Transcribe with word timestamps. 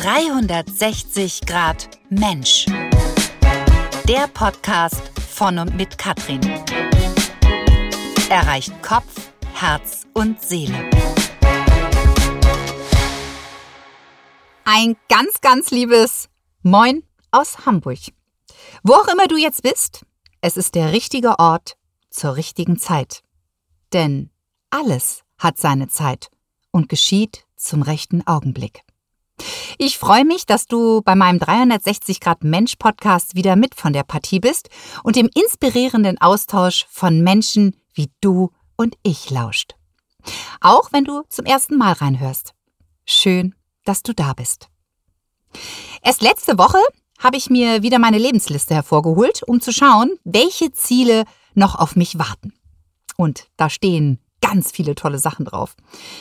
360 0.00 1.40
Grad 1.44 1.98
Mensch. 2.08 2.66
Der 4.06 4.28
Podcast 4.32 5.02
von 5.18 5.58
und 5.58 5.74
mit 5.74 5.98
Katrin. 5.98 6.40
Erreicht 8.30 8.80
Kopf, 8.80 9.32
Herz 9.54 10.06
und 10.14 10.40
Seele. 10.40 10.88
Ein 14.64 14.96
ganz, 15.08 15.40
ganz 15.40 15.72
liebes 15.72 16.28
Moin 16.62 17.02
aus 17.32 17.66
Hamburg. 17.66 17.98
Wo 18.84 18.92
auch 18.92 19.08
immer 19.08 19.26
du 19.26 19.36
jetzt 19.36 19.64
bist, 19.64 20.06
es 20.40 20.56
ist 20.56 20.76
der 20.76 20.92
richtige 20.92 21.40
Ort 21.40 21.76
zur 22.08 22.36
richtigen 22.36 22.78
Zeit. 22.78 23.24
Denn 23.92 24.30
alles 24.70 25.24
hat 25.38 25.58
seine 25.58 25.88
Zeit 25.88 26.30
und 26.70 26.88
geschieht 26.88 27.46
zum 27.56 27.82
rechten 27.82 28.24
Augenblick. 28.28 28.84
Ich 29.78 29.98
freue 29.98 30.24
mich, 30.24 30.46
dass 30.46 30.66
du 30.66 31.02
bei 31.02 31.14
meinem 31.14 31.38
360 31.38 32.20
Grad 32.20 32.42
Mensch 32.44 32.76
Podcast 32.76 33.34
wieder 33.34 33.56
mit 33.56 33.74
von 33.74 33.92
der 33.92 34.02
Partie 34.02 34.40
bist 34.40 34.68
und 35.04 35.16
dem 35.16 35.30
inspirierenden 35.34 36.20
Austausch 36.20 36.86
von 36.90 37.22
Menschen 37.22 37.76
wie 37.94 38.10
du 38.20 38.50
und 38.76 38.96
ich 39.02 39.30
lauscht. 39.30 39.74
Auch 40.60 40.92
wenn 40.92 41.04
du 41.04 41.22
zum 41.28 41.44
ersten 41.44 41.76
Mal 41.76 41.92
reinhörst. 41.92 42.54
Schön, 43.04 43.54
dass 43.84 44.02
du 44.02 44.12
da 44.14 44.32
bist. 44.34 44.68
Erst 46.02 46.22
letzte 46.22 46.58
Woche 46.58 46.78
habe 47.18 47.36
ich 47.36 47.50
mir 47.50 47.82
wieder 47.82 47.98
meine 47.98 48.18
Lebensliste 48.18 48.74
hervorgeholt, 48.74 49.42
um 49.44 49.60
zu 49.60 49.72
schauen, 49.72 50.10
welche 50.24 50.72
Ziele 50.72 51.24
noch 51.54 51.74
auf 51.74 51.96
mich 51.96 52.18
warten. 52.18 52.52
Und 53.16 53.48
da 53.56 53.68
stehen 53.68 54.20
ganz 54.40 54.70
viele 54.70 54.94
tolle 54.94 55.18
Sachen 55.18 55.44
drauf. 55.44 55.74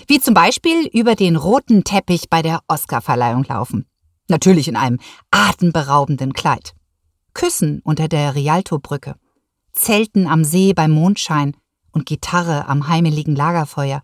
Wie 0.07 0.19
zum 0.19 0.33
Beispiel 0.33 0.87
über 0.87 1.15
den 1.15 1.35
roten 1.35 1.83
Teppich 1.83 2.29
bei 2.29 2.41
der 2.41 2.61
Oscarverleihung 2.67 3.43
laufen. 3.43 3.85
Natürlich 4.27 4.67
in 4.67 4.75
einem 4.75 4.99
atemberaubenden 5.31 6.33
Kleid. 6.33 6.73
Küssen 7.33 7.81
unter 7.83 8.07
der 8.07 8.35
Rialto-Brücke. 8.35 9.15
Zelten 9.71 10.27
am 10.27 10.43
See 10.43 10.73
beim 10.73 10.91
Mondschein 10.91 11.55
und 11.91 12.05
Gitarre 12.05 12.67
am 12.67 12.87
heimeligen 12.87 13.35
Lagerfeuer. 13.35 14.01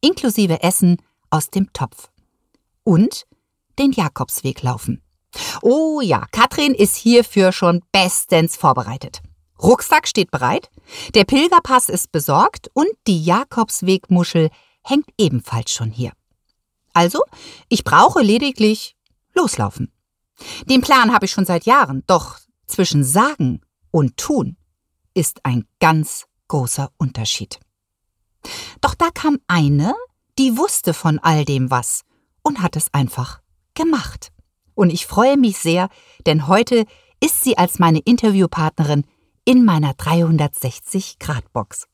Inklusive 0.00 0.62
Essen 0.62 0.96
aus 1.30 1.50
dem 1.50 1.72
Topf. 1.72 2.10
Und 2.84 3.26
den 3.78 3.92
Jakobsweg 3.92 4.62
laufen. 4.62 5.02
Oh 5.62 6.00
ja, 6.00 6.26
Katrin 6.30 6.74
ist 6.74 6.96
hierfür 6.96 7.52
schon 7.52 7.82
bestens 7.92 8.56
vorbereitet. 8.56 9.20
Rucksack 9.62 10.06
steht 10.06 10.30
bereit, 10.30 10.70
der 11.14 11.24
Pilgerpass 11.24 11.88
ist 11.88 12.12
besorgt 12.12 12.70
und 12.74 12.88
die 13.06 13.24
Jakobswegmuschel 13.24 14.50
hängt 14.82 15.08
ebenfalls 15.18 15.72
schon 15.72 15.90
hier. 15.90 16.12
Also, 16.92 17.22
ich 17.68 17.84
brauche 17.84 18.22
lediglich 18.22 18.96
loslaufen. 19.34 19.92
Den 20.68 20.80
Plan 20.80 21.12
habe 21.12 21.26
ich 21.26 21.30
schon 21.30 21.46
seit 21.46 21.66
Jahren, 21.66 22.02
doch 22.06 22.38
zwischen 22.66 23.04
Sagen 23.04 23.60
und 23.90 24.16
Tun 24.16 24.56
ist 25.14 25.44
ein 25.44 25.66
ganz 25.80 26.26
großer 26.48 26.90
Unterschied. 26.98 27.58
Doch 28.80 28.94
da 28.94 29.10
kam 29.12 29.38
eine, 29.46 29.94
die 30.38 30.56
wusste 30.56 30.94
von 30.94 31.18
all 31.18 31.44
dem 31.44 31.70
was 31.70 32.02
und 32.42 32.62
hat 32.62 32.76
es 32.76 32.92
einfach 32.92 33.40
gemacht. 33.74 34.30
Und 34.74 34.90
ich 34.90 35.06
freue 35.06 35.36
mich 35.36 35.58
sehr, 35.58 35.88
denn 36.26 36.46
heute 36.46 36.84
ist 37.20 37.42
sie 37.42 37.56
als 37.56 37.78
meine 37.78 38.00
Interviewpartnerin 38.00 39.04
in 39.46 39.64
meiner 39.64 39.92
360-Grad-Box. 39.92 41.86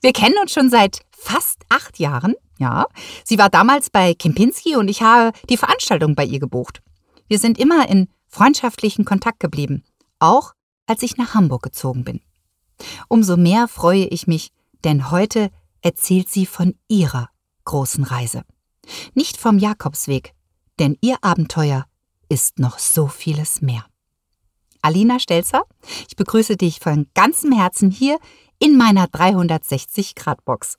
Wir 0.00 0.12
kennen 0.12 0.36
uns 0.40 0.52
schon 0.52 0.70
seit 0.70 1.00
fast 1.10 1.62
acht 1.68 1.98
Jahren, 1.98 2.34
ja. 2.58 2.86
Sie 3.24 3.38
war 3.38 3.48
damals 3.48 3.90
bei 3.90 4.14
Kempinski 4.14 4.76
und 4.76 4.88
ich 4.88 5.02
habe 5.02 5.36
die 5.48 5.56
Veranstaltung 5.56 6.14
bei 6.14 6.24
ihr 6.24 6.38
gebucht. 6.38 6.82
Wir 7.26 7.40
sind 7.40 7.58
immer 7.58 7.88
in 7.88 8.08
freundschaftlichen 8.28 9.04
Kontakt 9.04 9.40
geblieben, 9.40 9.82
auch 10.18 10.52
als 10.86 11.02
ich 11.02 11.16
nach 11.16 11.34
Hamburg 11.34 11.62
gezogen 11.62 12.04
bin. 12.04 12.20
Umso 13.08 13.36
mehr 13.36 13.66
freue 13.66 14.04
ich 14.04 14.26
mich, 14.26 14.52
denn 14.84 15.10
heute 15.10 15.50
erzählt 15.80 16.28
sie 16.28 16.46
von 16.46 16.74
ihrer 16.88 17.30
großen 17.64 18.04
Reise. 18.04 18.44
Nicht 19.14 19.38
vom 19.38 19.58
Jakobsweg, 19.58 20.34
denn 20.78 20.96
ihr 21.00 21.16
Abenteuer 21.22 21.86
ist 22.28 22.58
noch 22.58 22.78
so 22.78 23.06
vieles 23.08 23.62
mehr. 23.62 23.86
Alina 24.86 25.18
Stelzer. 25.18 25.64
Ich 26.08 26.14
begrüße 26.14 26.56
dich 26.56 26.78
von 26.78 27.08
ganzem 27.14 27.50
Herzen 27.50 27.90
hier 27.90 28.18
in 28.60 28.76
meiner 28.76 29.06
360-Grad-Box. 29.06 30.78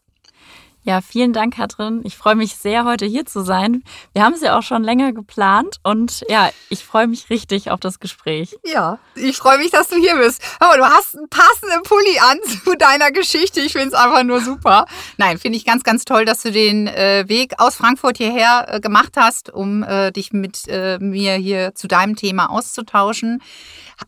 Ja, 0.88 1.02
vielen 1.02 1.34
Dank, 1.34 1.58
Katrin. 1.58 2.00
Ich 2.06 2.16
freue 2.16 2.36
mich 2.36 2.56
sehr, 2.56 2.86
heute 2.86 3.06
hier 3.06 3.25
zu 3.25 3.44
sein. 3.44 3.84
Wir 4.14 4.24
haben 4.24 4.31
es 4.31 4.40
ja 4.40 4.58
auch 4.58 4.64
schon 4.64 4.86
länger 4.86 5.12
geplant 5.12 5.80
und 5.84 6.24
ja, 6.30 6.50
ich 6.70 6.86
freue 6.86 7.08
mich 7.08 7.30
richtig 7.30 7.72
auf 7.72 7.81
das 7.81 8.00
Gespräch. 8.00 8.56
Ja, 8.64 8.97
ich 9.14 9.36
freue 9.36 9.58
mich, 9.58 9.70
dass 9.72 9.90
du 9.90 9.97
hier 9.97 10.16
bist. 10.16 10.42
Aber 10.62 10.78
du 10.78 10.86
hast 10.86 11.18
einen 11.18 11.28
passenden 11.28 11.84
Pulli 11.84 12.20
an 12.20 12.40
zu 12.64 12.78
deiner 12.78 13.12
Geschichte. 13.12 13.59
Ich 13.59 13.74
finde 13.74 13.90
es 13.90 13.94
einfach 13.96 14.24
nur 14.24 14.40
super. 14.40 14.86
Nein, 15.18 15.38
finde 15.38 15.58
ich 15.58 15.66
ganz, 15.66 15.84
ganz 15.84 16.06
toll, 16.06 16.24
dass 16.24 16.44
du 16.44 16.53
den 16.53 16.88
äh, 16.88 17.26
Weg 17.28 17.56
aus 17.58 17.76
Frankfurt 17.76 18.16
hierher 18.16 18.68
äh, 18.70 18.80
gemacht 18.80 19.16
hast, 19.18 19.50
um 19.50 19.84
äh, 19.84 20.14
dich 20.14 20.31
mit 20.31 20.70
äh, 20.70 21.00
mir 21.00 21.34
hier 21.34 21.76
zu 21.76 21.90
deinem 21.90 22.16
Thema 22.16 22.50
auszutauschen. 22.50 23.42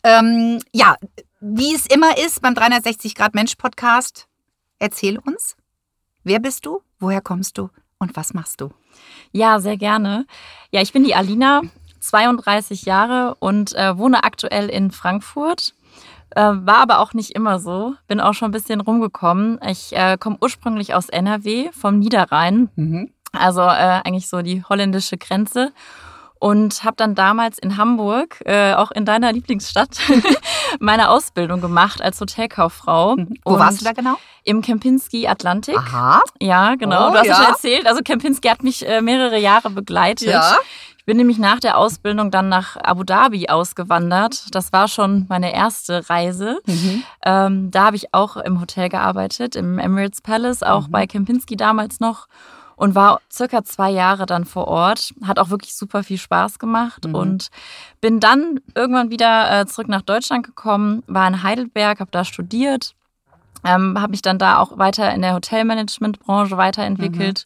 Ähm, 0.06 0.62
ja, 0.72 0.96
wie 1.42 1.76
es 1.76 1.88
immer 1.88 2.18
ist 2.18 2.42
beim 2.42 2.56
360 2.56 3.16
Grad 3.16 3.36
Mensch 3.36 3.56
Podcast, 3.56 4.28
erzähl 4.80 5.18
uns. 5.20 5.58
Wer 6.24 6.40
bist 6.40 6.66
du? 6.66 6.82
Woher 7.00 7.22
kommst 7.22 7.58
du? 7.58 7.70
Und 7.98 8.16
was 8.16 8.34
machst 8.34 8.62
du? 8.62 8.70
Ja, 9.32 9.60
sehr 9.60 9.78
gerne. 9.78 10.26
Ja, 10.72 10.82
ich 10.82 10.94
bin 10.94 11.04
die 11.04 11.16
Alina, 11.16 11.62
32 12.00 12.84
Jahre 12.84 13.36
und 13.40 13.76
äh, 13.76 13.98
wohne 13.98 14.24
aktuell 14.24 14.70
in 14.70 14.92
Frankfurt. 14.92 15.74
Äh, 16.32 16.42
war 16.42 16.78
aber 16.78 17.00
auch 17.00 17.14
nicht 17.14 17.32
immer 17.32 17.60
so. 17.60 17.96
Bin 18.08 18.20
auch 18.22 18.34
schon 18.34 18.50
ein 18.50 18.54
bisschen 18.54 18.82
rumgekommen. 18.82 19.60
Ich 19.68 19.96
äh, 19.96 20.18
komme 20.20 20.38
ursprünglich 20.42 20.94
aus 20.94 21.10
NRW, 21.10 21.72
vom 21.72 22.00
Niederrhein. 22.00 22.70
Mhm. 22.76 23.12
Also 23.32 23.62
äh, 23.62 24.02
eigentlich 24.04 24.28
so 24.28 24.42
die 24.42 24.64
holländische 24.64 25.18
Grenze 25.18 25.72
und 26.40 26.84
habe 26.84 26.96
dann 26.96 27.16
damals 27.16 27.60
in 27.60 27.78
Hamburg, 27.78 28.42
äh, 28.46 28.74
auch 28.74 28.92
in 28.92 29.06
deiner 29.06 29.32
Lieblingsstadt, 29.34 29.98
meine 30.80 31.10
Ausbildung 31.10 31.62
gemacht 31.62 32.02
als 32.02 32.20
Hotelkauffrau. 32.22 33.18
Mhm. 33.18 33.36
Wo 33.44 33.54
und 33.54 33.60
warst 33.60 33.82
du 33.82 33.86
da 33.86 33.92
genau? 33.92 34.16
Im 34.46 34.62
Kempinski 34.62 35.28
Atlantik. 35.28 35.78
Aha. 35.78 36.22
Ja, 36.42 36.76
genau. 36.76 37.10
Oh, 37.10 37.12
du 37.12 37.18
hast 37.20 37.28
ja. 37.28 37.34
es 37.34 37.38
schon 37.38 37.48
erzählt. 37.48 37.88
Also 37.88 38.02
Kempinski 38.02 38.48
hat 38.48 38.64
mich 38.64 38.88
äh, 38.88 39.02
mehrere 39.02 39.38
Jahre 39.38 39.70
begleitet. 39.70 40.30
Ja. 40.30 40.56
Ich 40.98 41.06
bin 41.06 41.18
nämlich 41.18 41.40
nach 41.40 41.60
der 41.60 41.78
Ausbildung 41.78 42.30
dann 42.32 42.50
nach 42.50 42.78
Abu 42.78 43.04
Dhabi 43.04 43.50
ausgewandert. 43.50 44.46
Das 44.52 44.72
war 44.72 44.88
schon 44.88 45.26
meine 45.28 45.54
erste 45.54 46.08
Reise. 46.10 46.60
Mhm. 46.68 47.04
Ähm, 47.26 47.72
da 47.72 47.86
habe 47.86 47.96
ich 47.96 48.14
auch 48.14 48.38
im 48.38 48.62
Hotel 48.62 48.90
gearbeitet, 48.90 49.56
im 49.56 49.80
Emirates 49.80 50.22
Palace, 50.22 50.62
auch 50.64 50.88
Mhm. 50.88 50.92
bei 50.92 51.08
Kempinski 51.08 51.58
damals 51.58 52.00
noch 52.00 52.28
und 52.80 52.96
war 52.96 53.20
circa 53.30 53.64
zwei 53.66 53.90
Jahre 53.92 54.26
dann 54.26 54.46
vor 54.46 54.70
Ort. 54.70 55.14
Hat 55.26 55.38
auch 55.38 55.50
wirklich 55.50 55.76
super 55.76 56.02
viel 56.02 56.18
Spaß 56.18 56.60
gemacht 56.60 57.06
Mhm. 57.06 57.14
und 57.16 57.48
bin 58.00 58.22
dann 58.22 58.62
irgendwann 58.74 59.12
wieder 59.12 59.60
äh, 59.62 59.66
zurück 59.66 59.90
nach 59.90 60.02
Deutschland 60.02 60.46
gekommen, 60.46 61.04
war 61.06 61.28
in 61.28 61.44
Heidelberg, 61.44 62.00
habe 62.00 62.10
da 62.12 62.24
studiert, 62.24 62.96
ähm, 63.66 64.00
habe 64.00 64.12
mich 64.12 64.22
dann 64.22 64.40
da 64.40 64.58
auch 64.60 64.78
weiter 64.78 65.14
in 65.14 65.22
der 65.22 65.34
Hotelmanagement-Branche 65.34 66.56
weiterentwickelt. 66.56 67.46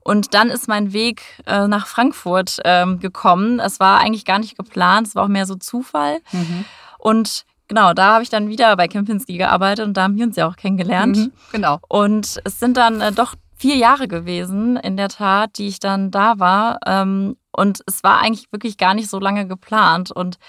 Und 0.00 0.32
dann 0.32 0.48
ist 0.48 0.68
mein 0.68 0.94
Weg 0.94 1.22
äh, 1.46 1.68
nach 1.68 1.86
Frankfurt 1.86 2.58
ähm, 2.64 2.98
gekommen. 2.98 3.60
Es 3.60 3.78
war 3.78 4.00
eigentlich 4.00 4.24
gar 4.24 4.38
nicht 4.38 4.56
geplant, 4.56 5.06
es 5.08 5.14
war 5.14 5.24
auch 5.24 5.28
mehr 5.28 5.44
so 5.46 5.54
Zufall. 5.54 6.18
Mhm. 6.32 6.64
Und 6.98 7.44
genau, 7.68 7.92
da 7.92 8.14
habe 8.14 8.22
ich 8.22 8.30
dann 8.30 8.48
wieder 8.48 8.74
bei 8.76 8.88
Kempinski 8.88 9.36
gearbeitet 9.36 9.86
und 9.86 9.98
da 9.98 10.04
haben 10.04 10.16
wir 10.16 10.24
uns 10.24 10.36
ja 10.36 10.48
auch 10.48 10.56
kennengelernt. 10.56 11.18
Mhm. 11.18 11.32
Genau. 11.52 11.78
Und 11.88 12.40
es 12.42 12.58
sind 12.58 12.78
dann 12.78 13.02
äh, 13.02 13.12
doch 13.12 13.34
vier 13.62 13.76
Jahre 13.76 14.08
gewesen, 14.08 14.76
in 14.76 14.96
der 14.96 15.08
Tat, 15.08 15.56
die 15.56 15.68
ich 15.68 15.78
dann 15.78 16.10
da 16.10 16.40
war. 16.40 16.80
Ähm, 16.84 17.36
und 17.52 17.80
es 17.86 18.02
war 18.02 18.20
eigentlich 18.20 18.50
wirklich 18.50 18.76
gar 18.76 18.92
nicht 18.92 19.08
so 19.08 19.20
lange 19.20 19.46
geplant. 19.46 20.10
Und 20.10 20.40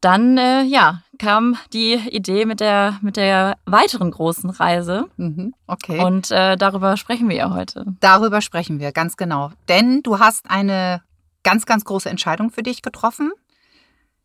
dann, 0.00 0.36
äh, 0.38 0.62
ja, 0.62 1.02
kam 1.20 1.56
die 1.72 1.94
Idee 1.94 2.44
mit 2.44 2.58
der, 2.58 2.98
mit 3.00 3.16
der 3.16 3.58
weiteren 3.64 4.10
großen 4.10 4.50
Reise. 4.50 5.06
Mhm. 5.18 5.54
Okay. 5.68 6.04
Und 6.04 6.32
äh, 6.32 6.56
darüber 6.56 6.96
sprechen 6.96 7.28
wir 7.28 7.36
ja 7.36 7.54
heute. 7.54 7.84
Darüber 8.00 8.40
sprechen 8.40 8.80
wir, 8.80 8.90
ganz 8.90 9.16
genau. 9.16 9.52
Denn 9.68 10.02
du 10.02 10.18
hast 10.18 10.50
eine 10.50 11.00
ganz, 11.44 11.64
ganz 11.64 11.84
große 11.84 12.10
Entscheidung 12.10 12.50
für 12.50 12.64
dich 12.64 12.82
getroffen. 12.82 13.30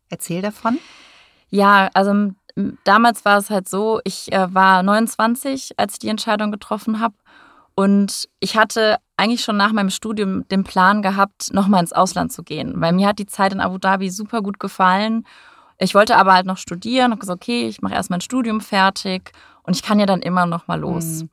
Erzähl 0.08 0.42
davon. 0.42 0.78
Ja, 1.50 1.88
also 1.94 2.32
damals 2.82 3.24
war 3.24 3.38
es 3.38 3.48
halt 3.48 3.68
so, 3.68 4.00
ich 4.02 4.32
äh, 4.32 4.52
war 4.52 4.82
29, 4.82 5.78
als 5.78 5.92
ich 5.92 5.98
die 6.00 6.08
Entscheidung 6.08 6.50
getroffen 6.50 6.98
habe. 6.98 7.14
Und 7.78 8.28
ich 8.40 8.56
hatte 8.56 8.96
eigentlich 9.16 9.44
schon 9.44 9.56
nach 9.56 9.70
meinem 9.70 9.90
Studium 9.90 10.48
den 10.48 10.64
Plan 10.64 11.00
gehabt, 11.00 11.52
nochmal 11.54 11.80
ins 11.80 11.92
Ausland 11.92 12.32
zu 12.32 12.42
gehen. 12.42 12.72
Weil 12.80 12.92
mir 12.92 13.06
hat 13.06 13.20
die 13.20 13.26
Zeit 13.26 13.52
in 13.52 13.60
Abu 13.60 13.78
Dhabi 13.78 14.10
super 14.10 14.42
gut 14.42 14.58
gefallen. 14.58 15.24
Ich 15.78 15.94
wollte 15.94 16.16
aber 16.16 16.32
halt 16.32 16.44
noch 16.44 16.56
studieren 16.58 17.12
und 17.12 17.20
gesagt, 17.20 17.40
okay, 17.40 17.68
ich 17.68 17.80
mache 17.80 17.94
erst 17.94 18.10
mein 18.10 18.20
Studium 18.20 18.60
fertig 18.60 19.30
und 19.62 19.76
ich 19.76 19.84
kann 19.84 20.00
ja 20.00 20.06
dann 20.06 20.22
immer 20.22 20.44
noch 20.44 20.66
mal 20.66 20.80
los. 20.80 21.04
Mhm. 21.22 21.30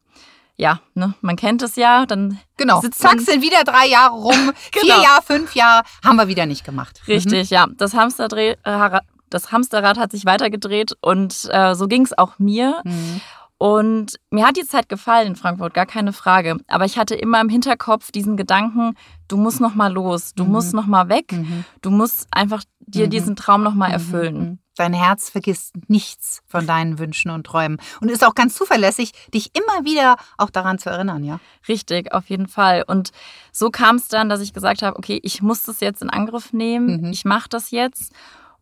ja, 0.56 0.82
ne, 0.94 1.16
man 1.22 1.36
kennt 1.36 1.64
es 1.64 1.78
ja, 1.78 2.06
dann 2.06 2.40
Genau. 2.58 2.80
sitzt 2.80 3.00
Zack, 3.00 3.20
sind 3.22 3.42
wieder 3.42 3.64
drei 3.64 3.88
Jahre 3.88 4.14
rum, 4.14 4.52
vier 4.72 4.84
Genau. 4.84 5.02
Jahre, 5.02 5.24
fünf 5.24 5.56
Jahre, 5.56 5.84
haben 6.04 6.18
wir 6.18 6.28
wieder 6.28 6.46
nicht 6.46 6.64
gemacht. 6.64 7.02
Richtig, 7.08 7.50
ja. 7.50 7.66
Das, 7.76 7.96
Hamsterdreh, 7.96 8.56
äh, 8.64 9.00
das 9.32 9.52
Hamsterrad 9.52 9.98
hat 9.98 10.12
sich 10.12 10.26
weitergedreht 10.26 10.96
und 11.02 11.50
äh, 11.52 11.74
so 11.74 11.88
ging 11.88 12.04
es 12.04 12.16
auch 12.16 12.38
mir. 12.38 12.82
Mhm. 12.84 13.20
Und 13.58 14.20
mir 14.32 14.46
hat 14.46 14.58
die 14.58 14.66
Zeit 14.66 14.90
gefallen 14.90 15.28
in 15.28 15.36
Frankfurt, 15.38 15.74
gar 15.74 15.86
keine 15.86 16.12
Frage. 16.12 16.58
Aber 16.68 16.84
ich 16.86 16.98
hatte 16.98 17.16
immer 17.16 17.40
im 17.40 17.48
Hinterkopf 17.50 18.12
diesen 18.12 18.36
Gedanken, 18.36 18.96
du 19.30 19.38
musst 19.38 19.62
noch 19.62 19.76
mal 19.76 19.92
los, 19.94 20.34
du 20.34 20.44
Mhm. 20.44 20.52
musst 20.52 20.74
noch 20.74 20.88
mal 20.88 21.08
weg, 21.08 21.32
Mhm. 21.32 21.64
du 21.82 21.90
musst 21.90 22.28
einfach 22.32 22.64
dir 22.82 23.06
Mhm. 23.06 23.10
diesen 23.12 23.36
Traum 23.38 23.64
noch 23.64 23.74
mal 23.74 23.88
Mhm. 23.88 23.94
erfüllen. 23.94 24.38
Mhm. 24.40 24.60
Dein 24.78 24.92
Herz 24.94 25.30
vergisst 25.30 25.74
nichts 25.88 26.42
von 26.48 26.68
deinen 26.68 27.00
Wünschen 27.00 27.32
und 27.32 27.46
Träumen 27.46 27.78
und 28.02 28.12
ist 28.12 28.26
auch 28.26 28.36
ganz 28.36 28.56
zuverlässig, 28.56 29.14
dich 29.34 29.52
immer 29.56 29.86
wieder 29.86 30.18
auch 30.38 30.50
daran 30.50 30.78
zu 30.78 30.90
erinnern, 30.90 31.24
ja. 31.24 31.40
Richtig, 31.70 32.12
auf 32.14 32.30
jeden 32.30 32.50
Fall. 32.50 32.84
Und 32.86 33.12
so 33.54 33.70
kam 33.70 33.96
es 33.96 34.10
dann, 34.10 34.28
dass 34.28 34.42
ich 34.42 34.52
gesagt 34.54 34.82
habe, 34.82 34.98
okay, 34.98 35.18
ich 35.24 35.42
muss 35.42 35.64
das 35.64 35.80
jetzt 35.80 36.02
in 36.02 36.10
Angriff 36.10 36.52
nehmen, 36.52 37.04
Mhm. 37.04 37.12
ich 37.12 37.24
mache 37.24 37.48
das 37.48 37.72
jetzt. 37.72 38.12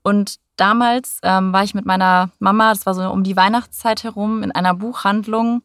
Und 0.03 0.39
damals 0.57 1.19
ähm, 1.23 1.53
war 1.53 1.63
ich 1.63 1.73
mit 1.73 1.85
meiner 1.85 2.29
Mama, 2.39 2.73
das 2.73 2.85
war 2.85 2.93
so 2.93 3.09
um 3.09 3.23
die 3.23 3.35
Weihnachtszeit 3.35 4.03
herum, 4.03 4.43
in 4.43 4.51
einer 4.51 4.73
Buchhandlung 4.75 5.63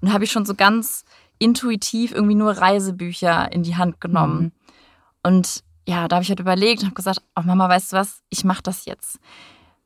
und 0.00 0.12
habe 0.12 0.24
ich 0.24 0.32
schon 0.32 0.44
so 0.44 0.54
ganz 0.54 1.04
intuitiv 1.38 2.12
irgendwie 2.12 2.34
nur 2.34 2.52
Reisebücher 2.52 3.50
in 3.52 3.62
die 3.62 3.76
Hand 3.76 4.00
genommen. 4.00 4.42
Mhm. 4.42 4.52
Und 5.22 5.64
ja, 5.86 6.08
da 6.08 6.16
habe 6.16 6.24
ich 6.24 6.28
halt 6.28 6.40
überlegt 6.40 6.82
und 6.82 6.86
habe 6.86 6.94
gesagt, 6.94 7.22
oh 7.36 7.42
Mama, 7.42 7.68
weißt 7.68 7.92
du 7.92 7.96
was, 7.96 8.22
ich 8.28 8.44
mache 8.44 8.62
das 8.62 8.84
jetzt. 8.86 9.18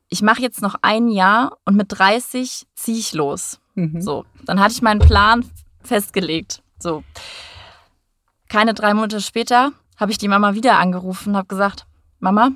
Ich 0.09 0.21
mache 0.21 0.41
jetzt 0.41 0.61
noch 0.61 0.75
ein 0.81 1.07
Jahr 1.07 1.57
und 1.63 1.75
mit 1.75 1.87
30 1.89 2.67
ziehe 2.75 2.97
ich 2.97 3.13
los. 3.13 3.59
Mhm. 3.75 4.01
So, 4.01 4.25
dann 4.45 4.59
hatte 4.59 4.73
ich 4.73 4.81
meinen 4.81 4.99
Plan 4.99 5.45
festgelegt. 5.83 6.61
So. 6.79 7.03
Keine 8.49 8.73
drei 8.73 8.93
Monate 8.93 9.21
später 9.21 9.71
habe 9.97 10.11
ich 10.11 10.17
die 10.17 10.27
Mama 10.27 10.53
wieder 10.55 10.79
angerufen 10.79 11.29
und 11.29 11.37
habe 11.37 11.47
gesagt, 11.47 11.85
Mama, 12.19 12.51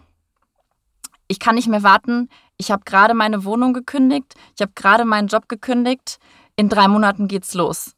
ich 1.27 1.39
kann 1.39 1.56
nicht 1.56 1.68
mehr 1.68 1.83
warten. 1.83 2.30
Ich 2.57 2.72
habe 2.72 2.83
gerade 2.86 3.13
meine 3.13 3.44
Wohnung 3.44 3.74
gekündigt. 3.74 4.33
Ich 4.56 4.62
habe 4.62 4.72
gerade 4.75 5.06
meinen 5.06 5.27
Job 5.27 5.50
gekündigt. 5.50 6.19
In 6.56 6.69
drei 6.69 6.88
Monaten 6.88 7.27
geht's 7.27 7.54
los. 7.54 7.94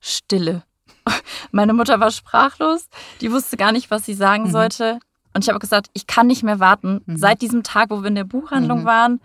Stille. 0.00 0.64
Meine 1.52 1.72
Mutter 1.72 2.00
war 2.00 2.10
sprachlos. 2.10 2.88
Die 3.20 3.30
wusste 3.32 3.56
gar 3.56 3.72
nicht, 3.72 3.90
was 3.90 4.04
sie 4.04 4.14
sagen 4.14 4.44
Mhm. 4.44 4.50
sollte. 4.50 4.98
Und 5.34 5.44
ich 5.44 5.48
habe 5.48 5.58
gesagt, 5.58 5.88
ich 5.92 6.06
kann 6.06 6.26
nicht 6.26 6.42
mehr 6.42 6.60
warten. 6.60 7.02
Mhm. 7.06 7.16
Seit 7.16 7.42
diesem 7.42 7.62
Tag, 7.62 7.90
wo 7.90 8.02
wir 8.02 8.08
in 8.08 8.14
der 8.14 8.24
Buchhandlung 8.24 8.82
Mhm. 8.82 8.86
waren, 8.86 9.20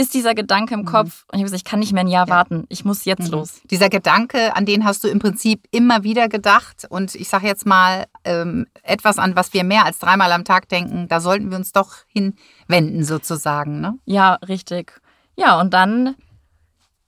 ist 0.00 0.14
dieser 0.14 0.34
Gedanke 0.34 0.74
im 0.74 0.80
Mhm. 0.80 0.84
Kopf. 0.86 1.24
Und 1.28 1.34
ich 1.34 1.40
habe 1.40 1.44
gesagt, 1.44 1.60
ich 1.62 1.64
kann 1.70 1.78
nicht 1.80 1.92
mehr 1.92 2.02
ein 2.04 2.08
Jahr 2.08 2.26
Ja. 2.26 2.34
warten. 2.34 2.64
Ich 2.68 2.84
muss 2.84 3.04
jetzt 3.04 3.26
Mhm. 3.26 3.32
los. 3.32 3.60
Dieser 3.70 3.88
Gedanke, 3.88 4.56
an 4.56 4.64
den 4.66 4.84
hast 4.84 5.04
du 5.04 5.08
im 5.08 5.18
Prinzip 5.18 5.66
immer 5.70 6.02
wieder 6.02 6.28
gedacht. 6.28 6.86
Und 6.88 7.14
ich 7.14 7.28
sage 7.28 7.46
jetzt 7.46 7.66
mal 7.66 8.06
ähm, 8.24 8.66
etwas 8.82 9.18
an, 9.18 9.36
was 9.36 9.52
wir 9.52 9.64
mehr 9.64 9.84
als 9.84 9.98
dreimal 9.98 10.32
am 10.32 10.44
Tag 10.44 10.68
denken. 10.68 11.06
Da 11.08 11.20
sollten 11.20 11.50
wir 11.50 11.56
uns 11.58 11.72
doch 11.72 11.96
hinwenden, 12.08 13.04
sozusagen. 13.04 13.80
Ne? 13.80 13.98
Ja, 14.04 14.34
richtig. 14.48 15.00
Ja, 15.36 15.60
und 15.60 15.72
dann 15.72 16.16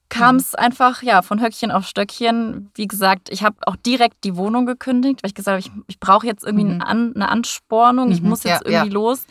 kam 0.08 0.36
es 0.36 0.54
einfach 0.54 1.02
ja 1.02 1.22
von 1.22 1.40
Höckchen 1.40 1.70
auf 1.70 1.86
Stöckchen. 1.86 2.70
Wie 2.74 2.86
gesagt, 2.86 3.30
ich 3.30 3.42
habe 3.42 3.56
auch 3.66 3.76
direkt 3.76 4.24
die 4.24 4.36
Wohnung 4.36 4.66
gekündigt, 4.66 5.22
weil 5.22 5.28
ich 5.30 5.34
gesagt 5.34 5.52
habe, 5.54 5.60
ich, 5.60 5.70
ich 5.86 5.98
brauche 6.00 6.26
jetzt 6.26 6.44
irgendwie 6.44 6.64
Mhm. 6.66 6.70
eine, 6.72 6.86
An 6.86 7.12
eine 7.14 7.28
Anspornung, 7.30 8.10
ich 8.10 8.20
Mhm, 8.20 8.28
muss 8.28 8.44
jetzt 8.44 8.64
ja, 8.66 8.70
irgendwie 8.72 8.92
los. 8.92 9.26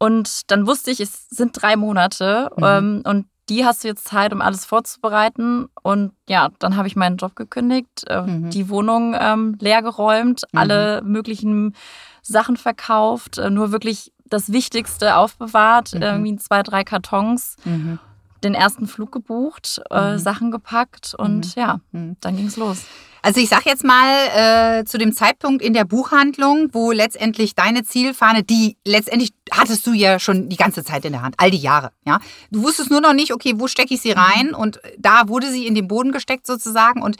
Und 0.00 0.50
dann 0.50 0.66
wusste 0.66 0.90
ich, 0.90 0.98
es 1.00 1.28
sind 1.28 1.60
drei 1.60 1.76
Monate 1.76 2.50
Mhm. 2.56 2.64
ähm, 2.64 3.02
und 3.06 3.26
die 3.50 3.64
hast 3.64 3.82
du 3.84 3.88
jetzt 3.88 4.06
Zeit, 4.08 4.32
um 4.32 4.40
alles 4.40 4.64
vorzubereiten. 4.64 5.66
Und 5.82 6.12
ja, 6.28 6.48
dann 6.60 6.76
habe 6.76 6.88
ich 6.88 6.96
meinen 6.96 7.16
Job 7.16 7.36
gekündigt, 7.36 8.04
äh, 8.08 8.22
Mhm. 8.22 8.50
die 8.50 8.68
Wohnung 8.70 9.14
ähm, 9.18 9.56
leergeräumt, 9.60 10.42
Mhm. 10.52 10.58
alle 10.58 11.02
möglichen 11.02 11.74
Sachen 12.22 12.56
verkauft, 12.56 13.38
äh, 13.38 13.50
nur 13.50 13.72
wirklich 13.72 14.12
das 14.24 14.52
Wichtigste 14.52 15.16
aufbewahrt, 15.16 15.92
Mhm. 15.94 16.02
irgendwie 16.02 16.36
zwei, 16.36 16.62
drei 16.62 16.84
Kartons, 16.84 17.56
Mhm. 17.64 17.98
Den 18.44 18.54
ersten 18.54 18.86
Flug 18.86 19.12
gebucht, 19.12 19.80
äh, 19.90 20.14
Mhm. 20.14 20.18
Sachen 20.18 20.50
gepackt 20.50 21.14
und 21.16 21.54
ja, 21.54 21.80
Mhm. 21.92 22.16
dann 22.20 22.36
ging 22.36 22.46
es 22.46 22.56
los. 22.56 22.78
Also 23.22 23.38
ich 23.38 23.50
sage 23.50 23.64
jetzt 23.66 23.84
mal 23.84 24.78
äh, 24.80 24.84
zu 24.86 24.96
dem 24.96 25.12
Zeitpunkt 25.12 25.60
in 25.62 25.74
der 25.74 25.84
Buchhandlung, 25.84 26.70
wo 26.72 26.90
letztendlich 26.90 27.54
deine 27.54 27.82
Zielfahne, 27.84 28.42
die 28.42 28.78
letztendlich 28.86 29.32
hattest 29.50 29.86
du 29.86 29.92
ja 29.92 30.18
schon 30.18 30.48
die 30.48 30.56
ganze 30.56 30.82
Zeit 30.84 31.04
in 31.04 31.12
der 31.12 31.20
Hand, 31.20 31.34
all 31.36 31.50
die 31.50 31.58
Jahre. 31.58 31.92
Ja, 32.06 32.20
du 32.50 32.62
wusstest 32.62 32.90
nur 32.90 33.02
noch 33.02 33.12
nicht, 33.12 33.34
okay, 33.34 33.54
wo 33.56 33.68
stecke 33.68 33.92
ich 33.92 34.00
sie 34.00 34.12
rein 34.12 34.54
und 34.54 34.80
da 34.98 35.28
wurde 35.28 35.50
sie 35.50 35.66
in 35.66 35.74
den 35.74 35.86
Boden 35.86 36.12
gesteckt 36.12 36.46
sozusagen 36.46 37.02
und 37.02 37.16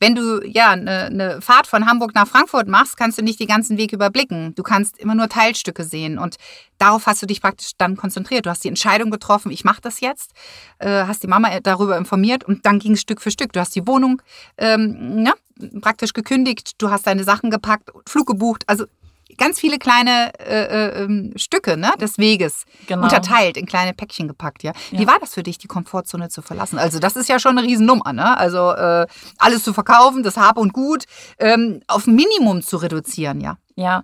wenn 0.00 0.14
du 0.14 0.40
ja 0.46 0.70
eine, 0.70 1.04
eine 1.04 1.40
Fahrt 1.42 1.66
von 1.66 1.86
Hamburg 1.86 2.14
nach 2.14 2.26
Frankfurt 2.26 2.66
machst, 2.66 2.96
kannst 2.96 3.18
du 3.18 3.22
nicht 3.22 3.38
den 3.38 3.46
ganzen 3.46 3.76
Weg 3.76 3.92
überblicken. 3.92 4.54
Du 4.54 4.62
kannst 4.62 4.98
immer 4.98 5.14
nur 5.14 5.28
Teilstücke 5.28 5.84
sehen 5.84 6.18
und 6.18 6.36
darauf 6.78 7.06
hast 7.06 7.20
du 7.22 7.26
dich 7.26 7.42
praktisch 7.42 7.72
dann 7.76 7.96
konzentriert. 7.96 8.46
Du 8.46 8.50
hast 8.50 8.64
die 8.64 8.68
Entscheidung 8.68 9.10
getroffen, 9.10 9.52
ich 9.52 9.62
mache 9.62 9.82
das 9.82 10.00
jetzt, 10.00 10.32
äh, 10.78 11.04
hast 11.04 11.22
die 11.22 11.26
Mama 11.26 11.60
darüber 11.60 11.98
informiert 11.98 12.44
und 12.44 12.64
dann 12.64 12.78
ging 12.78 12.92
es 12.92 13.02
Stück 13.02 13.20
für 13.20 13.30
Stück. 13.30 13.52
Du 13.52 13.60
hast 13.60 13.76
die 13.76 13.86
Wohnung 13.86 14.22
ähm, 14.56 15.24
ja, 15.26 15.34
praktisch 15.82 16.14
gekündigt, 16.14 16.80
du 16.80 16.90
hast 16.90 17.06
deine 17.06 17.24
Sachen 17.24 17.50
gepackt, 17.50 17.90
Flug 18.06 18.26
gebucht, 18.26 18.64
also 18.66 18.86
ganz 19.38 19.58
viele 19.60 19.78
kleine 19.78 20.32
äh, 20.38 20.64
äh, 20.64 21.02
ähm, 21.04 21.32
Stücke 21.36 21.76
ne, 21.76 21.92
des 22.00 22.18
Weges 22.18 22.64
Genau. 22.86 23.02
unterteilt, 23.04 23.56
in 23.56 23.66
kleine 23.66 23.94
Päckchen 23.94 24.28
gepackt. 24.28 24.62
Ja. 24.62 24.72
Wie 24.90 25.02
Ja. 25.02 25.06
war 25.08 25.18
das 25.20 25.34
für 25.34 25.42
dich, 25.42 25.58
die 25.58 25.66
Komfortzone 25.68 26.28
zu 26.28 26.42
verlassen? 26.42 26.78
Also 26.78 26.98
das 26.98 27.16
ist 27.16 27.28
ja 27.28 27.38
schon 27.38 27.56
eine 27.58 27.66
Riesennummer. 27.66 28.12
Ne? 28.12 28.36
Also 28.36 28.70
äh, 28.72 29.06
alles 29.38 29.64
zu 29.64 29.72
verkaufen, 29.72 30.22
das 30.22 30.36
Hab 30.36 30.56
und 30.58 30.72
Gut 30.72 31.04
ähm, 31.38 31.80
auf 31.86 32.06
Minimum 32.06 32.62
zu 32.62 32.76
reduzieren. 32.76 33.40
Ja. 33.40 33.56
Ja, 33.76 34.02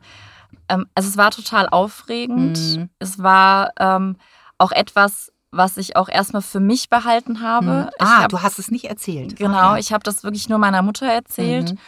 ähm, 0.69 0.87
also 0.95 1.09
es 1.09 1.17
war 1.17 1.31
total 1.31 1.69
aufregend. 1.69 2.59
Mhm. 2.59 2.89
Es 2.99 3.23
war 3.23 3.71
ähm, 3.79 4.17
auch 4.59 4.73
etwas, 4.73 5.33
was 5.51 5.77
ich 5.77 5.97
auch 5.97 6.09
erstmal 6.09 6.43
für 6.43 6.61
mich 6.61 6.89
behalten 6.89 7.41
habe. 7.41 7.67
Mhm. 7.67 7.89
Ah, 7.99 8.23
hab, 8.23 8.29
du 8.31 8.43
hast 8.43 8.59
es 8.59 8.71
nicht 8.71 8.85
erzählt. 8.87 9.37
Genau, 9.37 9.73
ja. 9.73 9.77
ich 9.79 9.93
habe 9.93 10.03
das 10.03 10.23
wirklich 10.25 10.49
nur 10.49 10.59
meiner 10.59 10.83
Mutter 10.83 11.07
erzählt 11.07 11.73
Mhm. 11.73 11.79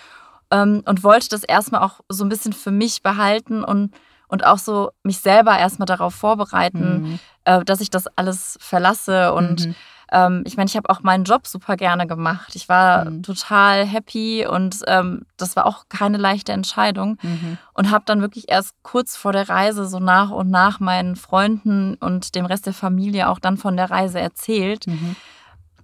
Ähm, 0.51 0.83
und 0.87 1.05
wollte 1.05 1.29
das 1.29 1.43
erstmal 1.45 1.83
auch 1.83 2.01
so 2.09 2.25
ein 2.25 2.29
bisschen 2.29 2.53
für 2.53 2.71
mich 2.71 3.03
behalten 3.03 3.65
und, 3.65 3.93
und 4.29 4.45
auch 4.47 4.59
so 4.59 4.91
mich 5.03 5.21
selber 5.21 5.59
erstmal 5.59 5.87
darauf 5.87 6.15
vorbereiten, 6.15 7.01
Mhm. 7.03 7.19
äh, 7.45 7.65
dass 7.65 7.81
ich 7.81 7.91
das 7.91 8.07
alles 8.17 8.57
verlasse. 8.61 9.33
Und 9.35 9.67
Mhm. 9.67 9.75
ähm, 10.13 10.43
ich 10.47 10.57
meine, 10.57 10.69
ich 10.69 10.77
habe 10.77 10.89
auch 10.91 11.03
meinen 11.03 11.25
Job 11.25 11.47
super 11.47 11.77
gerne 11.77 12.07
gemacht. 12.07 12.55
Ich 12.55 12.69
war 12.69 13.05
Mhm. 13.11 13.23
total 13.23 13.85
happy 13.87 14.47
und 14.47 14.77
ähm, 14.87 15.27
das 15.37 15.55
war 15.57 15.67
auch 15.67 15.85
keine 15.89 16.17
leichte 16.19 16.53
Entscheidung. 16.53 17.19
Mhm. 17.23 17.59
Und 17.75 17.91
habe 17.91 18.05
dann 18.07 18.21
wirklich 18.23 18.51
erst 18.51 18.75
kurz 18.83 19.17
vor 19.17 19.33
der 19.33 19.49
Reise 19.49 19.87
so 19.87 19.99
nach 19.99 20.31
und 20.31 20.51
nach 20.51 20.81
meinen 20.81 21.17
Freunden 21.17 21.95
und 21.97 22.35
dem 22.35 22.47
Rest 22.47 22.67
der 22.67 22.73
Familie 22.75 23.29
auch 23.29 23.39
dann 23.39 23.57
von 23.59 23.77
der 23.77 23.91
Reise 23.91 24.19
erzählt. 24.21 24.87
Mhm. 24.87 25.15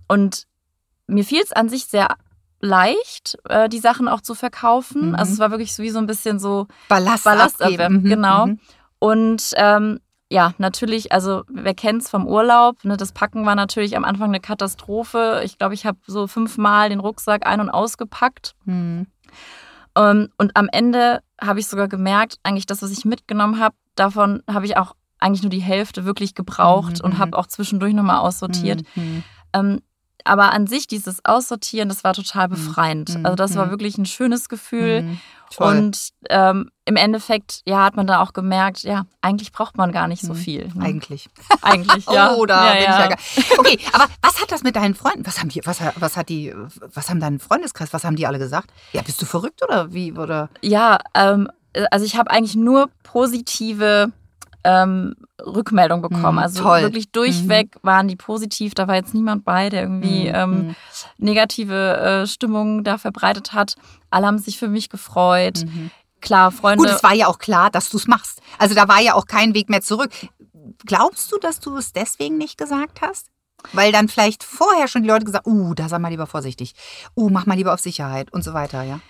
Und 0.08 0.44
mir 1.06 1.24
fiel 1.24 1.40
es 1.42 1.52
an 1.52 1.68
sich 1.68 1.84
sehr 1.86 2.08
leicht, 2.64 3.36
äh, 3.48 3.68
die 3.68 3.78
Sachen 3.78 4.08
auch 4.08 4.20
zu 4.20 4.34
verkaufen. 4.34 5.10
Mhm. 5.10 5.14
Also 5.14 5.32
es 5.34 5.38
war 5.38 5.50
wirklich 5.50 5.74
so 5.74 5.82
wie 5.82 5.90
so 5.90 5.98
ein 5.98 6.06
bisschen 6.06 6.38
so 6.38 6.66
Ballast, 6.88 7.24
Ballast 7.24 7.62
abgeben. 7.62 7.82
abwerfen, 7.82 8.02
Mhm. 8.02 8.08
genau. 8.08 8.46
Mhm. 8.46 8.58
Und 8.98 9.50
ähm, 9.56 10.00
ja, 10.30 10.54
natürlich, 10.58 11.12
also 11.12 11.42
wer 11.48 11.74
kennt 11.74 12.02
es 12.02 12.10
vom 12.10 12.26
Urlaub, 12.26 12.82
ne, 12.84 12.96
das 12.96 13.12
Packen 13.12 13.44
war 13.46 13.54
natürlich 13.54 13.96
am 13.96 14.04
Anfang 14.04 14.28
eine 14.30 14.40
Katastrophe. 14.40 15.42
Ich 15.44 15.58
glaube, 15.58 15.74
ich 15.74 15.84
habe 15.86 15.98
so 16.06 16.26
fünfmal 16.26 16.88
den 16.88 17.00
Rucksack 17.00 17.46
ein- 17.46 17.60
und 17.60 17.70
ausgepackt. 17.70 18.54
Mhm. 18.64 19.06
Ähm, 19.96 20.28
und 20.38 20.56
am 20.56 20.68
Ende 20.72 21.20
habe 21.40 21.60
ich 21.60 21.66
sogar 21.68 21.88
gemerkt, 21.88 22.38
eigentlich 22.42 22.66
das, 22.66 22.82
was 22.82 22.90
ich 22.90 23.04
mitgenommen 23.04 23.60
habe, 23.60 23.76
davon 23.94 24.42
habe 24.50 24.64
ich 24.66 24.76
auch 24.76 24.96
eigentlich 25.20 25.42
nur 25.42 25.50
die 25.50 25.60
Hälfte 25.62 26.04
wirklich 26.04 26.34
gebraucht 26.34 26.98
Mhm, 26.98 27.04
und 27.04 27.14
mhm. 27.14 27.18
habe 27.18 27.38
auch 27.38 27.46
zwischendurch 27.46 27.94
nochmal 27.94 28.18
aussortiert. 28.18 28.82
Mhm. 28.94 29.22
Ähm, 29.52 29.80
aber 30.24 30.52
an 30.52 30.66
sich, 30.66 30.86
dieses 30.86 31.24
Aussortieren, 31.24 31.88
das 31.88 32.02
war 32.04 32.14
total 32.14 32.48
Mhm. 32.48 32.50
befreiend. 32.52 33.18
Mhm. 33.18 33.24
Also 33.26 33.36
das 33.36 33.54
war 33.56 33.66
Mhm. 33.66 33.70
wirklich 33.70 33.98
ein 33.98 34.06
schönes 34.06 34.48
Gefühl. 34.48 35.02
Mhm. 35.02 35.18
Und 35.58 36.08
ähm, 36.30 36.70
im 36.84 36.96
Endeffekt, 36.96 37.60
ja, 37.64 37.84
hat 37.84 37.94
man 37.94 38.08
da 38.08 38.20
auch 38.20 38.32
gemerkt, 38.32 38.82
ja, 38.82 39.04
eigentlich 39.20 39.52
braucht 39.52 39.76
man 39.76 39.92
gar 39.92 40.08
nicht 40.08 40.22
so 40.22 40.32
Mhm. 40.32 40.36
viel. 40.36 40.68
Ne? 40.74 40.84
Eigentlich. 40.84 41.28
Eigentlich, 41.62 42.06
ja. 42.06 42.32
Oh, 42.34 42.44
da 42.44 42.66
ja, 42.66 42.72
bin 42.72 42.82
ja. 42.82 42.90
ich 42.90 42.98
ja 42.98 43.08
gar. 43.08 43.58
Okay, 43.58 43.78
aber 43.92 44.06
was 44.20 44.40
hat 44.42 44.50
das 44.50 44.64
mit 44.64 44.74
deinen 44.74 44.94
Freunden? 44.96 45.24
Was 45.26 45.38
haben 45.38 45.50
die, 45.50 45.60
was, 45.64 45.78
was 45.96 46.16
hat 46.16 46.28
die, 46.28 46.52
was 46.92 47.08
haben 47.08 47.20
dein 47.20 47.38
Freundeskreis, 47.38 47.92
was 47.92 48.02
haben 48.04 48.16
die 48.16 48.26
alle 48.26 48.38
gesagt? 48.40 48.70
Ja, 48.92 49.02
bist 49.02 49.22
du 49.22 49.26
verrückt 49.26 49.62
oder 49.62 49.92
wie? 49.92 50.12
Oder? 50.12 50.48
Ja, 50.60 50.98
ähm, 51.14 51.48
also 51.92 52.04
ich 52.04 52.16
habe 52.16 52.30
eigentlich 52.32 52.56
nur 52.56 52.88
positive 53.04 54.10
ähm, 54.64 55.14
Rückmeldungen 55.44 56.02
bekommen. 56.02 56.36
Mhm, 56.36 56.38
also 56.38 56.62
toll. 56.62 56.82
wirklich 56.82 57.10
durchweg 57.12 57.76
waren 57.82 58.08
die 58.08 58.16
positiv. 58.16 58.74
Da 58.74 58.88
war 58.88 58.96
jetzt 58.96 59.14
niemand 59.14 59.44
bei, 59.44 59.68
der 59.68 59.82
irgendwie 59.82 60.28
Mhm, 60.28 60.34
ähm, 60.34 60.50
mhm, 60.50 60.76
negative 61.18 61.96
äh, 61.98 62.26
Stimmung 62.26 62.82
da 62.84 62.98
verbreitet 62.98 63.52
hat. 63.52 63.76
Alle 64.10 64.26
haben 64.26 64.38
sich 64.38 64.58
für 64.58 64.68
mich 64.68 64.88
gefreut. 64.88 65.64
mhm. 65.64 65.90
Klar, 66.20 66.52
Freunde. 66.52 66.78
Gut, 66.82 66.88
es 66.88 67.02
war 67.02 67.12
ja 67.14 67.26
auch 67.26 67.38
klar, 67.38 67.70
dass 67.70 67.90
du 67.90 67.98
es 67.98 68.06
machst. 68.06 68.40
Also 68.58 68.74
da 68.74 68.88
war 68.88 68.98
ja 68.98 69.12
auch 69.12 69.26
kein 69.26 69.52
Weg 69.52 69.68
mehr 69.68 69.82
zurück. 69.82 70.10
Glaubst 70.86 71.30
du, 71.30 71.38
dass 71.38 71.60
du 71.60 71.76
es 71.76 71.92
deswegen 71.92 72.38
nicht 72.38 72.56
gesagt 72.56 73.02
hast? 73.02 73.26
Weil 73.74 73.92
dann 73.92 74.08
vielleicht 74.08 74.42
vorher 74.42 74.88
schon 74.88 75.02
die 75.02 75.08
Leute 75.08 75.26
gesagt, 75.26 75.46
uh, 75.46 75.74
da 75.74 75.88
sei 75.90 75.98
mal 75.98 76.08
lieber 76.08 76.26
vorsichtig. 76.26 76.74
Uh, 77.14 77.28
mach 77.28 77.44
mal 77.44 77.56
lieber 77.56 77.74
auf 77.74 77.80
Sicherheit 77.80 78.32
und 78.32 78.42
so 78.42 78.54
weiter, 78.54 78.82
ja. 78.82 79.00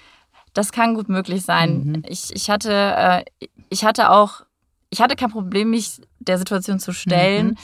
Das 0.55 0.73
kann 0.73 0.95
gut 0.95 1.09
möglich 1.09 1.45
sein. 1.45 1.85
Mhm. 1.85 2.03
Ich, 2.07 2.35
ich, 2.35 2.51
hatte, 2.51 2.73
äh, 2.73 3.25
ich 3.69 3.85
hatte 3.85 4.11
auch, 4.11 4.43
ich 4.91 5.01
hatte 5.01 5.17
kein 5.17 5.31
Problem, 5.31 5.71
mich 5.71 6.01
der 6.19 6.39
Situation 6.39 6.79
zu 6.79 6.93
stellen. 6.93 7.49
Mhm. 7.49 7.57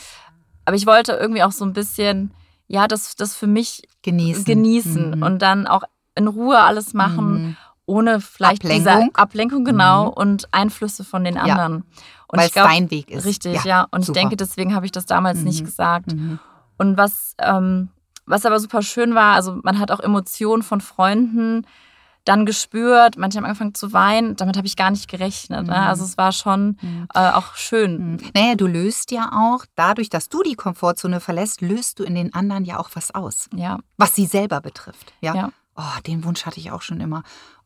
Aber 0.64 0.76
ich 0.76 0.86
wollte 0.86 1.12
irgendwie 1.12 1.42
auch 1.42 1.52
so 1.52 1.64
ein 1.64 1.72
bisschen, 1.72 2.32
ja, 2.68 2.86
das, 2.86 3.16
das 3.16 3.34
für 3.34 3.46
mich 3.46 3.82
genießen, 4.02 4.44
genießen 4.44 5.16
mhm. 5.16 5.22
und 5.22 5.40
dann 5.40 5.66
auch 5.66 5.82
in 6.14 6.28
Ruhe 6.28 6.58
alles 6.58 6.94
machen, 6.94 7.32
mhm. 7.32 7.56
ohne 7.86 8.20
vielleicht 8.20 8.64
Ablenkung. 8.64 9.00
diese 9.00 9.14
Ablenkung 9.14 9.64
genau 9.64 10.06
mhm. 10.06 10.12
und 10.12 10.48
Einflüsse 10.52 11.04
von 11.04 11.24
den 11.24 11.38
anderen. 11.38 11.72
Ja. 11.72 12.02
Und 12.28 12.38
Weil 12.38 12.46
ich 12.46 12.52
glaub, 12.52 12.68
es 12.68 12.74
dein 12.74 12.90
Weg 12.90 13.10
ist. 13.10 13.24
Richtig, 13.24 13.64
ja. 13.64 13.64
ja. 13.64 13.86
Und 13.90 14.04
super. 14.04 14.18
ich 14.18 14.22
denke, 14.22 14.36
deswegen 14.36 14.74
habe 14.74 14.86
ich 14.86 14.92
das 14.92 15.06
damals 15.06 15.40
nicht 15.40 15.62
mhm. 15.62 15.64
gesagt. 15.64 16.14
Und 16.78 16.96
was, 16.96 17.34
ähm, 17.38 17.88
was 18.26 18.46
aber 18.46 18.60
super 18.60 18.82
schön 18.82 19.14
war, 19.14 19.34
also 19.34 19.58
man 19.62 19.78
hat 19.78 19.90
auch 19.90 20.00
Emotionen 20.00 20.62
von 20.62 20.80
Freunden 20.80 21.66
dann 22.24 22.46
gespürt, 22.46 23.16
manche 23.16 23.38
haben 23.38 23.44
angefangen 23.44 23.74
zu 23.74 23.92
weinen, 23.92 24.36
damit 24.36 24.56
habe 24.56 24.66
ich 24.66 24.76
gar 24.76 24.90
nicht 24.90 25.08
gerechnet. 25.08 25.66
Ne? 25.66 25.76
Also 25.76 26.04
es 26.04 26.18
war 26.18 26.32
schon 26.32 26.76
äh, 27.14 27.30
auch 27.30 27.54
schön. 27.54 28.20
Naja, 28.34 28.54
du 28.54 28.66
löst 28.66 29.10
ja 29.10 29.30
auch, 29.32 29.64
dadurch, 29.74 30.10
dass 30.10 30.28
du 30.28 30.42
die 30.42 30.54
Komfortzone 30.54 31.20
verlässt, 31.20 31.60
löst 31.60 31.98
du 31.98 32.04
in 32.04 32.14
den 32.14 32.34
anderen 32.34 32.64
ja 32.64 32.78
auch 32.78 32.90
was 32.94 33.14
aus. 33.14 33.48
Ja. 33.54 33.78
Was 33.96 34.14
sie 34.14 34.26
selber 34.26 34.60
betrifft. 34.60 35.12
Ja. 35.20 35.34
ja 35.34 35.50
oh, 35.80 36.00
den 36.06 36.24
Wunsch 36.24 36.46
hatte 36.46 36.60
ich 36.60 36.70
auch 36.70 36.82
schon 36.82 37.00
immer. 37.00 37.22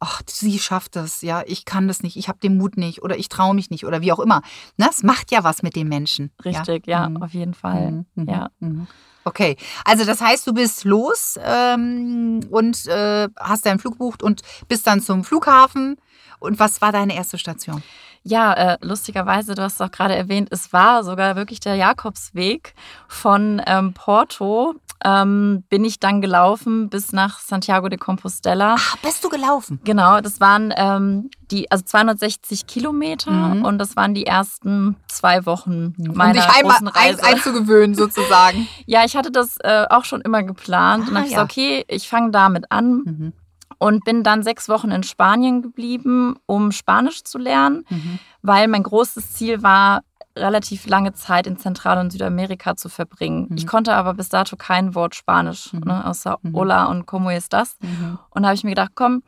Ach, 0.06 0.20
sie 0.26 0.58
schafft 0.58 0.96
das, 0.96 1.23
ja, 1.23 1.42
ich 1.46 1.64
kann 1.64 1.88
das 1.88 2.02
nicht, 2.02 2.16
ich 2.16 2.28
habe 2.28 2.38
den 2.38 2.58
Mut 2.58 2.76
nicht 2.76 3.02
oder 3.02 3.16
ich 3.16 3.30
traue 3.30 3.54
mich 3.54 3.70
nicht 3.70 3.87
oder 3.87 4.02
wie 4.02 4.12
auch 4.12 4.18
immer. 4.18 4.42
Das 4.76 5.02
macht 5.02 5.30
ja 5.30 5.44
was 5.44 5.62
mit 5.62 5.76
den 5.76 5.88
Menschen. 5.88 6.30
Richtig, 6.44 6.87
ja, 6.87 7.04
ja 7.04 7.08
mhm. 7.08 7.23
auf 7.23 7.32
jeden 7.32 7.54
Fall. 7.54 7.90
Mhm. 7.90 8.06
mhm. 8.14 8.28
Ja. 8.28 8.50
Mhm. 8.61 8.87
Okay, 9.25 9.56
also 9.87 10.04
das 10.04 10.20
heißt, 10.20 10.46
du 10.46 10.52
bist 10.52 10.84
los 10.84 11.38
ähm, 11.42 12.40
und 12.50 12.87
äh, 12.87 13.28
hast 13.40 13.64
deinen 13.64 13.78
Flug 13.78 13.94
gebucht 13.94 14.23
und 14.23 14.42
bist 14.68 14.87
dann 14.87 15.00
zum 15.00 15.25
Flughafen. 15.25 15.96
Und 16.38 16.58
was 16.58 16.82
war 16.82 16.92
deine 16.92 17.16
erste 17.16 17.38
Station? 17.38 17.82
Ja, 18.23 18.52
äh, 18.52 18.78
lustigerweise, 18.82 19.54
du 19.54 19.62
hast 19.62 19.75
es 19.75 19.80
auch 19.80 19.90
gerade 19.90 20.14
erwähnt, 20.14 20.49
es 20.50 20.75
war 20.75 21.04
sogar 21.04 21.37
wirklich 21.37 21.61
der 21.61 21.76
Jakobsweg 21.76 22.75
von 23.08 23.62
ähm, 23.66 23.94
Porto 23.94 24.75
ähm, 25.04 25.64
bin 25.68 25.84
ich 25.84 26.00
dann 26.00 26.20
gelaufen 26.20 26.88
bis 26.88 27.12
nach 27.12 27.38
Santiago 27.38 27.88
de 27.88 27.99
Compostela. 27.99 28.76
Ach, 28.78 28.96
bist 28.99 29.23
du 29.23 29.28
gelaufen? 29.28 29.78
Genau, 29.84 30.20
das 30.20 30.40
waren 30.40 30.73
ähm, 30.76 31.30
die, 31.50 31.70
also 31.70 31.84
260 31.84 32.66
Kilometer 32.66 33.30
mhm. 33.30 33.64
und 33.64 33.78
das 33.78 33.96
waren 33.96 34.14
die 34.14 34.26
ersten 34.26 34.96
zwei 35.08 35.44
Wochen 35.46 35.94
meiner 35.99 36.30
um 36.30 36.32
dich 36.32 36.56
einmal 36.56 36.92
Reise. 36.92 37.23
Ein, 37.23 37.34
einzugewöhnen 37.34 37.94
sozusagen. 37.94 38.66
ja, 38.87 39.04
ich 39.04 39.16
hatte 39.16 39.30
das 39.30 39.56
äh, 39.62 39.84
auch 39.90 40.04
schon 40.04 40.23
immer 40.23 40.42
geplant 40.42 41.04
ah, 41.06 41.11
und 41.11 41.16
habe 41.16 41.26
ja. 41.26 41.30
gesagt, 41.30 41.52
okay, 41.52 41.84
ich 41.88 42.08
fange 42.08 42.30
damit 42.30 42.70
an. 42.70 43.02
Mhm. 43.04 43.32
Und 43.78 44.04
bin 44.04 44.23
dann 44.23 44.42
sechs 44.42 44.68
Wochen 44.68 44.92
in 44.92 45.02
Spanien 45.02 45.61
geblieben, 45.61 46.37
um 46.46 46.70
Spanisch 46.70 47.25
zu 47.25 47.38
lernen, 47.38 47.84
mhm. 47.90 48.18
weil 48.40 48.68
mein 48.68 48.84
großes 48.84 49.32
Ziel 49.32 49.62
war, 49.62 50.02
relativ 50.36 50.86
lange 50.86 51.12
Zeit 51.12 51.46
in 51.46 51.58
Zentral- 51.58 51.98
und 51.98 52.10
Südamerika 52.10 52.76
zu 52.76 52.88
verbringen. 52.88 53.46
Mhm. 53.48 53.56
Ich 53.56 53.66
konnte 53.66 53.94
aber 53.94 54.14
bis 54.14 54.28
dato 54.28 54.56
kein 54.56 54.94
Wort 54.94 55.14
Spanisch, 55.14 55.72
mhm. 55.72 55.80
ne, 55.80 56.06
außer 56.06 56.38
mhm. 56.42 56.54
Hola 56.54 56.86
und 56.86 57.06
¿Cómo 57.06 57.30
estás? 57.30 57.76
Mhm. 57.80 58.18
Und 58.30 58.42
da 58.42 58.48
habe 58.48 58.56
ich 58.56 58.64
mir 58.64 58.70
gedacht, 58.70 58.92
komm, 58.94 59.22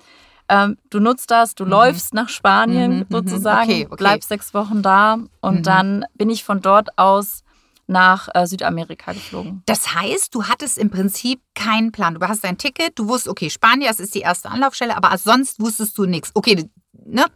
ähm, 0.48 0.76
du 0.90 1.00
nutzt 1.00 1.30
das, 1.30 1.54
du 1.54 1.64
mhm. 1.64 1.70
läufst 1.70 2.14
nach 2.14 2.28
Spanien 2.28 2.98
mhm, 2.98 3.06
sozusagen, 3.10 3.70
okay, 3.70 3.86
okay. 3.86 3.96
bleibst 3.96 4.28
sechs 4.28 4.54
Wochen 4.54 4.82
da 4.82 5.18
und 5.40 5.66
dann 5.66 6.04
bin 6.14 6.30
ich 6.30 6.44
von 6.44 6.60
dort 6.60 6.98
aus 6.98 7.42
nach 7.88 8.28
äh, 8.34 8.46
Südamerika 8.46 9.12
geflogen. 9.12 9.62
Das 9.66 9.94
heißt, 9.94 10.34
du 10.34 10.44
hattest 10.44 10.76
im 10.76 10.90
Prinzip 10.90 11.40
keinen 11.54 11.92
Plan. 11.92 12.14
Du 12.14 12.26
hast 12.26 12.42
dein 12.42 12.58
Ticket, 12.58 12.98
du 12.98 13.08
wusstest, 13.08 13.28
okay, 13.28 13.48
Spanien, 13.48 13.88
das 13.88 14.00
ist 14.00 14.14
die 14.14 14.20
erste 14.20 14.50
Anlaufstelle, 14.50 14.96
aber 14.96 15.16
sonst 15.18 15.60
wusstest 15.60 15.96
du 15.96 16.04
nichts. 16.04 16.32
Okay, 16.34 16.68
ne, 16.92 17.26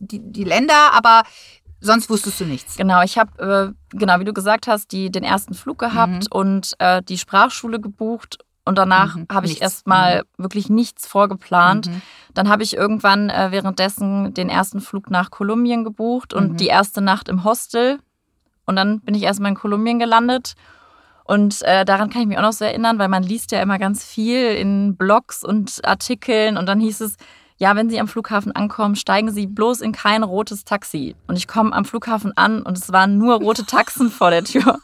die, 0.00 0.20
die 0.20 0.44
Länder, 0.44 0.92
aber 0.92 1.22
Sonst 1.84 2.08
wusstest 2.08 2.40
du 2.40 2.46
nichts. 2.46 2.76
Genau, 2.78 3.02
ich 3.02 3.18
habe, 3.18 3.74
äh, 3.92 3.96
genau 3.96 4.18
wie 4.18 4.24
du 4.24 4.32
gesagt 4.32 4.66
hast, 4.66 4.90
die, 4.90 5.10
den 5.10 5.22
ersten 5.22 5.52
Flug 5.52 5.78
gehabt 5.78 6.24
mhm. 6.24 6.26
und 6.30 6.72
äh, 6.78 7.02
die 7.02 7.18
Sprachschule 7.18 7.78
gebucht. 7.78 8.38
Und 8.64 8.78
danach 8.78 9.16
mhm. 9.16 9.26
habe 9.30 9.46
ich 9.46 9.60
erstmal 9.60 10.22
mhm. 10.22 10.42
wirklich 10.44 10.70
nichts 10.70 11.06
vorgeplant. 11.06 11.88
Mhm. 11.88 12.02
Dann 12.32 12.48
habe 12.48 12.62
ich 12.62 12.74
irgendwann 12.74 13.28
äh, 13.28 13.48
währenddessen 13.50 14.32
den 14.32 14.48
ersten 14.48 14.80
Flug 14.80 15.10
nach 15.10 15.30
Kolumbien 15.30 15.84
gebucht 15.84 16.32
und 16.32 16.52
mhm. 16.52 16.56
die 16.56 16.68
erste 16.68 17.02
Nacht 17.02 17.28
im 17.28 17.44
Hostel. 17.44 17.98
Und 18.64 18.76
dann 18.76 19.00
bin 19.00 19.14
ich 19.14 19.22
erstmal 19.22 19.50
in 19.50 19.56
Kolumbien 19.56 19.98
gelandet. 19.98 20.54
Und 21.24 21.60
äh, 21.62 21.84
daran 21.84 22.08
kann 22.08 22.22
ich 22.22 22.28
mich 22.28 22.38
auch 22.38 22.42
noch 22.42 22.52
so 22.54 22.64
erinnern, 22.64 22.98
weil 22.98 23.08
man 23.08 23.22
liest 23.22 23.52
ja 23.52 23.60
immer 23.60 23.78
ganz 23.78 24.02
viel 24.02 24.54
in 24.54 24.96
Blogs 24.96 25.44
und 25.44 25.84
Artikeln. 25.84 26.56
Und 26.56 26.64
dann 26.64 26.80
hieß 26.80 27.02
es, 27.02 27.18
ja, 27.56 27.76
wenn 27.76 27.88
Sie 27.88 28.00
am 28.00 28.08
Flughafen 28.08 28.52
ankommen, 28.52 28.96
steigen 28.96 29.30
Sie 29.30 29.46
bloß 29.46 29.80
in 29.80 29.92
kein 29.92 30.22
rotes 30.22 30.64
Taxi. 30.64 31.14
Und 31.26 31.36
ich 31.36 31.46
komme 31.46 31.72
am 31.72 31.84
Flughafen 31.84 32.36
an 32.36 32.62
und 32.62 32.76
es 32.76 32.92
waren 32.92 33.16
nur 33.16 33.36
rote 33.36 33.64
Taxen 33.64 34.10
vor 34.10 34.30
der 34.30 34.44
Tür. 34.44 34.78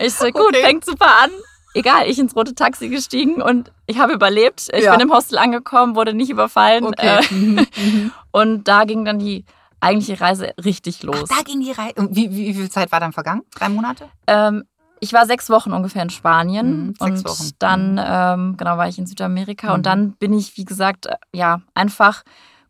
Ich 0.00 0.14
so, 0.14 0.26
gut, 0.26 0.48
okay. 0.48 0.62
fängt 0.62 0.84
super 0.84 1.06
an. 1.22 1.30
Egal, 1.72 2.08
ich 2.08 2.18
ins 2.18 2.34
rote 2.34 2.54
Taxi 2.54 2.88
gestiegen 2.88 3.40
und 3.40 3.70
ich 3.86 3.98
habe 3.98 4.12
überlebt. 4.12 4.68
Ich 4.72 4.84
ja. 4.84 4.90
bin 4.92 5.00
im 5.00 5.12
Hostel 5.12 5.38
angekommen, 5.38 5.94
wurde 5.94 6.14
nicht 6.14 6.30
überfallen. 6.30 6.84
Okay. 6.84 7.20
Äh, 7.30 7.34
mhm, 7.34 7.66
mhm. 7.76 8.12
und 8.32 8.66
da 8.66 8.84
ging 8.84 9.04
dann 9.04 9.20
die 9.20 9.44
eigentliche 9.80 10.20
Reise 10.20 10.52
richtig 10.64 11.02
los. 11.02 11.28
Ach, 11.30 11.36
da 11.36 11.42
ging 11.44 11.60
die 11.60 11.72
Reise. 11.72 11.94
Wie, 12.10 12.30
wie, 12.32 12.48
wie, 12.48 12.54
viel 12.54 12.70
Zeit 12.70 12.90
war 12.90 13.00
dann 13.00 13.12
vergangen? 13.12 13.42
Drei 13.54 13.68
Monate? 13.68 14.08
Ähm, 14.26 14.64
ich 15.00 15.12
war 15.12 15.26
sechs 15.26 15.50
Wochen 15.50 15.72
ungefähr 15.72 16.02
in 16.02 16.10
Spanien 16.10 16.86
mhm, 16.86 16.94
und 16.98 17.24
Wochen. 17.24 17.50
dann 17.58 17.92
mhm. 17.92 18.00
ähm, 18.04 18.56
genau 18.56 18.78
war 18.78 18.88
ich 18.88 18.98
in 18.98 19.06
Südamerika 19.06 19.68
mhm. 19.68 19.74
und 19.74 19.86
dann 19.86 20.12
bin 20.12 20.32
ich 20.32 20.56
wie 20.56 20.64
gesagt 20.64 21.06
äh, 21.06 21.16
ja 21.32 21.60
einfach 21.74 22.22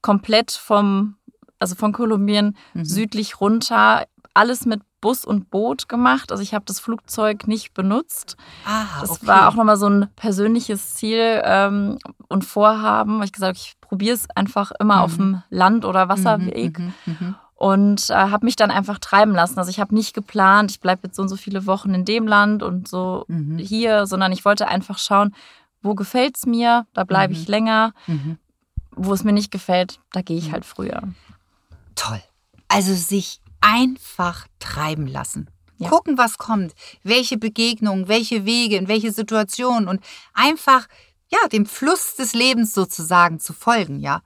komplett 0.03 0.51
vom 0.51 1.17
also 1.59 1.75
von 1.75 1.93
Kolumbien 1.93 2.57
mhm. 2.75 2.85
südlich 2.85 3.41
runter 3.41 4.05
alles 4.35 4.67
mit 4.67 4.83
Bus 5.01 5.25
und 5.25 5.51
Boot 5.51 5.89
gemacht. 5.89 6.33
Also 6.33 6.43
ich 6.43 6.55
habe 6.55 6.65
das 6.65 6.81
Flugzeug 6.81 7.47
nicht 7.47 7.73
benutzt. 7.75 8.37
Ah, 8.65 9.01
das 9.01 9.11
okay. 9.11 9.27
war 9.27 9.49
auch 9.49 9.55
nochmal 9.55 9.77
so 9.77 9.87
ein 9.87 10.09
persönliches 10.17 10.95
Ziel 10.95 11.43
ähm, 11.45 11.99
und 12.29 12.45
Vorhaben, 12.45 13.19
weil 13.19 13.27
ich 13.27 13.33
gesagt 13.33 13.57
habe, 13.57 13.59
ich 13.59 13.75
probiere 13.81 14.15
es 14.15 14.29
einfach 14.35 14.73
immer 14.81 15.03
auf 15.03 15.19
mhm. 15.19 15.19
dem 15.19 15.43
Land- 15.51 15.85
oder 15.85 16.09
Wasserweg. 16.09 16.79
Und 17.65 18.11
äh, 18.11 18.15
habe 18.15 18.45
mich 18.45 18.57
dann 18.57 18.71
einfach 18.71 18.99
treiben 18.99 19.33
lassen. 19.33 19.59
Also 19.59 19.71
ich 19.71 19.81
habe 19.81 19.95
nicht 19.95 20.13
geplant, 20.13 20.71
ich 20.71 20.81
bleibe 20.81 21.07
jetzt 21.07 21.17
so 21.17 21.23
und 21.23 21.31
so 21.31 21.37
viele 21.37 21.65
Wochen 21.65 21.95
in 21.95 22.05
dem 22.05 22.27
Land 22.27 22.63
und 22.63 22.87
so 22.87 23.25
mhm. 23.29 23.57
hier, 23.57 24.05
sondern 24.05 24.33
ich 24.33 24.45
wollte 24.45 24.69
einfach 24.69 24.99
schauen, 24.99 25.35
wo 25.81 25.95
gefällt 25.95 26.37
es 26.37 26.45
mir, 26.45 26.87
da 26.93 27.05
bleibe 27.05 27.33
mhm. 27.33 27.41
ich 27.41 27.49
länger. 27.49 27.95
Mhm. 28.07 28.37
Wo 28.91 29.15
es 29.15 29.25
mir 29.25 29.33
nicht 29.33 29.51
gefällt, 29.51 29.99
da 30.13 30.21
gehe 30.21 30.37
ich 30.37 30.49
mhm. 30.49 30.53
halt 30.53 30.67
früher. 30.67 31.05
Toll. 31.95 32.21
Also 32.69 32.93
sich 32.93 33.41
einfach 33.63 34.47
treiben 34.59 35.07
lassen. 35.07 35.49
Ja. 35.79 35.89
Gucken, 35.89 36.19
was 36.19 36.37
kommt, 36.37 36.75
welche 37.03 37.39
Begegnungen, 37.39 38.09
welche 38.09 38.45
Wege, 38.45 38.77
in 38.77 38.89
welche 38.89 39.11
Situationen 39.11 39.89
und 39.89 40.05
einfach 40.35 40.87
ja, 41.31 41.49
dem 41.49 41.65
Fluss 41.65 42.15
des 42.15 42.35
Lebens 42.35 42.75
sozusagen 42.75 43.41
zu 43.41 43.55
folgen, 43.55 44.01
ja. 44.01 44.21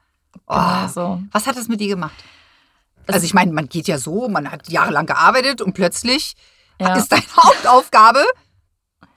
Oh, 0.49 0.55
genau 0.55 0.89
so. 0.89 1.23
Was 1.31 1.47
hat 1.47 1.57
das 1.57 1.69
mit 1.69 1.81
dir 1.81 1.89
gemacht? 1.89 2.17
Also 3.15 3.25
ich 3.25 3.35
meine, 3.35 3.53
man 3.53 3.69
geht 3.69 3.89
ja 3.89 3.99
so, 3.99 4.29
man 4.29 4.51
hat 4.51 4.69
jahrelang 4.69 5.07
gearbeitet 5.07 5.61
und 5.61 5.73
plötzlich 5.73 6.35
ja. 6.81 6.95
ist 6.95 7.11
deine 7.11 7.23
Hauptaufgabe, 7.37 8.25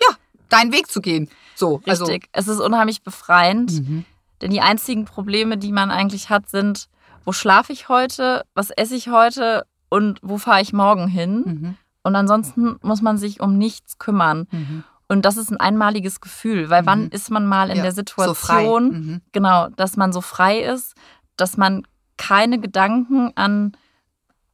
ja, 0.01 0.15
deinen 0.49 0.71
Weg 0.71 0.89
zu 0.89 1.01
gehen. 1.01 1.29
So, 1.55 1.81
also 1.87 2.05
Richtig. 2.05 2.29
Also. 2.31 2.51
Es 2.51 2.57
ist 2.57 2.65
unheimlich 2.65 3.03
befreiend, 3.03 3.71
mhm. 3.71 4.05
denn 4.41 4.51
die 4.51 4.61
einzigen 4.61 5.05
Probleme, 5.05 5.57
die 5.57 5.71
man 5.71 5.91
eigentlich 5.91 6.29
hat, 6.29 6.49
sind, 6.49 6.87
wo 7.25 7.33
schlafe 7.33 7.73
ich 7.73 7.89
heute, 7.89 8.45
was 8.53 8.71
esse 8.71 8.95
ich 8.95 9.09
heute 9.09 9.65
und 9.89 10.19
wo 10.23 10.37
fahre 10.37 10.61
ich 10.61 10.73
morgen 10.73 11.07
hin. 11.07 11.43
Mhm. 11.45 11.77
Und 12.03 12.15
ansonsten 12.15 12.77
muss 12.81 13.01
man 13.01 13.17
sich 13.17 13.41
um 13.41 13.57
nichts 13.57 13.99
kümmern. 13.99 14.47
Mhm. 14.51 14.83
Und 15.07 15.25
das 15.25 15.37
ist 15.37 15.51
ein 15.51 15.59
einmaliges 15.59 16.21
Gefühl, 16.21 16.69
weil 16.69 16.85
wann 16.85 17.03
mhm. 17.03 17.09
ist 17.11 17.29
man 17.29 17.45
mal 17.45 17.69
in 17.69 17.77
ja, 17.77 17.83
der 17.83 17.91
Situation, 17.91 18.91
so 18.91 18.97
mhm. 18.97 19.21
genau, 19.33 19.67
dass 19.69 19.97
man 19.97 20.13
so 20.13 20.21
frei 20.21 20.61
ist, 20.61 20.95
dass 21.35 21.57
man 21.57 21.85
keine 22.21 22.59
Gedanken 22.59 23.31
an 23.35 23.71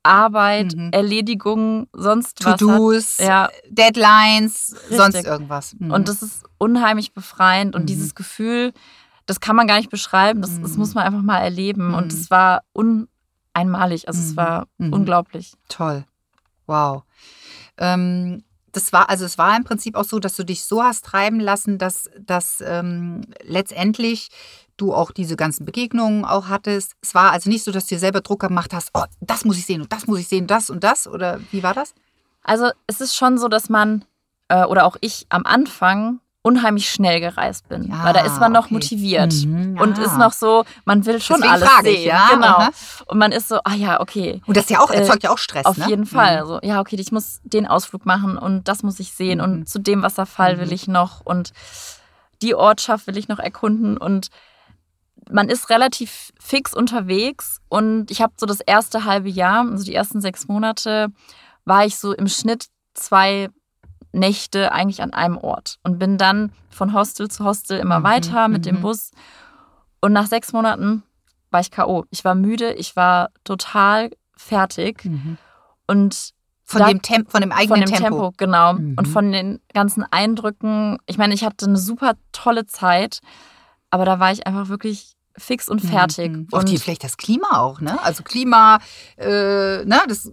Arbeit, 0.01 0.73
mhm. 0.73 0.91
Erledigung, 0.93 1.87
sonst 1.91 2.45
was. 2.45 2.59
To-Dos, 2.59 3.17
ja. 3.17 3.49
Deadlines, 3.69 4.73
Richtig. 4.73 4.97
sonst 4.97 5.25
irgendwas. 5.25 5.75
Mhm. 5.77 5.91
Und 5.91 6.07
das 6.07 6.21
ist 6.21 6.45
unheimlich 6.57 7.13
befreiend 7.13 7.75
und 7.75 7.81
mhm. 7.83 7.87
dieses 7.87 8.15
Gefühl, 8.15 8.71
das 9.25 9.41
kann 9.41 9.57
man 9.57 9.67
gar 9.67 9.75
nicht 9.77 9.89
beschreiben, 9.89 10.41
das, 10.41 10.61
das 10.61 10.77
muss 10.77 10.95
man 10.95 11.03
einfach 11.03 11.21
mal 11.21 11.39
erleben. 11.39 11.93
Und 11.93 12.13
es 12.13 12.31
war 12.31 12.63
uneinmalig, 12.71 14.07
also 14.07 14.21
es 14.21 14.37
war 14.37 14.67
unglaublich. 14.77 15.53
Toll. 15.67 16.05
Wow. 16.67 17.03
Ähm, 17.77 18.45
das 18.71 18.93
war, 18.93 19.09
also 19.09 19.25
es 19.25 19.37
war 19.37 19.57
im 19.57 19.65
Prinzip 19.65 19.95
auch 19.95 20.05
so, 20.05 20.19
dass 20.19 20.37
du 20.37 20.45
dich 20.45 20.63
so 20.63 20.81
hast 20.81 21.03
treiben 21.03 21.41
lassen, 21.41 21.77
dass, 21.77 22.09
dass 22.17 22.63
ähm, 22.65 23.21
letztendlich 23.43 24.29
du 24.77 24.93
auch 24.93 25.11
diese 25.11 25.35
ganzen 25.35 25.65
Begegnungen 25.65 26.23
auch 26.25 26.47
hattest. 26.47 26.93
Es 27.01 27.13
war 27.15 27.31
also 27.31 27.49
nicht 27.49 27.63
so, 27.63 27.71
dass 27.71 27.85
du 27.87 27.95
dir 27.95 27.99
selber 27.99 28.21
Druck 28.21 28.39
gemacht 28.41 28.73
hast, 28.73 28.89
oh, 28.93 29.03
das 29.21 29.43
muss 29.45 29.57
ich 29.57 29.65
sehen 29.65 29.81
und 29.81 29.91
das 29.91 30.07
muss 30.07 30.19
ich 30.19 30.27
sehen, 30.27 30.47
das 30.47 30.69
und 30.69 30.83
das, 30.83 31.07
oder 31.07 31.39
wie 31.51 31.63
war 31.63 31.73
das? 31.73 31.93
Also 32.43 32.69
es 32.87 33.01
ist 33.01 33.15
schon 33.15 33.37
so, 33.37 33.47
dass 33.47 33.69
man 33.69 34.05
äh, 34.49 34.63
oder 34.63 34.85
auch 34.85 34.95
ich 35.01 35.25
am 35.29 35.45
Anfang 35.45 36.19
unheimlich 36.43 36.89
schnell 36.89 37.19
gereist 37.19 37.67
bin. 37.67 37.89
Ja, 37.89 38.05
weil 38.05 38.13
da 38.13 38.21
ist 38.21 38.39
man 38.39 38.53
noch 38.53 38.65
okay. 38.67 38.75
motiviert 38.75 39.33
Mhm, 39.45 39.77
und 39.81 39.97
ja. 39.97 40.05
ist 40.05 40.17
noch 40.17 40.31
so, 40.31 40.63
man 40.85 41.05
will 41.05 41.19
schon 41.21 41.41
Deswegen 41.41 41.53
alles 41.55 41.67
frage 41.67 41.89
sehen. 41.89 41.95
ich, 41.99 42.05
ja, 42.05 42.29
Genau. 42.31 42.69
Und 43.07 43.17
man 43.17 43.33
ist 43.33 43.49
so, 43.49 43.59
ah 43.65 43.73
ja, 43.73 43.99
okay. 43.99 44.41
Und 44.45 44.55
das 44.55 44.69
ja 44.69 44.79
auch, 44.79 44.89
Äh, 44.89 44.99
erzeugt 44.99 45.23
ja 45.23 45.31
auch 45.31 45.37
Stress, 45.39 45.65
Auf 45.65 45.75
ne? 45.75 45.89
jeden 45.89 46.05
Fall. 46.05 46.45
So, 46.45 46.59
ja, 46.63 46.79
okay, 46.79 46.95
ich 46.97 47.11
muss 47.11 47.41
den 47.43 47.67
Ausflug 47.67 48.05
machen 48.05 48.37
und 48.37 48.69
das 48.69 48.81
muss 48.81 48.97
ich 49.01 49.11
sehen 49.11 49.39
Mhm. 49.39 49.43
und 49.43 49.69
zu 49.69 49.79
dem 49.79 50.03
Wasserfall 50.03 50.57
will 50.59 50.67
Mhm. 50.67 50.71
ich 50.73 50.87
noch 50.87 51.19
und 51.25 51.51
die 52.41 52.55
Ortschaft 52.55 53.07
will 53.07 53.17
ich 53.17 53.27
noch 53.27 53.39
erkunden 53.39 53.97
und 53.97 54.27
man 55.31 55.49
ist 55.49 55.69
relativ 55.69 56.31
fix 56.39 56.73
unterwegs 56.73 57.59
und 57.69 58.11
ich 58.11 58.21
habe 58.21 58.33
so 58.37 58.45
das 58.45 58.59
erste 58.61 59.05
halbe 59.05 59.29
Jahr, 59.29 59.69
also 59.69 59.83
die 59.83 59.95
ersten 59.95 60.21
sechs 60.21 60.47
Monate, 60.47 61.07
war 61.65 61.85
ich 61.85 61.97
so 61.97 62.13
im 62.13 62.27
Schnitt 62.27 62.67
zwei 62.93 63.49
Nächte 64.13 64.71
eigentlich 64.71 65.01
an 65.01 65.13
einem 65.13 65.37
Ort 65.37 65.77
und 65.83 65.99
bin 65.99 66.17
dann 66.17 66.51
von 66.69 66.93
Hostel 66.93 67.29
zu 67.29 67.43
Hostel 67.43 67.79
immer 67.79 67.99
Mhm, 67.99 68.03
weiter 68.03 68.47
mit 68.47 68.59
mhm. 68.61 68.63
dem 68.69 68.81
Bus 68.81 69.11
und 70.01 70.13
nach 70.13 70.27
sechs 70.27 70.53
Monaten 70.53 71.03
war 71.51 71.59
ich 71.61 71.71
K.O. 71.71 72.05
Ich 72.09 72.23
war 72.25 72.35
müde, 72.35 72.73
ich 72.73 72.95
war 72.95 73.29
total 73.43 74.11
fertig 74.35 75.05
Mhm. 75.05 75.37
und 75.87 76.31
Von, 76.63 76.79
Da- 76.81 76.87
dem 76.87 77.01
Temp 77.01 77.31
von 77.31 77.41
dem 77.41 77.51
von 77.51 77.59
eigenen 77.59 77.81
dem 77.85 77.89
Tempo, 77.95 78.03
Tempo. 78.23 78.33
genau. 78.37 78.73
Mhm. 78.73 78.95
Und 78.97 79.07
von 79.07 79.31
den 79.31 79.61
ganzen 79.73 80.03
Eindrücken. 80.03 80.97
Ich 81.05 81.17
meine, 81.17 81.33
ich 81.33 81.43
hatte 81.45 81.65
eine 81.65 81.77
super 81.77 82.13
tolle 82.33 82.65
Zeit, 82.65 83.19
aber 83.89 84.03
da 84.03 84.19
war 84.19 84.31
ich 84.33 84.45
einfach 84.45 84.67
wirklich 84.67 85.13
fix 85.37 85.69
und 85.69 85.79
fertig. 85.81 86.31
Mhm. 86.31 86.47
Und 86.51 86.69
die, 86.69 86.77
vielleicht 86.77 87.03
das 87.03 87.17
Klima 87.17 87.59
auch, 87.59 87.79
ne? 87.81 88.01
Also 88.03 88.23
Klima, 88.23 88.79
äh, 89.17 89.85
ne? 89.85 90.01
Das 90.07 90.31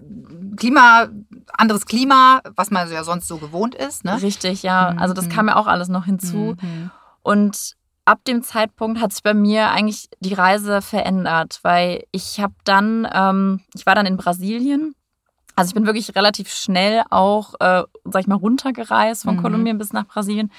Klima, 0.57 1.09
anderes 1.53 1.87
Klima, 1.87 2.41
was 2.57 2.71
man 2.71 2.91
ja 2.91 3.05
sonst 3.05 3.29
so 3.29 3.39
gewohnt 3.39 3.75
ist, 3.75 4.05
ne? 4.05 4.21
richtig, 4.23 4.63
ja. 4.63 4.93
Mhm. 4.93 4.99
Also 4.99 5.15
das 5.15 5.29
kam 5.29 5.49
ja 5.49 5.57
auch 5.57 5.67
alles 5.67 5.89
noch 5.89 6.05
hinzu. 6.07 6.57
Mhm. 6.61 6.91
Und 7.23 7.75
ab 8.05 8.21
dem 8.27 8.43
Zeitpunkt 8.43 9.01
hat 9.01 9.13
sich 9.13 9.23
bei 9.23 9.35
mir 9.35 9.71
eigentlich 9.71 10.09
die 10.21 10.35
Reise 10.35 10.83
verändert, 10.83 11.61
weil 11.63 12.05
ich 12.13 12.41
habe 12.41 12.55
dann, 12.65 13.09
ähm, 13.13 13.61
ich 13.75 13.87
war 13.87 13.95
dann 13.95 14.07
in 14.07 14.17
Brasilien. 14.17 14.95
Also 15.57 15.69
ich 15.69 15.75
bin 15.75 15.87
wirklich 15.87 16.15
relativ 16.17 16.53
schnell 16.53 17.03
auch, 17.11 17.55
äh, 17.61 17.85
sag 18.05 18.21
ich 18.23 18.27
mal, 18.27 18.35
runtergereist 18.37 19.23
von 19.23 19.37
Mhm. 19.37 19.43
Kolumbien 19.43 19.79
bis 19.79 19.93
nach 19.93 20.07
Brasilien. 20.07 20.51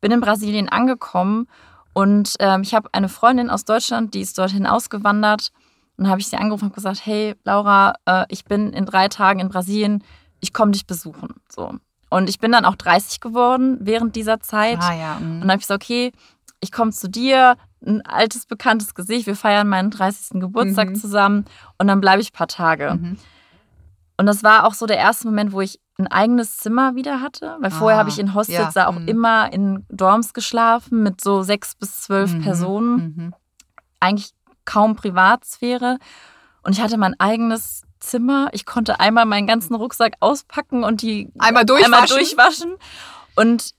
Bin 0.00 0.12
in 0.12 0.20
Brasilien 0.20 0.68
angekommen 0.68 1.48
und 1.96 2.34
ähm, 2.40 2.60
ich 2.60 2.74
habe 2.74 2.90
eine 2.92 3.08
Freundin 3.08 3.48
aus 3.48 3.64
Deutschland, 3.64 4.12
die 4.12 4.20
ist 4.20 4.36
dorthin 4.36 4.66
ausgewandert. 4.66 5.50
Und 5.96 6.04
dann 6.04 6.10
habe 6.10 6.20
ich 6.20 6.26
sie 6.26 6.36
angerufen 6.36 6.66
und 6.66 6.74
gesagt, 6.74 7.06
hey 7.06 7.34
Laura, 7.44 7.94
äh, 8.04 8.26
ich 8.28 8.44
bin 8.44 8.74
in 8.74 8.84
drei 8.84 9.08
Tagen 9.08 9.40
in 9.40 9.48
Brasilien, 9.48 10.04
ich 10.40 10.52
komme 10.52 10.72
dich 10.72 10.86
besuchen. 10.86 11.36
So. 11.48 11.72
Und 12.10 12.28
ich 12.28 12.38
bin 12.38 12.52
dann 12.52 12.66
auch 12.66 12.74
30 12.74 13.20
geworden 13.20 13.78
während 13.80 14.14
dieser 14.14 14.40
Zeit. 14.40 14.78
Ah 14.82 14.92
ja. 14.94 15.14
mhm. 15.18 15.36
Und 15.36 15.40
dann 15.40 15.50
habe 15.52 15.60
ich 15.60 15.62
gesagt, 15.66 15.82
okay, 15.84 16.12
ich 16.60 16.70
komme 16.70 16.90
zu 16.92 17.08
dir, 17.08 17.56
ein 17.82 18.04
altes, 18.04 18.44
bekanntes 18.44 18.94
Gesicht, 18.94 19.26
wir 19.26 19.34
feiern 19.34 19.66
meinen 19.66 19.90
30. 19.90 20.38
Geburtstag 20.38 20.90
Mhm. 20.90 20.96
zusammen 20.96 21.44
und 21.78 21.86
dann 21.86 22.02
bleibe 22.02 22.20
ich 22.20 22.28
ein 22.28 22.36
paar 22.36 22.48
Tage. 22.48 22.92
Mhm. 22.92 23.16
Und 24.18 24.26
das 24.26 24.42
war 24.42 24.64
auch 24.66 24.74
so 24.74 24.86
der 24.86 24.96
erste 24.98 25.26
Moment, 25.26 25.52
wo 25.52 25.60
ich 25.60 25.80
ein 25.98 26.06
eigenes 26.06 26.56
Zimmer 26.58 26.94
wieder 26.94 27.20
hatte, 27.20 27.56
weil 27.60 27.70
vorher 27.70 27.96
Ah, 27.96 28.00
habe 28.00 28.10
ich 28.10 28.18
in 28.18 28.34
Hostels 28.34 28.74
ja, 28.74 28.82
da 28.84 28.86
auch 28.88 28.98
mhm. 28.98 29.08
immer 29.08 29.52
in 29.52 29.86
Dorms 29.88 30.34
geschlafen 30.34 31.02
mit 31.02 31.20
so 31.20 31.42
sechs 31.42 31.74
bis 31.74 32.02
zwölf 32.02 32.32
Mhm. 32.34 32.42
Personen, 32.42 32.96
Mhm. 33.16 33.34
eigentlich 34.00 34.30
kaum 34.64 34.96
Privatsphäre. 34.96 35.98
Und 36.62 36.72
ich 36.72 36.80
hatte 36.82 36.98
mein 36.98 37.18
eigenes 37.20 37.82
Zimmer. 38.00 38.48
Ich 38.52 38.66
konnte 38.66 39.00
einmal 39.00 39.24
meinen 39.24 39.46
ganzen 39.46 39.74
Rucksack 39.74 40.14
auspacken 40.20 40.84
und 40.84 41.00
die 41.02 41.30
Einmal 41.38 41.64
durchwaschen. 41.64 41.94
einmal 41.94 42.08
durchwaschen. 42.08 42.74
Und 43.36 43.70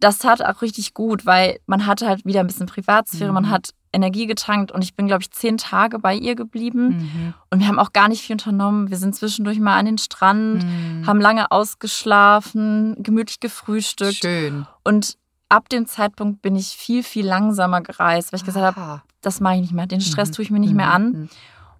das 0.00 0.18
tat 0.18 0.44
auch 0.44 0.62
richtig 0.62 0.94
gut, 0.94 1.26
weil 1.26 1.58
man 1.66 1.86
hatte 1.86 2.06
halt 2.06 2.24
wieder 2.24 2.40
ein 2.40 2.46
bisschen 2.46 2.66
Privatsphäre, 2.66 3.32
man 3.32 3.44
Mhm. 3.44 3.50
hat 3.50 3.70
Energie 3.92 4.26
getankt 4.26 4.70
und 4.70 4.82
ich 4.84 4.94
bin, 4.94 5.06
glaube 5.06 5.22
ich, 5.22 5.30
zehn 5.30 5.56
Tage 5.56 5.98
bei 5.98 6.14
ihr 6.14 6.34
geblieben. 6.34 6.88
Mhm. 6.88 7.34
Und 7.50 7.60
wir 7.60 7.66
haben 7.68 7.78
auch 7.78 7.92
gar 7.94 8.08
nicht 8.08 8.20
viel 8.22 8.34
unternommen. 8.34 8.90
Wir 8.90 8.98
sind 8.98 9.14
zwischendurch 9.16 9.58
mal 9.58 9.76
an 9.78 9.86
den 9.86 9.98
Strand, 9.98 10.62
Mhm. 10.64 11.06
haben 11.06 11.20
lange 11.20 11.50
ausgeschlafen, 11.50 12.96
gemütlich 13.02 13.40
gefrühstückt. 13.40 14.16
Schön. 14.16 14.66
Und 14.84 15.16
ab 15.48 15.68
dem 15.68 15.86
Zeitpunkt 15.86 16.42
bin 16.42 16.56
ich 16.56 16.68
viel, 16.68 17.02
viel 17.02 17.26
langsamer 17.26 17.80
gereist, 17.80 18.32
weil 18.32 18.38
ich 18.38 18.44
gesagt 18.46 18.76
habe, 18.76 19.02
das 19.22 19.40
mache 19.40 19.54
ich 19.54 19.60
nicht 19.62 19.72
mehr. 19.72 19.86
Den 19.86 20.00
Stress 20.00 20.28
Mhm. 20.30 20.32
tue 20.34 20.42
ich 20.44 20.50
mir 20.50 20.60
nicht 20.60 20.74
mehr 20.74 20.86
Mhm. 20.86 20.92
an. 20.92 21.10
Mhm. 21.12 21.28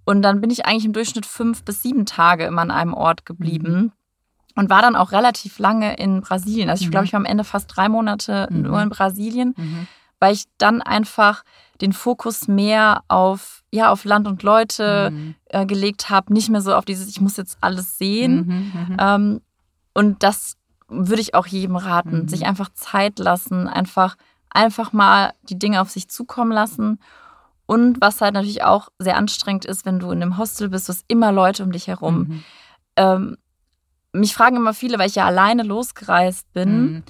Und 0.05 0.23
dann 0.23 0.41
bin 0.41 0.49
ich 0.51 0.65
eigentlich 0.65 0.87
im 0.87 0.95
Durchschnitt 0.95 1.27
fünf 1.27 1.63
bis 1.65 1.83
sieben 1.83 2.07
Tage 2.07 2.45
immer 2.45 2.63
an 2.63 2.71
einem 2.71 2.95
Ort 2.95 3.27
geblieben. 3.27 3.93
Und 4.59 4.71
war 4.71 4.83
dann 4.83 4.97
auch 4.97 5.13
relativ 5.13 5.59
lange 5.61 5.97
in 5.97 6.21
Brasilien. 6.21 6.69
Also 6.69 6.83
ich 6.83 6.89
Mhm. 6.89 6.91
glaube, 6.91 7.07
ich 7.07 7.13
war 7.13 7.21
am 7.21 7.25
Ende 7.27 7.45
fast 7.45 7.69
drei 7.77 7.89
Monate 7.89 8.49
Mhm. 8.51 8.63
nur 8.63 8.83
in 8.83 8.89
Brasilien, 8.89 9.55
Mhm. 9.57 9.87
weil 10.19 10.35
ich 10.35 10.45
dann 10.59 10.83
einfach 10.83 11.45
den 11.81 11.93
Fokus 11.93 12.49
mehr 12.49 13.03
auf, 13.07 13.63
ja, 13.71 13.91
auf 13.93 14.05
Land 14.05 14.27
und 14.27 14.43
Leute 14.43 15.11
Mhm. 15.13 15.35
äh, 15.47 15.65
gelegt 15.65 16.11
habe. 16.11 16.33
Nicht 16.33 16.49
mehr 16.51 16.61
so 16.61 16.75
auf 16.75 16.85
dieses, 16.85 17.09
ich 17.09 17.21
muss 17.21 17.37
jetzt 17.37 17.57
alles 17.61 17.99
sehen. 17.99 18.35
Mhm. 18.35 18.73
Mhm. 18.95 18.97
Ähm, 18.99 19.41
und 19.95 20.23
das 20.25 20.57
würde 20.89 21.23
ich 21.23 21.35
auch 21.35 21.47
jedem 21.47 21.77
raten, 21.77 22.27
sich 22.29 22.45
einfach 22.47 22.71
Zeit 22.75 23.19
lassen, 23.21 23.69
einfach, 23.69 24.17
einfach 24.51 24.93
mal 24.93 25.35
die 25.45 25.59
Dinge 25.59 25.81
auf 25.81 25.91
sich 25.91 26.09
zukommen 26.09 26.51
lassen. 26.51 26.99
Und 27.67 28.01
was 28.01 28.21
halt 28.21 28.35
natürlich 28.35 28.65
auch 28.65 28.89
sehr 28.99 29.17
anstrengend 29.19 29.67
ist, 29.67 29.85
wenn 29.87 30.01
du 30.01 30.11
in 30.11 30.21
einem 30.23 30.37
Hostel 30.39 30.69
bist, 30.69 30.89
du 30.89 30.95
hast 30.95 31.05
immer 31.07 31.31
Leute 31.31 31.63
um 31.63 31.71
dich 31.71 31.87
herum. 31.87 32.43
Ähm, 32.97 33.37
mich 34.19 34.35
fragen 34.35 34.57
immer 34.57 34.75
viele, 34.75 34.99
weil 34.99 35.09
ich 35.09 35.15
ja 35.15 35.27
alleine 35.27 35.63
losgereist 35.63 36.53
bin, 36.53 36.83
Mhm. 36.83 37.03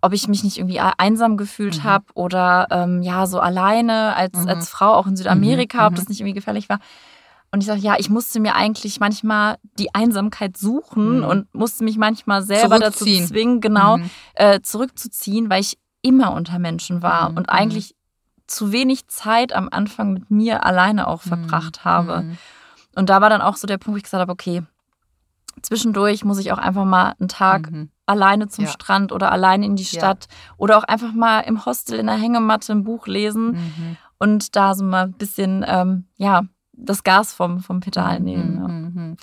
ob 0.00 0.12
ich 0.12 0.28
mich 0.28 0.44
nicht 0.44 0.58
irgendwie 0.58 0.80
einsam 0.80 1.36
gefühlt 1.36 1.78
Mhm. 1.78 1.84
habe 1.84 2.04
oder 2.14 2.66
ähm, 2.70 3.02
ja, 3.02 3.26
so 3.26 3.40
alleine 3.40 4.14
als, 4.14 4.38
Mhm. 4.38 4.48
als 4.48 4.68
Frau 4.68 4.92
auch 4.94 5.06
in 5.06 5.16
Südamerika, 5.16 5.86
ob 5.86 5.92
Mhm. 5.92 5.96
das 5.96 6.08
nicht 6.08 6.20
irgendwie 6.20 6.34
gefährlich 6.34 6.68
war. 6.68 6.78
Und 7.50 7.60
ich 7.62 7.66
sage, 7.66 7.80
ja, 7.80 7.96
ich 7.98 8.10
musste 8.10 8.40
mir 8.40 8.54
eigentlich 8.54 9.00
manchmal 9.00 9.56
die 9.78 9.94
Einsamkeit 9.94 10.56
suchen 10.58 11.18
Mhm. 11.18 11.24
und 11.24 11.54
musste 11.54 11.82
mich 11.82 11.96
manchmal 11.96 12.42
selber 12.42 12.78
dazu 12.78 13.04
zwingen, 13.26 13.60
genau, 13.60 13.96
Mhm. 13.96 14.10
äh, 14.34 14.60
zurückzuziehen, 14.60 15.48
weil 15.50 15.62
ich 15.62 15.78
immer 16.02 16.32
unter 16.32 16.58
Menschen 16.58 17.02
war 17.02 17.30
Mhm. 17.30 17.36
und 17.38 17.48
eigentlich 17.50 17.94
zu 18.46 18.70
wenig 18.72 19.08
Zeit 19.08 19.52
am 19.52 19.68
Anfang 19.70 20.12
mit 20.12 20.30
mir 20.30 20.64
alleine 20.64 21.06
auch 21.06 21.22
verbracht 21.22 21.84
habe. 21.84 22.22
Mhm. 22.22 22.38
Und 22.94 23.10
da 23.10 23.20
war 23.20 23.30
dann 23.30 23.40
auch 23.42 23.56
so 23.56 23.66
der 23.66 23.78
Punkt, 23.78 23.94
wo 23.94 23.98
ich 23.98 24.04
gesagt 24.04 24.20
habe, 24.20 24.32
okay, 24.32 24.62
zwischendurch 25.62 26.24
muss 26.24 26.38
ich 26.38 26.52
auch 26.52 26.58
einfach 26.58 26.84
mal 26.84 27.14
einen 27.18 27.28
Tag 27.28 27.70
Mhm. 27.70 27.90
alleine 28.06 28.48
zum 28.48 28.64
Ja. 28.64 28.70
Strand 28.70 29.12
oder 29.12 29.30
alleine 29.32 29.66
in 29.66 29.76
die 29.76 29.82
Ja. 29.84 29.88
Stadt 30.00 30.28
oder 30.56 30.78
auch 30.78 30.84
einfach 30.84 31.12
mal 31.12 31.40
im 31.40 31.64
Hostel 31.64 31.98
in 31.98 32.06
der 32.06 32.16
Hängematte 32.16 32.72
ein 32.72 32.84
Buch 32.84 33.06
lesen 33.06 33.52
Mhm. 33.52 33.96
und 34.18 34.56
da 34.56 34.74
so 34.74 34.84
mal 34.84 35.04
ein 35.04 35.12
bisschen, 35.12 35.64
ähm, 35.66 36.06
ja, 36.16 36.42
das 36.72 37.02
Gas 37.04 37.32
vom, 37.32 37.60
vom 37.60 37.80
Pedal 37.80 38.20
nehmen. 38.20 38.56
Ja. 38.56 38.68
Mhm. 38.68 39.16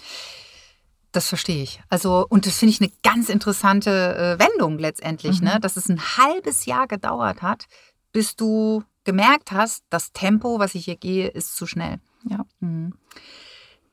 Das 1.12 1.30
verstehe 1.30 1.64
ich. 1.64 1.82
Also, 1.90 2.26
und 2.28 2.46
das 2.46 2.58
finde 2.58 2.72
ich 2.72 2.82
eine 2.82 2.92
ganz 3.02 3.30
interessante 3.30 4.38
äh, 4.38 4.40
Wendung 4.40 4.78
letztendlich, 4.80 5.40
Mhm. 5.40 5.48
ne? 5.48 5.60
dass 5.62 5.78
es 5.78 5.88
ein 5.90 6.00
halbes 6.18 6.66
Jahr 6.66 6.88
gedauert 6.88 7.42
hat, 7.42 7.66
bis 8.12 8.36
du 8.36 8.84
gemerkt 9.06 9.52
hast, 9.54 9.84
das 9.90 10.12
Tempo, 10.12 10.60
was 10.60 10.76
ich 10.76 10.86
hier 10.86 10.98
gehe, 10.98 11.28
ist 11.30 11.56
zu 11.56 11.68
schnell. 11.68 12.00
Ja. 12.28 12.44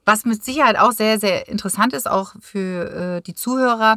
Mhm. 0.04 0.10
Was 0.10 0.24
mit 0.24 0.44
Sicherheit 0.44 0.78
auch 0.78 0.92
sehr, 0.92 1.18
sehr 1.20 1.48
interessant 1.48 1.92
ist, 1.92 2.10
auch 2.10 2.34
für 2.40 3.16
äh, 3.18 3.22
die 3.22 3.34
Zuhörer, 3.34 3.96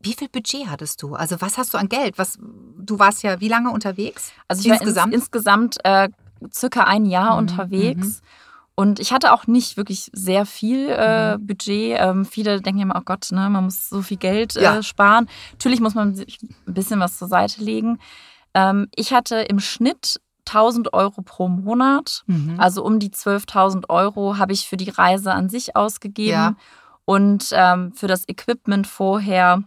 wie 0.00 0.14
viel 0.14 0.28
Budget 0.28 0.68
hattest 0.68 1.02
du? 1.02 1.14
Also 1.14 1.40
was 1.40 1.58
hast 1.58 1.74
du 1.74 1.78
an 1.78 1.88
Geld? 1.88 2.18
Was, 2.18 2.38
du 2.40 2.98
warst 2.98 3.22
ja 3.22 3.40
wie 3.40 3.48
lange 3.48 3.70
unterwegs? 3.70 4.32
Also 4.48 4.60
ich 4.62 4.68
Insgesamt? 4.68 5.06
war 5.06 5.12
ins, 5.12 5.14
insgesamt 5.22 5.76
äh, 5.84 6.08
circa 6.52 6.84
ein 6.84 7.04
Jahr 7.06 7.32
Mhm, 7.32 7.38
unterwegs. 7.38 8.20
Und 8.74 8.98
ich 9.00 9.12
hatte 9.12 9.32
auch 9.32 9.46
nicht 9.46 9.76
wirklich 9.76 10.10
sehr 10.14 10.46
viel 10.46 10.88
äh, 10.88 11.36
Mhm. 11.36 11.46
Budget. 11.46 11.98
Ähm, 12.00 12.24
viele 12.24 12.60
denken 12.62 12.80
immer, 12.80 12.96
oh 12.98 13.02
Gott, 13.04 13.28
ne, 13.30 13.48
man 13.50 13.64
muss 13.64 13.88
so 13.90 14.00
viel 14.02 14.16
Geld 14.16 14.56
äh, 14.56 14.62
Ja. 14.62 14.82
sparen. 14.82 15.28
Natürlich 15.52 15.80
muss 15.80 15.94
man 15.94 16.14
sich 16.14 16.38
ein 16.66 16.74
bisschen 16.74 16.98
was 16.98 17.18
zur 17.18 17.28
Seite 17.28 17.62
legen. 17.62 17.98
Ähm, 18.54 18.88
ich 18.96 19.12
hatte 19.12 19.36
im 19.36 19.60
Schnitt 19.60 20.20
1000 20.46 20.92
Euro 20.92 21.22
pro 21.22 21.48
Monat. 21.48 22.22
Mhm. 22.26 22.56
Also 22.58 22.84
um 22.84 22.98
die 22.98 23.10
12.000 23.10 23.88
Euro 23.88 24.38
habe 24.38 24.52
ich 24.52 24.66
für 24.68 24.76
die 24.76 24.90
Reise 24.90 25.32
an 25.32 25.48
sich 25.48 25.76
ausgegeben. 25.76 26.30
Ja. 26.32 26.54
Und 27.04 27.48
ähm, 27.52 27.92
für 27.94 28.06
das 28.06 28.28
Equipment 28.28 28.86
vorher 28.86 29.62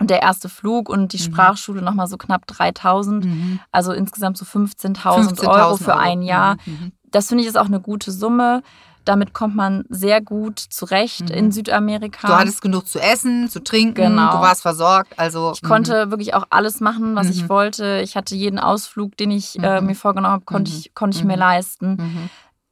und 0.00 0.10
der 0.10 0.22
erste 0.22 0.48
Flug 0.48 0.88
und 0.88 1.12
die 1.12 1.18
Mhm. 1.18 1.22
Sprachschule 1.22 1.82
nochmal 1.82 2.06
so 2.08 2.16
knapp 2.16 2.46
3.000. 2.48 3.24
Mhm. 3.26 3.60
Also 3.70 3.92
insgesamt 3.92 4.36
so 4.38 4.44
15.000 4.44 5.46
Euro 5.46 5.76
für 5.76 5.96
ein 5.96 6.22
Jahr. 6.22 6.56
Mhm. 6.66 6.72
Mhm. 6.72 6.92
Das 7.10 7.28
finde 7.28 7.42
ich 7.42 7.48
ist 7.48 7.56
auch 7.58 7.66
eine 7.66 7.80
gute 7.80 8.10
Summe. 8.10 8.62
Damit 9.04 9.34
kommt 9.34 9.54
man 9.54 9.84
sehr 9.88 10.20
gut 10.22 10.58
zurecht 10.58 11.28
Mhm. 11.28 11.34
in 11.34 11.52
Südamerika. 11.52 12.26
Du 12.26 12.34
hattest 12.34 12.62
genug 12.62 12.86
zu 12.88 12.98
essen, 13.00 13.48
zu 13.50 13.62
trinken, 13.62 13.94
Genau. 13.94 14.32
du 14.32 14.40
warst 14.40 14.62
versorgt. 14.62 15.18
Also 15.18 15.52
ich 15.54 15.62
konnte 15.62 16.10
wirklich 16.10 16.34
auch 16.34 16.44
alles 16.50 16.80
machen, 16.80 17.14
was 17.14 17.28
ich 17.28 17.44
Mhm. 17.44 17.48
wollte. 17.50 18.00
Ich 18.02 18.16
hatte 18.16 18.34
jeden 18.34 18.58
Ausflug, 18.58 19.16
den 19.16 19.30
ich 19.30 19.58
äh, 19.62 19.80
Mhm. 19.80 19.88
mir 19.88 19.94
vorgenommen 19.94 20.34
habe, 20.34 20.44
konnte 20.44 20.70
Mhm. 20.72 20.78
ich, 20.78 20.94
konnte 20.94 21.18
ich 21.18 21.24
mir 21.24 21.34
Mhm. 21.34 21.38
leisten. 21.40 21.88
Mhm. 21.98 22.30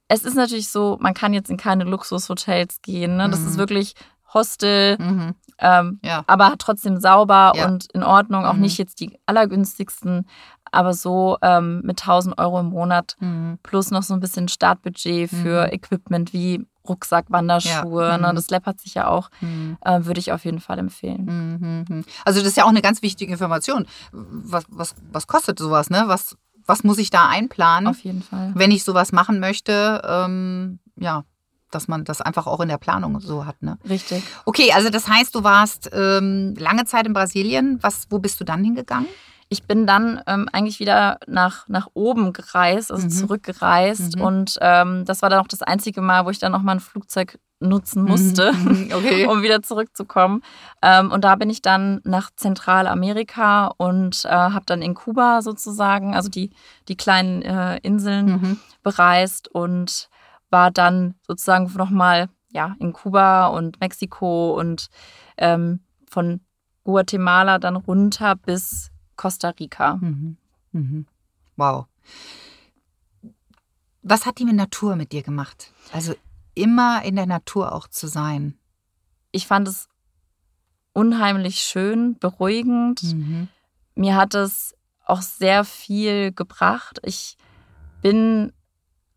Es 0.09 0.25
ist 0.25 0.35
natürlich 0.35 0.71
so, 0.71 0.99
man 1.01 1.14
kann 1.14 1.33
jetzt 1.35 1.51
in 1.51 1.57
keine 1.57 1.85
Luxushotels 1.85 2.83
gehen. 2.83 3.16
Ne? 3.16 3.29
Das 3.31 3.40
Mhm. 3.40 3.49
ist 3.49 3.57
wirklich 3.59 3.95
Hostel, 4.35 4.97
Mhm. 4.99 5.35
ähm, 5.59 6.01
Ja. 6.03 6.25
aber 6.27 6.55
trotzdem 6.59 6.99
sauber 6.99 7.53
Ja. 7.55 7.66
und 7.66 7.87
in 7.92 8.03
Ordnung. 8.03 8.47
Auch 8.47 8.55
Mhm. 8.55 8.61
nicht 8.62 8.79
jetzt 8.79 9.01
die 9.01 9.18
allergünstigsten, 9.27 10.27
aber 10.72 10.94
so 10.94 11.38
ähm, 11.42 11.82
mit 11.85 12.00
1000 12.02 12.38
Euro 12.38 12.58
im 12.61 12.66
Monat 12.70 13.16
Mhm. 13.20 13.58
plus 13.62 13.90
noch 13.90 14.02
so 14.02 14.14
ein 14.14 14.20
bisschen 14.20 14.48
Startbudget 14.48 15.30
für 15.30 15.66
Mhm. 15.66 15.72
Equipment 15.72 16.32
wie 16.32 16.66
Rucksack, 16.88 17.26
Wanderschuhe. 17.28 18.08
Ja. 18.08 18.18
Ne? 18.18 18.32
Mhm. 18.32 18.35
Das 18.37 18.50
läppert 18.50 18.80
sich 18.80 18.94
ja 18.94 19.06
auch, 19.06 19.30
Mhm. 19.40 19.76
äh, 19.82 20.04
würde 20.04 20.18
ich 20.18 20.32
auf 20.32 20.44
jeden 20.44 20.58
Fall 20.61 20.78
empfehlen. 20.80 21.24
Mhm, 21.61 21.85
mhm. 21.88 22.04
Also 22.24 22.40
das 22.40 22.48
ist 22.48 22.56
ja 22.56 22.64
auch 22.64 22.68
eine 22.70 22.82
ganz 22.82 23.02
wichtige 23.02 23.30
Information. 23.32 23.87
Was, 24.11 24.64
was, 24.68 24.94
was 25.12 25.26
kostet 25.28 25.58
sowas, 25.61 25.90
ne? 25.90 26.04
Was, 26.06 26.37
was 26.66 26.82
muss 26.82 26.98
ich 26.98 27.11
da 27.11 27.28
einplanen, 27.28 27.87
Auf 27.88 28.00
jeden 28.00 28.22
Fall. 28.22 28.50
wenn 28.54 28.70
ich 28.72 28.82
sowas 28.82 29.12
machen 29.12 29.38
möchte? 29.40 30.02
Ähm, 30.04 30.80
ja, 30.96 31.24
dass 31.70 31.88
man 31.88 32.04
das 32.04 32.20
einfach 32.20 32.46
auch 32.46 32.61
in 32.61 32.68
der 32.68 32.78
Planung 32.78 33.18
so 33.20 33.46
hat, 33.46 33.62
ne? 33.62 33.78
Richtig. 33.88 34.22
Okay, 34.44 34.72
also 34.72 34.90
das 34.90 35.08
heißt, 35.08 35.35
du 35.35 35.42
warst 35.44 35.88
ähm, 35.92 36.54
lange 36.58 36.85
Zeit 36.85 37.06
in 37.06 37.12
Brasilien. 37.12 37.78
Was, 37.82 38.06
wo 38.11 38.18
bist 38.18 38.40
du 38.40 38.44
dann 38.44 38.62
hingegangen? 38.64 39.06
Ich 39.53 39.65
bin 39.65 39.87
dann 39.87 40.21
ähm, 40.27 40.49
eigentlich 40.53 40.81
wieder 40.81 41.19
nach, 41.27 41.69
nach 41.69 41.88
oben 41.95 42.33
gereist, 42.33 42.91
also 42.91 43.05
Mhm. 43.05 43.11
zurückgereist. 43.11 44.17
Mhm. 44.17 44.23
Und 44.23 44.59
ähm, 44.61 45.05
das 45.05 45.23
war 45.23 45.31
dann 45.31 45.41
auch 45.41 45.47
das 45.49 45.62
einzige 45.62 46.01
Mal, 46.01 46.25
wo 46.25 46.31
ich 46.31 46.38
dann 46.38 46.53
noch 46.53 46.62
mal 46.62 46.73
ein 46.73 46.81
Flugzeug 46.81 47.38
nutzen 47.61 48.03
musste, 48.03 48.53
Mhm, 48.53 48.91
okay. 48.93 49.27
um 49.31 49.43
wieder 49.43 49.62
zurückzukommen. 49.62 50.43
Ähm, 50.83 51.12
und 51.12 51.23
da 51.23 51.37
bin 51.37 51.49
ich 51.51 51.62
dann 51.62 52.01
nach 52.05 52.31
Zentralamerika 52.35 53.67
und 53.77 54.25
äh, 54.25 54.29
habe 54.31 54.65
dann 54.67 54.83
in 54.83 54.95
Kuba 54.95 55.43
sozusagen, 55.43 56.15
also 56.15 56.29
die, 56.29 56.51
die 56.88 56.97
kleinen 56.97 57.43
äh, 57.43 57.79
Inseln 57.83 58.27
Mhm. 58.27 58.59
bereist 58.83 59.49
und 59.49 60.09
war 60.51 60.71
dann 60.71 61.15
sozusagen 61.27 61.71
nochmal 61.77 62.29
ja, 62.51 62.75
in 62.81 62.93
Kuba 62.93 63.47
und 63.47 63.81
Mexiko 63.81 64.59
und 64.59 64.88
ähm, 65.38 65.81
von 66.11 66.41
Guatemala 66.85 67.59
dann 67.59 67.77
runter 67.77 68.35
bis 68.37 68.91
Costa 69.16 69.51
Rica. 69.51 69.96
Mhm. 69.96 70.37
Mhm. 70.72 71.07
Wow. 71.57 71.87
Was 74.03 74.27
hat 74.27 74.38
die 74.38 74.44
Natur 74.44 74.96
mit 74.96 75.12
dir 75.12 75.22
gemacht? 75.22 75.72
Also 75.92 76.14
immer 76.55 77.03
in 77.05 77.16
der 77.16 77.27
Natur 77.27 77.72
auch 77.72 77.87
zu 77.88 78.09
sein. 78.09 78.59
Ich 79.31 79.46
fand 79.46 79.68
es 79.68 79.88
unheimlich 80.92 81.61
schön, 81.61 82.18
beruhigend. 82.18 83.03
Mhm. 83.03 83.48
Mir 83.94 84.16
hat 84.16 84.35
es 84.35 84.75
auch 85.07 85.22
sehr 85.22 85.64
viel 85.64 86.33
gebracht. 86.33 87.01
Ich 87.05 87.37
bin 88.03 88.53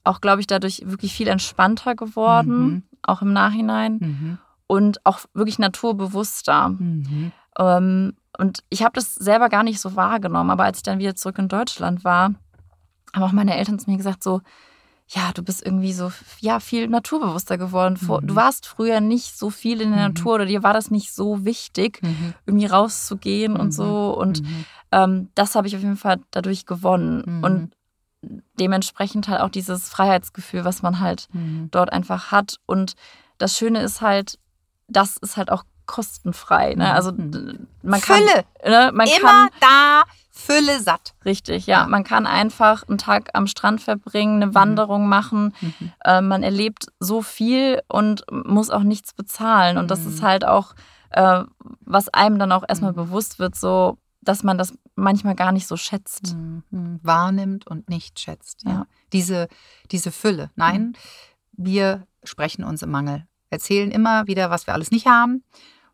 auch, 0.04 0.22
glaube 0.22 0.42
ich, 0.42 0.48
dadurch 0.48 0.84
wirklich 0.86 1.14
viel 1.14 1.28
entspannter 1.28 1.96
geworden, 1.96 2.66
Mhm. 2.68 2.84
auch 3.02 3.22
im 3.22 3.34
Nachhinein. 3.34 3.98
Mhm. 4.00 4.38
Und 4.68 5.06
auch 5.06 5.20
wirklich 5.34 5.60
naturbewusster. 5.60 6.70
Mhm. 6.70 7.32
Ähm, 7.58 8.14
und 8.38 8.64
ich 8.70 8.84
habe 8.84 8.94
das 8.94 9.16
selber 9.16 9.50
gar 9.50 9.64
nicht 9.64 9.80
so 9.80 9.96
wahrgenommen, 9.96 10.50
aber 10.52 10.64
als 10.66 10.78
ich 10.80 10.84
dann 10.84 11.00
wieder 11.00 11.16
zurück 11.16 11.38
in 11.40 11.48
Deutschland 11.48 12.04
war, 12.04 12.34
haben 13.14 13.24
auch 13.24 13.32
meine 13.32 13.56
Eltern 13.56 13.80
zu 13.80 13.90
mir 13.90 13.98
gesagt, 13.98 14.24
so, 14.24 14.42
ja, 15.08 15.32
du 15.34 15.44
bist 15.44 15.64
irgendwie 15.64 15.94
so, 15.94 16.12
ja, 16.40 16.60
viel 16.60 16.88
naturbewusster 16.88 17.58
geworden. 17.60 17.98
Mhm. 18.02 18.26
Du 18.28 18.36
warst 18.36 18.66
früher 18.66 19.02
nicht 19.02 19.38
so 19.38 19.50
viel 19.52 19.80
in 19.82 19.92
der 19.92 20.08
Mhm. 20.10 20.14
Natur 20.16 20.34
oder 20.36 20.46
dir 20.48 20.64
war 20.64 20.74
das 20.74 20.90
nicht 20.90 21.14
so 21.14 21.46
wichtig, 21.46 22.02
Mhm. 22.02 22.34
irgendwie 22.48 22.66
rauszugehen 22.66 23.54
Mhm. 23.54 23.60
und 23.60 23.72
so. 23.72 24.18
Und 24.18 24.42
Mhm. 24.42 24.66
ähm, 24.92 25.30
das 25.36 25.54
habe 25.56 25.68
ich 25.68 25.76
auf 25.76 25.82
jeden 25.84 25.96
Fall 25.98 26.20
dadurch 26.32 26.66
gewonnen. 26.66 27.22
Mhm. 27.26 27.44
Und 27.44 27.72
dementsprechend 28.60 29.28
halt 29.28 29.42
auch 29.42 29.50
dieses 29.50 29.90
Freiheitsgefühl, 29.90 30.66
was 30.66 30.82
man 30.82 31.00
halt 31.00 31.28
Mhm. 31.34 31.70
dort 31.72 31.92
einfach 31.94 32.32
hat. 32.32 32.58
Und 32.66 32.96
das 33.38 33.56
Schöne 33.58 33.82
ist 33.82 34.02
halt, 34.02 34.40
das 34.88 35.18
ist 35.18 35.38
halt 35.38 35.52
auch 35.52 35.64
kostenfrei. 35.86 36.76
Ne? 36.76 36.92
Also 36.94 37.12
Mhm. 37.12 37.32
d- 37.32 37.60
man 37.84 38.02
kann, 38.02 38.18
Fülle. 38.18 38.46
ne, 38.66 38.92
man 38.94 39.08
Immer 39.08 39.50
da, 39.60 40.04
Fülle 40.32 40.80
satt. 40.82 41.14
richtig, 41.24 41.66
ja, 41.68 41.82
Ja. 41.82 41.88
man 41.88 42.04
kann 42.04 42.26
einfach 42.28 42.84
einen 42.88 42.98
Tag 42.98 43.30
am 43.34 43.48
Strand 43.48 43.82
verbringen, 43.82 44.42
eine 44.44 44.54
Wanderung 44.56 45.08
machen. 45.08 45.54
Mhm. 45.62 45.92
Äh, 46.04 46.22
man 46.22 46.44
erlebt 46.44 46.88
so 47.00 47.22
viel 47.22 47.82
und 47.88 48.26
muss 48.32 48.70
auch 48.70 48.84
nichts 48.84 49.14
bezahlen. 49.14 49.78
Und 49.78 49.90
das 49.92 50.02
Mhm. 50.02 50.08
ist 50.10 50.22
halt 50.22 50.46
auch, 50.46 50.74
äh, 51.12 51.44
was 51.82 52.10
einem 52.10 52.38
dann 52.40 52.52
auch 52.52 52.64
erstmal 52.68 52.92
Mhm. 52.92 52.98
bewusst 52.98 53.40
wird, 53.40 53.56
so, 53.56 53.98
dass 54.22 54.44
man 54.44 54.58
das 54.58 54.74
manchmal 54.96 55.36
gar 55.36 55.52
nicht 55.52 55.68
so 55.68 55.78
schätzt. 55.78 56.36
Mhm. 56.36 57.00
Wahrnimmt 57.04 57.68
und 57.68 57.90
nicht 57.90 58.20
schätzt. 58.20 58.64
Ja. 58.66 58.72
Ja. 58.72 58.88
Diese, 59.14 59.48
diese 59.92 60.12
Fülle. 60.12 60.50
Nein, 60.56 60.94
wir 61.54 62.06
sprechen 62.24 62.64
uns 62.64 62.82
im 62.82 62.92
Mangel. 62.92 63.26
Erzählen 63.52 63.92
immer 63.92 64.28
wieder, 64.28 64.50
was 64.50 64.68
wir 64.68 64.74
alles 64.74 64.92
nicht 64.92 65.06
haben 65.08 65.44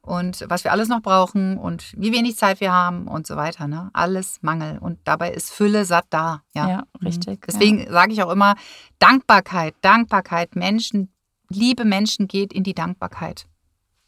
und 0.01 0.43
was 0.49 0.63
wir 0.63 0.71
alles 0.71 0.87
noch 0.87 1.01
brauchen 1.01 1.57
und 1.57 1.93
wie 1.97 2.11
wenig 2.11 2.35
Zeit 2.35 2.59
wir 2.59 2.71
haben 2.73 3.07
und 3.07 3.27
so 3.27 3.35
weiter. 3.35 3.67
Ne? 3.67 3.89
Alles 3.93 4.39
Mangel. 4.41 4.79
Und 4.79 4.99
dabei 5.03 5.31
ist 5.31 5.51
Fülle 5.51 5.85
satt 5.85 6.05
da. 6.09 6.41
Ja, 6.53 6.67
Ja, 6.67 6.77
Mhm. 6.99 7.07
richtig, 7.07 7.41
Deswegen 7.45 7.87
sage 7.91 8.11
ich 8.13 8.23
auch 8.23 8.31
immer, 8.31 8.55
Dankbarkeit, 8.99 9.75
Dankbarkeit, 9.81 10.55
Menschen, 10.55 11.13
liebe 11.49 11.85
Menschen 11.85 12.27
geht 12.27 12.51
in 12.51 12.63
die 12.63 12.73
Dankbarkeit. 12.73 13.45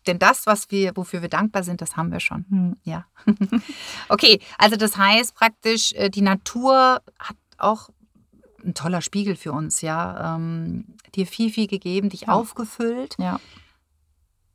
Denn 0.07 0.19
das, 0.19 0.45
was 0.47 0.69
wir, 0.71 0.97
wofür 0.97 1.21
wir 1.21 1.29
dankbar 1.29 1.63
sind, 1.63 1.79
das 1.79 1.95
haben 1.95 2.11
wir 2.11 2.19
schon. 2.19 2.45
Hm. 2.49 2.75
Ja. 2.83 3.05
okay, 4.09 4.39
also 4.57 4.75
das 4.75 4.97
heißt 4.97 5.33
praktisch, 5.35 5.93
äh, 5.93 6.09
die 6.09 6.21
Natur 6.21 7.01
hat 7.19 7.37
auch 7.57 7.89
ein 8.65 8.73
toller 8.73 9.01
Spiegel 9.01 9.35
für 9.37 9.51
uns, 9.53 9.79
ja. 9.81 10.35
Ähm, 10.35 10.97
dir 11.15 11.25
viel, 11.27 11.51
viel 11.51 11.67
gegeben, 11.67 12.09
dich 12.09 12.21
Ja. 12.21 12.29
aufgefüllt. 12.29 13.15
Ja. 13.17 13.39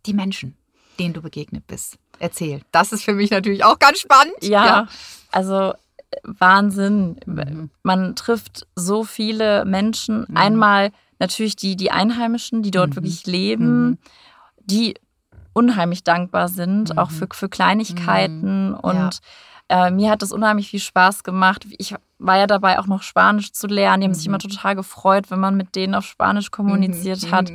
Die 0.05 0.13
Menschen, 0.13 0.57
denen 0.99 1.15
du 1.15 1.23
begegnet 1.23 1.67
bist. 1.67 1.97
Erzähl. 2.19 2.61
Das 2.73 2.93
ist 2.93 3.05
für 3.05 3.13
mich 3.15 3.31
natürlich 3.31 3.65
auch 3.65 3.79
ganz 3.79 4.01
spannend. 4.01 4.35
Ja, 4.43 4.89
also 5.33 5.73
äh, 5.73 6.17
Wahnsinn. 6.25 7.17
Mhm. 7.27 7.71
Man 7.83 8.17
trifft 8.17 8.67
so 8.75 9.05
viele 9.05 9.65
Menschen. 9.65 10.27
Mhm. 10.29 10.37
Einmal 10.37 10.91
natürlich 11.19 11.57
die, 11.57 11.77
die 11.77 11.91
Einheimischen, 11.91 12.63
die 12.63 12.71
dort 12.71 12.91
Mhm. 12.91 12.95
wirklich 12.97 13.27
leben, 13.27 13.89
Mhm. 13.91 13.99
die 14.61 14.95
unheimlich 15.53 16.05
dankbar 16.05 16.49
sind, 16.49 16.93
Mhm. 16.93 16.99
auch 16.99 17.11
für, 17.11 17.27
für 17.33 17.49
Kleinigkeiten. 17.49 18.71
Mhm. 18.71 18.75
Und 18.75 19.21
äh, 19.69 19.91
mir 19.91 20.11
hat 20.11 20.23
es 20.23 20.33
unheimlich 20.33 20.69
viel 20.71 20.81
Spaß 20.81 21.23
gemacht. 21.25 21.67
Ich 21.79 21.95
war 22.19 22.37
ja 22.39 22.47
dabei 22.47 22.79
auch 22.79 22.87
noch 22.87 23.03
Spanisch 23.03 23.53
zu 23.53 23.67
lernen. 23.67 24.01
Die 24.01 24.07
haben 24.07 24.15
sich 24.15 24.27
Mhm. 24.27 24.35
immer 24.35 24.39
total 24.39 24.75
gefreut, 24.75 25.31
wenn 25.31 25.39
man 25.41 25.57
mit 25.57 25.77
denen 25.77 25.95
auf 25.95 26.05
Spanisch 26.05 26.51
kommuniziert 26.51 27.23
Mhm. 27.25 27.31
hat. 27.33 27.53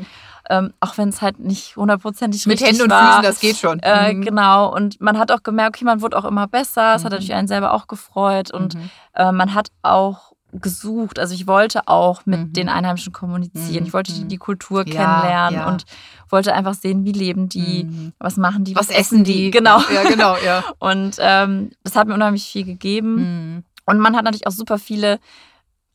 Ähm, 0.49 0.73
auch 0.81 0.97
wenn 0.97 1.09
es 1.09 1.21
halt 1.21 1.39
nicht 1.39 1.75
hundertprozentig 1.77 2.45
Mit 2.45 2.59
richtig 2.59 2.67
Händen 2.79 2.83
und 2.83 2.89
war. 2.91 3.07
Füßen, 3.09 3.23
das 3.23 3.39
geht 3.39 3.57
schon. 3.57 3.79
Äh, 3.79 4.13
Mhm. 4.13 4.21
Genau, 4.21 4.73
und 4.73 4.99
man 5.01 5.17
hat 5.17 5.31
auch 5.31 5.41
gemerkt, 5.43 5.77
okay, 5.77 5.85
man 5.85 6.01
wurde 6.01 6.17
auch 6.17 6.25
immer 6.25 6.47
besser. 6.47 6.95
Es 6.95 7.03
hat 7.03 7.11
Mhm. 7.11 7.15
natürlich 7.15 7.33
einen 7.33 7.47
selber 7.47 7.73
auch 7.73 7.87
gefreut 7.87 8.51
und 8.51 8.75
Mhm. 8.75 8.89
äh, 9.13 9.31
man 9.31 9.53
hat 9.53 9.69
auch 9.81 10.32
gesucht. 10.59 11.19
Also 11.19 11.33
ich 11.33 11.47
wollte 11.47 11.87
auch 11.87 12.25
mit 12.25 12.39
Mhm. 12.39 12.53
den 12.53 12.69
Einheimischen 12.69 13.13
kommunizieren. 13.13 13.81
Mhm. 13.83 13.87
Ich 13.87 13.93
wollte 13.93 14.13
die, 14.13 14.25
die 14.25 14.37
Kultur 14.37 14.85
Ja, 14.87 14.93
kennenlernen 14.93 15.59
ja. 15.59 15.67
und 15.67 15.85
wollte 16.29 16.53
einfach 16.53 16.73
sehen, 16.73 17.05
wie 17.05 17.11
leben 17.11 17.49
die, 17.49 17.83
Mhm. 17.85 18.13
was 18.19 18.37
machen 18.37 18.63
die, 18.63 18.75
Was 18.75 18.89
essen 18.89 19.23
die? 19.23 19.51
Genau. 19.51 19.79
Ja, 19.93 20.03
genau, 20.03 20.35
ja. 20.43 20.63
Und 20.79 21.17
ähm, 21.19 21.71
das 21.83 21.95
hat 21.95 22.07
mir 22.07 22.13
unheimlich 22.13 22.43
viel 22.45 22.65
gegeben. 22.65 23.15
Mhm. 23.55 23.63
Und 23.85 23.99
man 23.99 24.15
hat 24.15 24.23
natürlich 24.23 24.47
auch 24.47 24.51
super 24.51 24.79
viele 24.79 25.19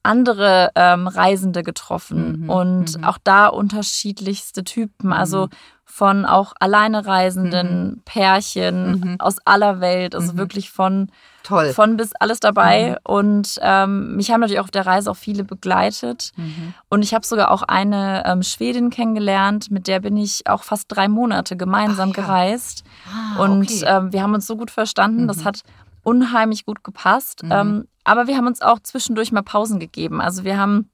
andere 0.03 0.71
ähm, 0.75 1.07
Reisende 1.09 1.63
getroffen 1.63 2.43
Mhm, 2.45 2.51
und 2.51 2.99
mhm. 2.99 3.05
auch 3.05 3.19
da 3.23 3.49
unterschiedlichste 3.49 4.65
Typen, 4.65 5.13
also 5.13 5.47
Mhm. 5.47 5.51
von 5.85 6.25
auch 6.25 6.53
Alleinereisenden, 6.61 8.03
Pärchen 8.05 8.91
Mhm. 9.01 9.17
aus 9.19 9.37
aller 9.45 9.81
Welt, 9.81 10.15
also 10.15 10.33
Mhm. 10.33 10.39
wirklich 10.39 10.71
von, 10.71 11.11
Toll. 11.49 11.73
von 11.73 11.97
bis 11.97 12.13
alles 12.15 12.41
dabei. 12.41 12.91
Mhm. 12.91 12.97
Und 13.05 13.59
ähm, 13.63 14.17
mich 14.17 14.31
haben 14.31 14.41
natürlich 14.41 14.61
auch 14.61 14.65
auf 14.65 14.71
der 14.71 14.87
Reise 14.87 15.11
auch 15.11 15.17
viele 15.17 15.45
begleitet. 15.45 16.33
Mhm. 16.37 16.75
Und 16.91 17.03
ich 17.03 17.15
habe 17.15 17.27
sogar 17.27 17.51
auch 17.51 17.63
eine 17.63 18.23
ähm, 18.27 18.43
Schwedin 18.43 18.91
kennengelernt, 18.91 19.71
mit 19.71 19.87
der 19.87 20.01
bin 20.01 20.17
ich 20.17 20.47
auch 20.47 20.63
fast 20.63 20.85
drei 20.89 21.09
Monate 21.09 21.57
gemeinsam 21.57 22.11
Ach 22.13 22.17
ja. 22.17 22.23
gereist. 22.23 22.85
Ah, 23.13 23.43
Und 23.43 23.65
okay. 23.71 23.85
ähm, 23.87 24.13
wir 24.13 24.23
haben 24.23 24.35
uns 24.35 24.47
so 24.47 24.57
gut 24.57 24.71
verstanden, 24.71 25.27
das 25.27 25.39
Mhm. 25.39 25.45
hat 25.45 25.63
unheimlich 26.03 26.65
gut 26.65 26.85
gepasst. 26.85 27.43
Mhm. 27.43 27.53
Ähm, 27.53 27.89
aber 28.05 28.27
wir 28.27 28.37
haben 28.37 28.47
uns 28.47 28.63
auch 28.63 28.79
zwischendurch 28.81 29.33
mal 29.33 29.43
Pausen 29.43 29.79
gegeben. 29.81 30.21
Also 30.21 30.45
wir 30.45 30.59
haben 30.59 30.89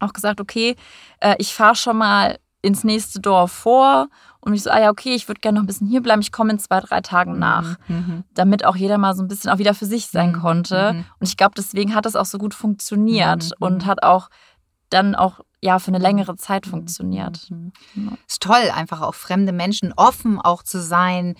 auch 0.00 0.12
gesagt, 0.12 0.40
okay, 0.40 0.76
äh, 1.20 1.34
ich 1.38 1.54
fahre 1.54 1.74
schon 1.76 1.96
mal 1.98 2.38
ins 2.66 2.84
nächste 2.84 3.20
Dorf 3.20 3.52
vor 3.52 4.08
und 4.40 4.54
ich 4.54 4.62
so, 4.62 4.70
ah 4.70 4.80
ja, 4.80 4.90
okay, 4.90 5.14
ich 5.14 5.28
würde 5.28 5.40
gerne 5.40 5.56
noch 5.56 5.62
ein 5.64 5.66
bisschen 5.66 5.86
hier 5.88 6.02
bleiben, 6.02 6.20
ich 6.20 6.32
komme 6.32 6.50
in 6.52 6.58
zwei, 6.58 6.80
drei 6.80 7.00
Tagen 7.00 7.38
nach, 7.38 7.76
Mhm. 7.88 8.24
damit 8.34 8.64
auch 8.64 8.76
jeder 8.76 8.98
mal 8.98 9.14
so 9.14 9.22
ein 9.22 9.28
bisschen 9.28 9.50
auch 9.50 9.58
wieder 9.58 9.74
für 9.74 9.86
sich 9.86 10.06
sein 10.08 10.32
Mhm, 10.32 10.40
konnte. 10.40 10.92
mhm. 10.94 11.04
Und 11.20 11.28
ich 11.28 11.36
glaube, 11.36 11.54
deswegen 11.56 11.94
hat 11.94 12.06
es 12.06 12.16
auch 12.16 12.24
so 12.26 12.38
gut 12.38 12.54
funktioniert 12.54 13.44
Mhm, 13.44 13.66
und 13.66 13.82
mhm. 13.82 13.86
hat 13.86 14.02
auch 14.02 14.28
dann 14.90 15.14
auch 15.14 15.40
ja 15.62 15.78
für 15.78 15.88
eine 15.88 15.98
längere 15.98 16.36
Zeit 16.36 16.66
funktioniert. 16.66 17.50
Mhm. 17.50 17.72
Ja. 17.94 18.12
Ist 18.28 18.42
toll, 18.42 18.70
einfach 18.74 19.00
auch 19.00 19.14
fremde 19.14 19.52
Menschen 19.52 19.92
offen 19.96 20.40
auch 20.40 20.62
zu 20.62 20.80
sein, 20.80 21.34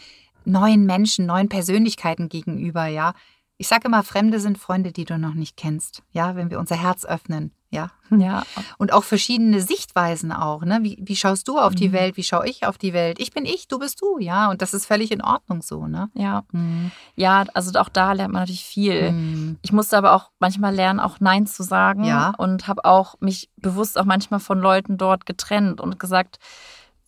neuen 0.45 0.87
Menschen, 0.87 1.27
neuen 1.27 1.49
Persönlichkeiten 1.49 2.29
gegenüber, 2.29 2.87
ja. 2.87 3.13
Ich 3.59 3.69
sage 3.69 3.87
immer, 3.89 4.03
Fremde 4.03 4.39
sind 4.41 4.59
Freunde, 4.59 4.93
die 4.93 5.05
du 5.05 5.19
noch 5.19 5.35
nicht 5.35 5.57
kennst, 5.57 6.03
ja, 6.13 6.37
wenn 6.37 6.51
wir 6.51 6.59
unser 6.59 6.77
Herz 6.77 7.05
öffnen, 7.05 7.53
Ja. 7.77 7.91
Ja, 8.11 8.45
Und 8.79 8.93
auch 8.93 9.03
verschiedene 9.03 9.61
Sichtweisen 9.61 10.31
auch. 10.31 10.63
Ne? 10.65 10.79
Wie, 10.83 10.97
wie 11.03 11.17
schaust 11.17 11.49
du 11.49 11.59
auf 11.59 11.75
die 11.75 11.89
Mhm. 11.89 11.93
Welt? 11.93 12.17
Wie 12.17 12.23
schaue 12.23 12.47
ich 12.49 12.65
auf 12.65 12.79
die 12.79 12.93
Welt? 12.93 13.19
Ich 13.21 13.33
bin 13.33 13.45
ich, 13.45 13.67
du 13.67 13.81
bist 13.81 14.01
du, 14.01 14.19
ja. 14.21 14.49
Und 14.49 14.63
das 14.63 14.75
ist 14.75 14.87
völlig 14.87 15.11
in 15.11 15.23
Ordnung 15.23 15.61
so, 15.61 15.89
ne? 15.89 16.09
ja. 16.15 16.45
Mhm. 16.53 16.93
Ja, 17.17 17.45
also 17.55 17.77
auch 17.81 17.89
da 17.89 18.13
lernt 18.13 18.33
man 18.33 18.43
natürlich 18.43 18.65
viel. 18.65 19.11
Mhm. 19.11 19.59
Ich 19.63 19.73
musste 19.73 19.99
aber 19.99 20.13
auch 20.13 20.31
manchmal 20.39 20.73
lernen, 20.73 21.01
auch 21.01 21.19
Nein 21.19 21.47
zu 21.49 21.65
sagen. 21.65 22.05
Ja. 22.05 22.33
Und 22.39 22.69
habe 22.69 22.85
auch 22.85 23.17
mich 23.19 23.51
bewusst 23.57 23.99
auch 23.99 24.05
manchmal 24.05 24.39
von 24.41 24.61
Leuten 24.61 24.99
dort 24.99 25.27
getrennt 25.27 25.81
und 25.81 25.99
gesagt, 25.99 26.39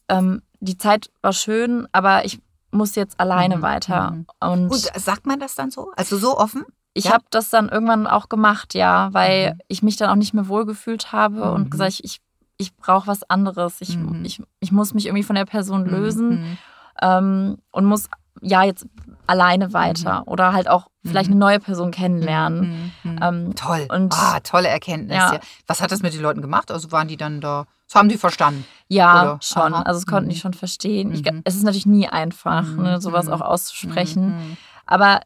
ähm, 0.08 0.42
die 0.58 0.76
Zeit 0.76 1.10
war 1.22 1.32
schön, 1.32 1.86
aber 1.92 2.24
ich 2.24 2.40
muss 2.72 2.96
jetzt 2.96 3.18
alleine 3.20 3.58
Mhm, 3.58 3.62
weiter. 3.62 4.10
mhm. 4.10 4.26
Und, 4.40 4.70
Und 4.70 4.90
sagt 5.00 5.26
man 5.26 5.38
das 5.38 5.54
dann 5.54 5.70
so? 5.70 5.92
Also 5.96 6.18
so 6.18 6.36
offen? 6.36 6.64
Ich 6.98 7.04
ja? 7.04 7.12
habe 7.12 7.24
das 7.30 7.50
dann 7.50 7.68
irgendwann 7.68 8.06
auch 8.06 8.28
gemacht, 8.28 8.74
ja, 8.74 9.08
weil 9.12 9.54
Mhm. 9.54 9.60
ich 9.68 9.82
mich 9.82 9.96
dann 9.96 10.10
auch 10.10 10.16
nicht 10.16 10.34
mehr 10.34 10.48
wohlgefühlt 10.48 11.12
habe 11.12 11.46
Mhm. 11.46 11.52
und 11.54 11.70
gesagt, 11.70 12.00
ich, 12.02 12.20
ich, 12.58 12.76
brauche 12.76 13.06
was 13.06 13.28
anderes. 13.30 13.80
Ich, 13.80 13.96
Mhm. 13.96 14.24
ich, 14.24 14.42
ich 14.60 14.72
muss 14.72 14.92
mich 14.94 15.06
irgendwie 15.06 15.22
von 15.22 15.36
der 15.36 15.44
Person 15.44 15.86
lösen 15.86 16.28
Mhm. 16.30 16.58
ähm, 17.02 17.58
und 17.70 17.84
muss 17.84 18.08
ja 18.40 18.62
jetzt 18.62 18.86
alleine 19.26 19.72
weiter 19.72 20.26
oder 20.26 20.52
halt 20.52 20.68
auch 20.68 20.86
vielleicht 21.04 21.28
Mhm. 21.28 21.34
eine 21.34 21.40
neue 21.40 21.60
Person 21.60 21.90
kennenlernen. 21.90 22.92
Mhm. 23.02 23.12
Mhm. 23.12 23.20
Ähm, 23.22 23.54
Toll. 23.54 23.86
und- 23.90 24.14
ah, 24.14 24.40
tolle 24.40 24.68
Erkenntnis. 24.68 25.16
Ja. 25.16 25.38
Was 25.66 25.80
hat 25.80 25.90
das 25.92 26.02
mit 26.02 26.14
den 26.14 26.20
Leuten 26.22 26.40
gemacht? 26.42 26.70
Also 26.70 26.90
waren 26.92 27.08
die 27.08 27.16
dann 27.16 27.40
da? 27.40 27.64
Das 27.86 27.94
haben 27.94 28.08
die 28.08 28.18
verstanden. 28.18 28.64
Ja, 28.88 29.22
Oder? 29.22 29.38
schon. 29.42 29.72
Aha. 29.74 29.82
Also 29.82 29.98
es 29.98 30.06
konnten 30.06 30.26
Mhm. 30.26 30.32
die 30.32 30.38
schon 30.38 30.52
verstehen. 30.54 31.12
Ich, 31.12 31.22
Mhm. 31.24 31.40
es 31.44 31.56
ist 31.56 31.62
natürlich 31.64 31.86
nie 31.86 32.06
einfach, 32.08 32.62
Mhm. 32.62 32.82
ne, 32.82 33.00
sowas 33.00 33.26
Mhm. 33.26 33.32
auch 33.32 33.40
auszusprechen. 33.40 34.26
Mhm. 34.36 34.56
Aber 34.86 35.20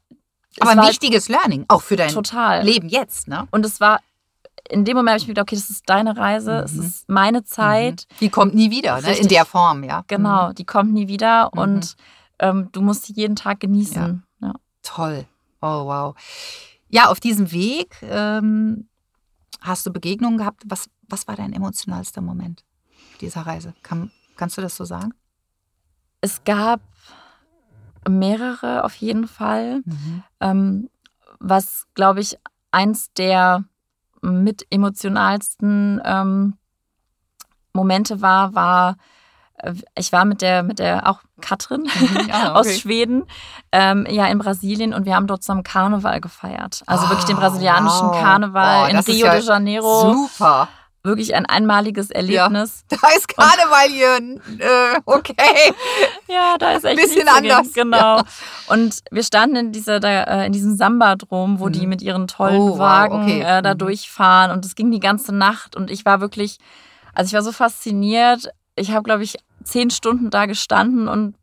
Aber 0.60 0.70
ein 0.70 0.82
wichtiges 0.88 1.28
Learning, 1.28 1.64
auch 1.68 1.82
für 1.82 1.96
dein 1.96 2.10
total. 2.12 2.62
Leben 2.64 2.88
jetzt, 2.88 3.28
ne? 3.28 3.46
Und 3.50 3.64
es 3.64 3.80
war, 3.80 4.00
in 4.68 4.84
dem 4.84 4.96
Moment 4.96 5.10
habe 5.14 5.18
ich 5.18 5.26
mir 5.26 5.34
gedacht, 5.34 5.44
okay, 5.48 5.56
das 5.56 5.70
ist 5.70 5.88
deine 5.88 6.16
Reise, 6.16 6.62
es 6.64 6.72
Mhm. 6.72 6.82
ist 6.82 7.08
meine 7.08 7.44
Zeit. 7.44 8.06
Die 8.20 8.28
kommt 8.28 8.54
nie 8.54 8.70
wieder, 8.70 9.00
ne? 9.00 9.16
in 9.16 9.28
der 9.28 9.44
Form, 9.44 9.82
ja. 9.84 10.04
Genau, 10.08 10.50
Mhm. 10.50 10.54
die 10.54 10.64
kommt 10.64 10.92
nie 10.92 11.08
wieder 11.08 11.50
Mhm. 11.54 11.58
und 11.60 11.96
ähm, 12.38 12.68
du 12.72 12.80
musst 12.82 13.04
sie 13.06 13.12
jeden 13.14 13.36
Tag 13.36 13.60
genießen. 13.60 14.22
Ja. 14.40 14.52
Toll. 14.82 15.26
Oh, 15.60 15.86
wow. 15.86 16.16
Ja, 16.88 17.08
auf 17.08 17.20
diesem 17.20 17.50
Weg 17.52 17.96
ähm, 18.02 18.88
hast 19.60 19.86
du 19.86 19.92
Begegnungen 19.92 20.38
gehabt. 20.38 20.62
Was, 20.66 20.90
was 21.08 21.26
war 21.28 21.36
dein 21.36 21.52
emotionalster 21.52 22.20
Moment 22.20 22.64
dieser 23.20 23.42
Reise? 23.42 23.74
Kann, 23.82 24.10
kannst 24.36 24.58
du 24.58 24.60
das 24.62 24.76
so 24.76 24.84
sagen? 24.84 25.14
Es 26.20 26.42
gab 26.44 26.80
mehrere 28.08 28.84
auf 28.84 28.94
jeden 28.94 29.26
Fall. 29.28 29.82
Ähm, 30.40 30.88
was, 31.38 31.86
glaube 31.94 32.20
ich, 32.20 32.36
eins 32.70 33.12
der 33.14 33.64
mit 34.20 34.66
emotionalsten 34.70 36.00
ähm, 36.04 36.54
Momente 37.72 38.20
war, 38.20 38.54
war, 38.54 38.96
äh, 39.58 39.74
ich 39.96 40.12
war 40.12 40.24
mit 40.24 40.42
der, 40.42 40.62
mit 40.62 40.78
der 40.78 41.08
auch 41.08 41.20
Katrin 41.40 41.88
Ja, 42.28 42.54
aus 42.54 42.66
okay. 42.66 42.78
Schweden, 42.78 43.24
ähm, 43.72 44.06
ja 44.08 44.26
in 44.26 44.38
Brasilien 44.38 44.94
und 44.94 45.06
wir 45.06 45.16
haben 45.16 45.26
dort 45.26 45.42
zusammen 45.42 45.62
Karneval 45.64 46.20
gefeiert. 46.20 46.82
Also 46.86 47.08
wirklich 47.08 47.24
den 47.26 47.36
Ah, 47.36 47.40
brasilianischen 47.40 48.08
wow. 48.08 48.20
Karneval 48.22 48.84
Oh, 48.84 48.90
in 48.90 48.98
Rio 48.98 49.26
ja 49.26 49.32
de 49.32 49.40
Janeiro. 49.42 50.12
Super. 50.28 50.68
Wirklich 51.04 51.34
ein 51.34 51.46
einmaliges 51.46 52.10
Erlebnis. 52.10 52.84
Da 52.88 52.96
ist 53.16 53.26
Karneval 53.28 53.88
hier. 53.88 54.16
Äh, 54.58 55.00
okay. 55.04 55.34
Ja, 56.28 56.56
da 56.58 56.72
ist 56.72 56.84
echt 56.84 56.96
Bisschen 57.00 57.26
zu 57.26 57.42
gehen. 57.42 57.50
anders, 57.52 57.72
Genau. 57.72 58.22
Und 58.68 59.00
wir 59.10 59.22
standen 59.24 59.56
in 59.56 59.72
dieser, 59.72 59.98
da, 60.00 60.22
äh, 60.24 60.46
in 60.46 60.52
diesem 60.52 60.76
Samba-Drom, 60.76 61.58
wo 61.60 61.66
Mhm. 61.66 61.72
die 61.72 61.86
mit 61.86 62.02
ihren 62.02 62.26
tollen 62.28 62.56
Oh, 62.60 62.70
wow, 62.70 62.78
Wagen 62.78 63.22
okay. 63.24 63.40
äh, 63.42 63.62
da 63.62 63.74
Mhm. 63.74 63.78
durchfahren 63.78 64.50
und 64.52 64.64
es 64.64 64.74
ging 64.76 64.90
die 64.90 65.00
ganze 65.00 65.34
Nacht 65.34 65.74
und 65.76 65.90
ich 65.90 66.04
war 66.04 66.20
wirklich, 66.20 66.58
also 67.14 67.28
ich 67.28 67.34
war 67.34 67.42
so 67.42 67.52
fasziniert. 67.52 68.48
Ich 68.76 68.92
habe, 68.92 69.02
glaube 69.02 69.24
ich, 69.24 69.36
zehn 69.64 69.90
Stunden 69.90 70.30
da 70.30 70.46
gestanden 70.46 71.08
und 71.08 71.34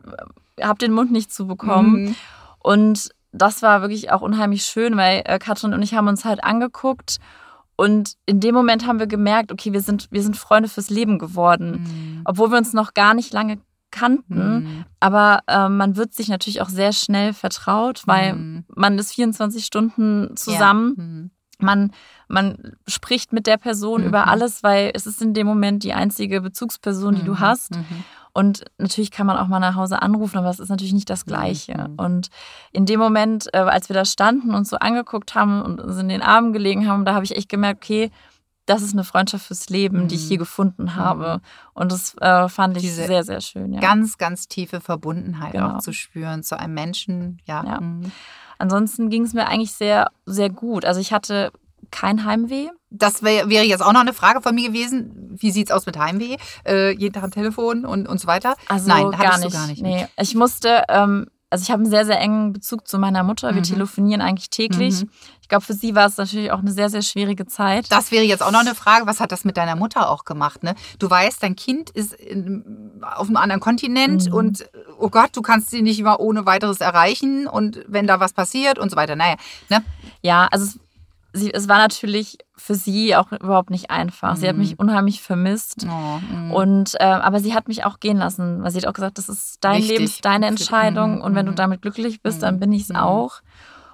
habe 0.61 0.79
den 0.79 0.91
Mund 0.93 1.11
nicht 1.11 1.31
zubekommen. 1.33 2.05
Mhm. 2.05 2.15
Und 2.59 3.09
das 3.31 3.61
war 3.61 3.81
wirklich 3.81 4.11
auch 4.11 4.21
unheimlich 4.21 4.63
schön, 4.63 4.97
weil 4.97 5.21
äh, 5.25 5.37
Katrin 5.37 5.73
und 5.73 5.81
ich 5.83 5.93
haben 5.93 6.07
uns 6.07 6.25
halt 6.25 6.43
angeguckt 6.43 7.17
und 7.79 8.13
in 8.25 8.39
dem 8.39 8.53
Moment 8.53 8.85
haben 8.85 8.99
wir 8.99 9.07
gemerkt, 9.07 9.51
okay, 9.51 9.71
wir 9.73 9.81
sind, 9.81 10.07
wir 10.11 10.21
sind 10.21 10.35
Freunde 10.37 10.69
fürs 10.69 10.89
Leben 10.89 11.17
geworden, 11.19 11.71
Mhm. 11.83 12.21
obwohl 12.25 12.51
wir 12.51 12.57
uns 12.57 12.73
noch 12.73 12.93
gar 12.93 13.13
nicht 13.13 13.33
lange 13.33 13.59
kannten. 13.91 14.59
Mhm. 14.59 14.85
Aber 14.99 15.39
äh, 15.47 15.67
man 15.69 15.95
wird 15.95 16.13
sich 16.13 16.27
natürlich 16.29 16.61
auch 16.61 16.69
sehr 16.69 16.93
schnell 16.93 17.33
vertraut, 17.33 18.03
weil 18.05 18.33
Mhm. 18.35 18.65
man 18.75 18.99
ist 18.99 19.13
24 19.13 19.65
Stunden 19.65 20.35
zusammen. 20.35 20.93
Ja. 20.97 21.03
Mhm. 21.03 21.31
Man, 21.61 21.91
man 22.29 22.73
spricht 22.87 23.33
mit 23.33 23.45
der 23.47 23.57
Person 23.57 24.01
Mhm. 24.01 24.07
über 24.07 24.27
alles, 24.27 24.61
weil 24.63 24.91
es 24.93 25.05
ist 25.07 25.21
in 25.21 25.33
dem 25.33 25.47
Moment 25.47 25.83
die 25.83 25.93
einzige 25.93 26.39
Bezugsperson, 26.41 27.15
die 27.15 27.23
du 27.23 27.33
Mhm. 27.33 27.39
hast. 27.39 27.71
Mhm. 28.39 28.45
Und 28.47 28.65
natürlich 28.77 29.11
kann 29.11 29.27
man 29.27 29.37
auch 29.37 29.47
mal 29.47 29.59
nach 29.59 29.75
Hause 29.75 30.01
anrufen, 30.01 30.37
aber 30.37 30.49
es 30.49 30.59
ist 30.59 30.69
natürlich 30.69 30.93
nicht 30.93 31.09
das 31.09 31.25
Gleiche. 31.25 31.87
Mhm. 31.89 31.95
Und 31.97 32.29
in 32.71 32.85
dem 32.85 32.99
Moment, 32.99 33.47
äh, 33.53 33.57
als 33.57 33.89
wir 33.89 33.93
da 33.93 34.05
standen 34.05 34.53
und 34.55 34.67
so 34.67 34.77
angeguckt 34.77 35.35
haben 35.35 35.61
und 35.61 35.81
uns 35.81 35.97
in 35.97 36.09
den 36.09 36.21
Armen 36.21 36.53
gelegen 36.53 36.87
haben, 36.87 37.05
da 37.05 37.13
habe 37.13 37.25
ich 37.25 37.35
echt 37.35 37.49
gemerkt, 37.49 37.83
okay, 37.83 38.11
das 38.65 38.83
ist 38.83 38.93
eine 38.93 39.03
Freundschaft 39.03 39.47
fürs 39.47 39.69
Leben, 39.69 40.07
die 40.07 40.15
ich 40.15 40.25
Mhm. 40.25 40.27
hier 40.27 40.37
gefunden 40.37 40.95
habe. 40.95 41.41
Und 41.73 41.91
das 41.91 42.15
äh, 42.21 42.47
fand 42.49 42.77
ich 42.77 42.83
Diese 42.83 43.05
sehr, 43.07 43.23
sehr 43.23 43.41
schön. 43.41 43.73
Ja. 43.73 43.79
Ganz, 43.79 44.19
ganz 44.19 44.47
tiefe 44.47 44.79
Verbundenheit 44.79 45.53
Genau. 45.53 45.77
auch 45.77 45.79
zu 45.79 45.91
spüren 45.91 46.43
zu 46.43 46.57
einem 46.59 46.75
Menschen. 46.75 47.41
Ja. 47.45 47.63
Ja. 47.65 47.81
Mhm. 47.81 48.11
Ansonsten 48.59 49.09
ging 49.09 49.23
es 49.23 49.33
mir 49.33 49.47
eigentlich 49.47 49.71
sehr, 49.73 50.11
sehr 50.27 50.49
gut. 50.49 50.85
Also 50.85 50.99
ich 50.99 51.13
hatte 51.13 51.51
kein 51.91 52.25
Heimweh. 52.25 52.67
Das 52.89 53.21
wär, 53.23 53.49
wäre 53.49 53.65
jetzt 53.65 53.81
auch 53.83 53.93
noch 53.93 54.01
eine 54.01 54.13
Frage 54.13 54.41
von 54.41 54.55
mir 54.55 54.69
gewesen. 54.69 55.35
Wie 55.39 55.51
sieht's 55.51 55.71
aus 55.71 55.85
mit 55.85 55.97
Heimweh? 55.97 56.37
Äh, 56.65 56.91
jeden 56.97 57.13
Tag 57.13 57.23
am 57.23 57.31
Telefon 57.31 57.85
und, 57.85 58.07
und 58.07 58.19
so 58.19 58.27
weiter. 58.27 58.55
Also 58.67 58.87
Nein, 58.87 59.11
gar 59.11 59.19
hattest 59.19 59.43
nicht. 59.43 59.53
du 59.53 59.57
gar 59.57 59.67
nicht. 59.67 59.81
Nee, 59.81 60.07
ich 60.19 60.33
musste, 60.35 60.83
ähm, 60.89 61.27
also 61.51 61.63
ich 61.63 61.71
habe 61.71 61.81
einen 61.81 61.89
sehr, 61.89 62.05
sehr 62.05 62.19
engen 62.19 62.53
Bezug 62.53 62.87
zu 62.87 62.97
meiner 62.99 63.23
Mutter. 63.23 63.49
Wir 63.49 63.61
Mhm. 63.61 63.63
telefonieren 63.63 64.21
eigentlich 64.21 64.49
täglich. 64.49 65.01
Mhm. 65.03 65.09
Ich 65.41 65.49
glaube, 65.49 65.65
für 65.65 65.73
sie 65.73 65.95
war 65.95 66.05
es 66.05 66.17
natürlich 66.17 66.51
auch 66.51 66.59
eine 66.59 66.71
sehr, 66.71 66.89
sehr 66.91 67.01
schwierige 67.01 67.47
Zeit. 67.47 67.91
Das 67.91 68.11
wäre 68.11 68.23
jetzt 68.23 68.43
auch 68.43 68.51
noch 68.51 68.59
eine 68.59 68.75
Frage. 68.75 69.07
Was 69.07 69.19
hat 69.19 69.31
das 69.31 69.45
mit 69.45 69.57
deiner 69.57 69.75
Mutter 69.75 70.09
auch 70.11 70.23
gemacht? 70.25 70.61
Ne? 70.61 70.75
Du 70.99 71.09
weißt, 71.09 71.41
dein 71.41 71.55
Kind 71.55 71.89
ist 71.89 72.13
in, 72.13 73.01
auf 73.01 73.27
einem 73.27 73.37
anderen 73.37 73.59
Kontinent 73.59 74.27
Mhm. 74.27 74.33
und 74.33 74.69
oh 74.99 75.09
Gott, 75.09 75.29
du 75.33 75.41
kannst 75.41 75.71
sie 75.71 75.81
nicht 75.81 75.99
immer 75.99 76.19
ohne 76.19 76.45
weiteres 76.45 76.81
erreichen 76.81 77.47
und 77.47 77.83
wenn 77.87 78.05
da 78.05 78.19
was 78.19 78.33
passiert 78.33 78.77
und 78.77 78.91
so 78.91 78.95
weiter. 78.95 79.15
Naja, 79.15 79.37
ne? 79.69 79.83
Ja, 80.21 80.47
also 80.51 80.65
es, 80.65 80.79
sie, 81.33 81.53
es 81.53 81.67
war 81.67 81.77
natürlich 81.77 82.37
für 82.55 82.75
sie 82.75 83.15
auch 83.15 83.31
überhaupt 83.31 83.69
nicht 83.69 83.89
einfach. 83.91 84.35
Sie 84.35 84.47
hat 84.47 84.55
Mhm. 84.55 84.61
mich 84.61 84.79
unheimlich 84.79 85.21
vermisst. 85.21 85.85
Oh, 85.89 86.19
mm. 86.19 86.51
Und 86.51 86.95
äh, 86.99 87.03
aber 87.03 87.39
sie 87.39 87.53
hat 87.53 87.67
mich 87.67 87.85
auch 87.85 87.99
gehen 87.99 88.17
lassen, 88.17 88.63
weil 88.63 88.71
sie 88.71 88.79
hat 88.79 88.87
auch 88.87 88.93
gesagt, 88.93 89.17
das 89.17 89.29
ist 89.29 89.57
dein. 89.61 89.81
Leben, 89.81 90.09
deine 90.21 90.47
Entscheidung 90.47 91.15
mhm, 91.17 91.21
und 91.21 91.35
wenn 91.35 91.45
du 91.45 91.51
mhm. 91.53 91.57
damit 91.57 91.81
glücklich 91.81 92.21
bist, 92.21 92.37
Mhm. 92.37 92.41
dann 92.41 92.59
bin 92.59 92.71
ich 92.73 92.83
es 92.83 92.89
Mhm. 92.89 92.95
auch. 92.97 93.41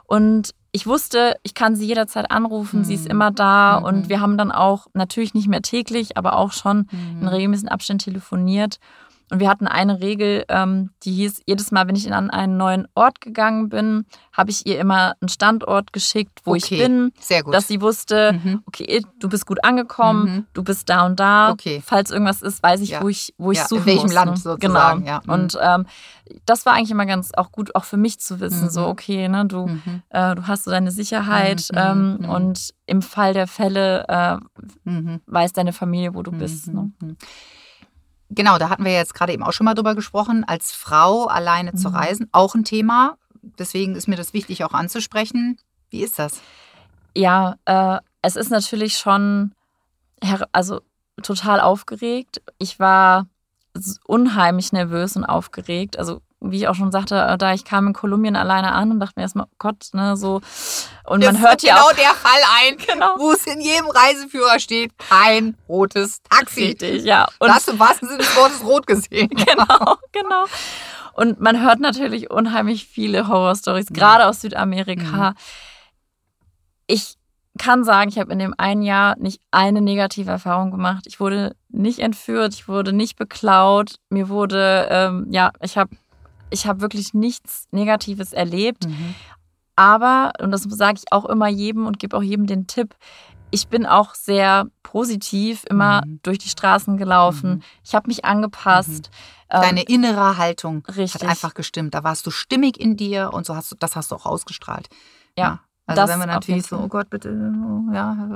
Und 0.08 0.52
ich 0.72 0.86
wusste, 0.88 1.36
ich 1.44 1.54
kann 1.54 1.76
sie 1.76 1.88
jederzeit 1.88 2.30
anrufen, 2.32 2.84
sie 2.84 2.94
ist 2.96 3.06
Mhm. 3.06 3.12
immer 3.12 3.32
da 3.32 3.80
Mhm. 3.80 3.86
und 3.86 4.10
wir 4.10 4.20
haben 4.20 4.38
dann 4.38 4.52
auch 4.52 4.88
natürlich 4.94 5.34
nicht 5.34 5.48
mehr 5.48 5.62
täglich, 5.62 6.18
aber 6.18 6.38
auch 6.38 6.52
schon 6.52 6.88
in 6.92 7.22
Mhm. 7.22 7.28
regelmäßigen 7.28 7.70
Abständen 7.70 8.04
telefoniert. 8.04 8.80
Und 9.32 9.40
wir 9.40 9.50
hatten 9.50 9.68
eine 9.68 10.02
Regel, 10.02 10.46
ähm, 10.50 10.92
die 11.04 11.12
hieß, 11.14 11.42
jedes 11.48 11.72
Mal, 11.72 11.88
wenn 11.88 11.96
ich 11.96 12.06
in 12.06 12.14
an 12.14 12.30
einen 12.30 12.58
neuen 12.58 12.88
Ort 12.94 13.22
gegangen 13.22 13.70
bin, 13.70 14.06
habe 14.32 14.52
ich 14.52 14.68
ihr 14.68 14.80
immer 14.80 15.16
einen 15.20 15.30
Standort 15.30 15.94
geschickt, 15.94 16.42
wo 16.44 16.54
ich 16.54 16.66
Okay, 16.66 16.78
bin, 16.84 17.12
Sehr 17.20 17.42
gut. 17.42 17.54
dass 17.56 17.68
sie 17.68 17.82
wusste, 17.82 18.34
Mhm. 18.34 18.62
okay, 18.68 19.02
du 19.20 19.28
bist 19.28 19.48
gut 19.48 19.64
angekommen, 19.64 20.24
Mhm. 20.26 20.46
du 20.54 20.64
bist 20.64 20.90
da 20.90 21.06
und 21.08 21.20
da. 21.20 21.50
Okay. 21.52 21.82
Falls 21.84 22.12
irgendwas 22.12 22.44
ist, 22.44 22.62
weiß 22.62 22.82
ich, 22.82 22.90
Ja. 22.92 23.02
wo 23.02 23.10
ich, 23.10 23.34
wo 23.40 23.52
ich 23.52 23.58
Ja, 23.58 23.64
in 23.64 23.70
suchen 23.70 23.86
welchem 23.88 24.04
muss. 24.04 24.14
Land 24.14 24.32
ne? 24.32 24.38
sozusagen, 24.38 25.00
Genau. 25.00 25.08
ja. 25.08 25.22
Mhm. 25.26 25.34
Und 25.34 25.58
ähm, 25.60 25.86
das 26.46 26.66
war 26.68 26.74
eigentlich 26.74 26.92
immer 26.92 27.08
ganz 27.08 27.32
auch 27.36 27.52
gut, 27.52 27.74
auch 27.76 27.84
für 27.86 27.98
mich 27.98 28.20
zu 28.20 28.40
wissen, 28.40 28.66
Mhm. 28.66 28.70
so 28.70 28.86
okay, 28.88 29.28
ne, 29.28 29.46
du, 29.48 29.68
Mhm. 29.68 30.04
äh, 30.10 30.36
du 30.36 30.46
hast 30.48 30.66
so 30.66 30.72
deine 30.72 30.92
Sicherheit 30.92 31.68
Mhm, 31.74 31.78
ähm, 31.80 32.30
und 32.30 32.74
im 32.86 33.02
Fall 33.02 33.34
der 33.34 33.48
Fälle 33.48 34.06
äh, 34.08 34.38
weiß 35.26 35.54
deine 35.54 35.74
Familie, 35.74 36.14
wo 36.14 36.22
du 36.22 36.32
bist. 36.32 36.68
Ne? 36.72 36.92
Genau, 38.30 38.58
da 38.58 38.70
hatten 38.70 38.84
wir 38.86 38.94
jetzt 38.94 39.14
gerade 39.14 39.34
eben 39.34 39.44
auch 39.44 39.54
schon 39.54 39.66
mal 39.66 39.76
drüber 39.76 39.96
gesprochen. 39.96 40.44
Als 40.44 40.72
Frau 40.72 41.26
alleine 41.26 41.74
zu 41.76 41.90
Mhm. 41.90 41.96
reisen, 41.96 42.30
auch 42.32 42.56
ein 42.56 42.64
Thema. 42.64 43.18
Deswegen 43.60 43.96
ist 43.96 44.08
mir 44.08 44.16
das 44.16 44.34
wichtig 44.34 44.64
auch 44.64 44.74
anzusprechen. 44.74 45.58
Wie 45.90 46.02
ist 46.04 46.18
das? 46.18 46.42
Ja, 47.16 47.56
äh, 47.66 48.00
es 48.22 48.36
ist 48.36 48.50
natürlich 48.50 48.98
schon 48.98 49.54
also 50.52 50.82
total 51.22 51.60
aufgeregt. 51.60 52.42
Ich 52.58 52.80
war 52.80 53.28
unheimlich 54.08 54.72
nervös 54.72 55.16
und 55.16 55.26
aufgeregt. 55.26 56.00
Also 56.00 56.22
wie 56.52 56.58
ich 56.58 56.68
auch 56.68 56.76
schon 56.76 56.92
sagte, 56.92 57.16
äh, 57.20 57.38
da 57.38 57.54
ich 57.54 57.64
kam 57.66 57.88
in 57.88 57.94
Kolumbien 57.94 58.36
alleine 58.36 58.72
an 58.74 58.92
und 58.92 59.00
dachte 59.00 59.14
mir 59.18 59.24
erstmal, 59.24 59.46
oh 59.50 59.56
Gott, 59.58 59.90
ne, 59.94 60.16
so. 60.18 60.42
Und 61.06 61.24
man 61.24 61.34
Das 61.36 61.42
hört 61.44 61.64
ja 61.64 61.76
genau 61.76 61.88
auch 61.88 61.94
der 61.94 62.14
Fall 62.14 62.42
ein, 62.62 62.78
Genau. 62.78 63.16
wo 63.18 63.32
es 63.32 63.46
in 63.48 63.62
jedem 63.62 63.88
Reiseführer 63.88 64.60
steht, 64.60 64.92
kein 64.98 65.58
rotes 65.70 66.22
Taxi. 66.30 66.66
richtig, 66.68 67.04
ja. 67.04 67.28
Und 67.40 67.48
Da 67.50 67.56
hast 67.56 67.68
du 67.68 67.74
im 67.74 67.80
wahrsten 67.80 68.08
Sinne 68.08 68.20
des 68.20 68.36
Wortes 68.36 68.64
rot 68.64 68.88
gesehen. 68.88 69.30
genau, 69.30 69.98
genau. 70.12 70.46
Und 71.14 71.40
man 71.40 71.62
hört 71.64 71.80
natürlich 71.80 72.30
unheimlich 72.30 72.86
viele 72.88 73.28
Horrorstories, 73.28 73.88
gerade 73.88 74.26
aus 74.28 74.42
Südamerika. 74.42 75.34
Ich 76.88 77.16
kann 77.58 77.86
sagen, 77.86 78.10
ich 78.10 78.20
habe 78.20 78.34
in 78.34 78.40
dem 78.40 78.54
einen 78.58 78.82
Jahr 78.82 79.16
nicht 79.18 79.40
eine 79.50 79.80
negative 79.82 80.30
Erfahrung 80.30 80.72
gemacht. 80.72 81.06
Ich 81.08 81.22
wurde 81.22 81.56
nicht 81.70 82.00
entführt, 82.00 82.54
ich 82.54 82.68
wurde 82.68 82.92
nicht 82.92 83.16
beklaut, 83.16 83.96
mir 84.10 84.28
wurde, 84.28 84.88
ähm, 84.92 85.28
ja, 85.30 85.52
ich 85.62 85.78
habe 85.78 85.96
ich 86.56 86.66
hab 86.68 86.82
wirklich 86.82 87.14
nichts 87.14 87.68
Negatives 87.72 88.34
erlebt. 88.34 88.88
Mhm. 88.88 89.14
Aber, 89.76 90.32
und 90.42 90.52
das 90.52 90.64
sage 90.64 90.98
ich 91.00 91.12
auch 91.12 91.26
immer 91.26 91.48
jedem 91.50 91.86
und 91.86 92.00
gebe 92.00 92.16
auch 92.16 92.24
jedem 92.24 92.48
den 92.48 92.66
Tipp, 92.66 92.96
ich 93.52 93.68
bin 93.68 93.86
auch 93.86 94.16
sehr 94.16 94.68
positiv 94.84 95.64
immer 95.70 96.02
Mhm. 96.06 96.20
durch 96.24 96.38
die 96.40 96.50
Straßen 96.50 96.98
gelaufen. 96.98 97.56
Mhm. 97.56 97.62
Ich 97.84 97.94
habe 97.94 98.08
mich 98.08 98.26
angepasst. 98.26 99.10
Ähm, 99.50 99.62
Deine 99.62 99.84
innere 99.84 100.38
Haltung 100.38 100.84
richtig. 100.88 101.22
hat 101.22 101.30
einfach 101.30 101.54
gestimmt. 101.54 101.94
Da 101.94 102.04
warst 102.04 102.26
du 102.26 102.32
stimmig 102.32 102.80
in 102.80 102.98
dir 102.98 103.32
und 103.34 103.46
so 103.46 103.56
hast 103.56 103.72
du, 103.72 103.76
das 103.78 103.96
hast 103.96 104.12
du 104.12 104.16
auch 104.16 104.26
ausgestrahlt. 104.26 104.88
Ja, 105.38 105.60
Also 105.86 106.02
das 106.02 106.10
wenn 106.10 106.20
wir 106.20 106.26
natürlich 106.26 106.66
so, 106.66 106.78
oh 106.80 106.88
Gott, 106.88 107.10
bitte, 107.10 107.30
oh, 107.32 107.94
ja, 107.94 108.30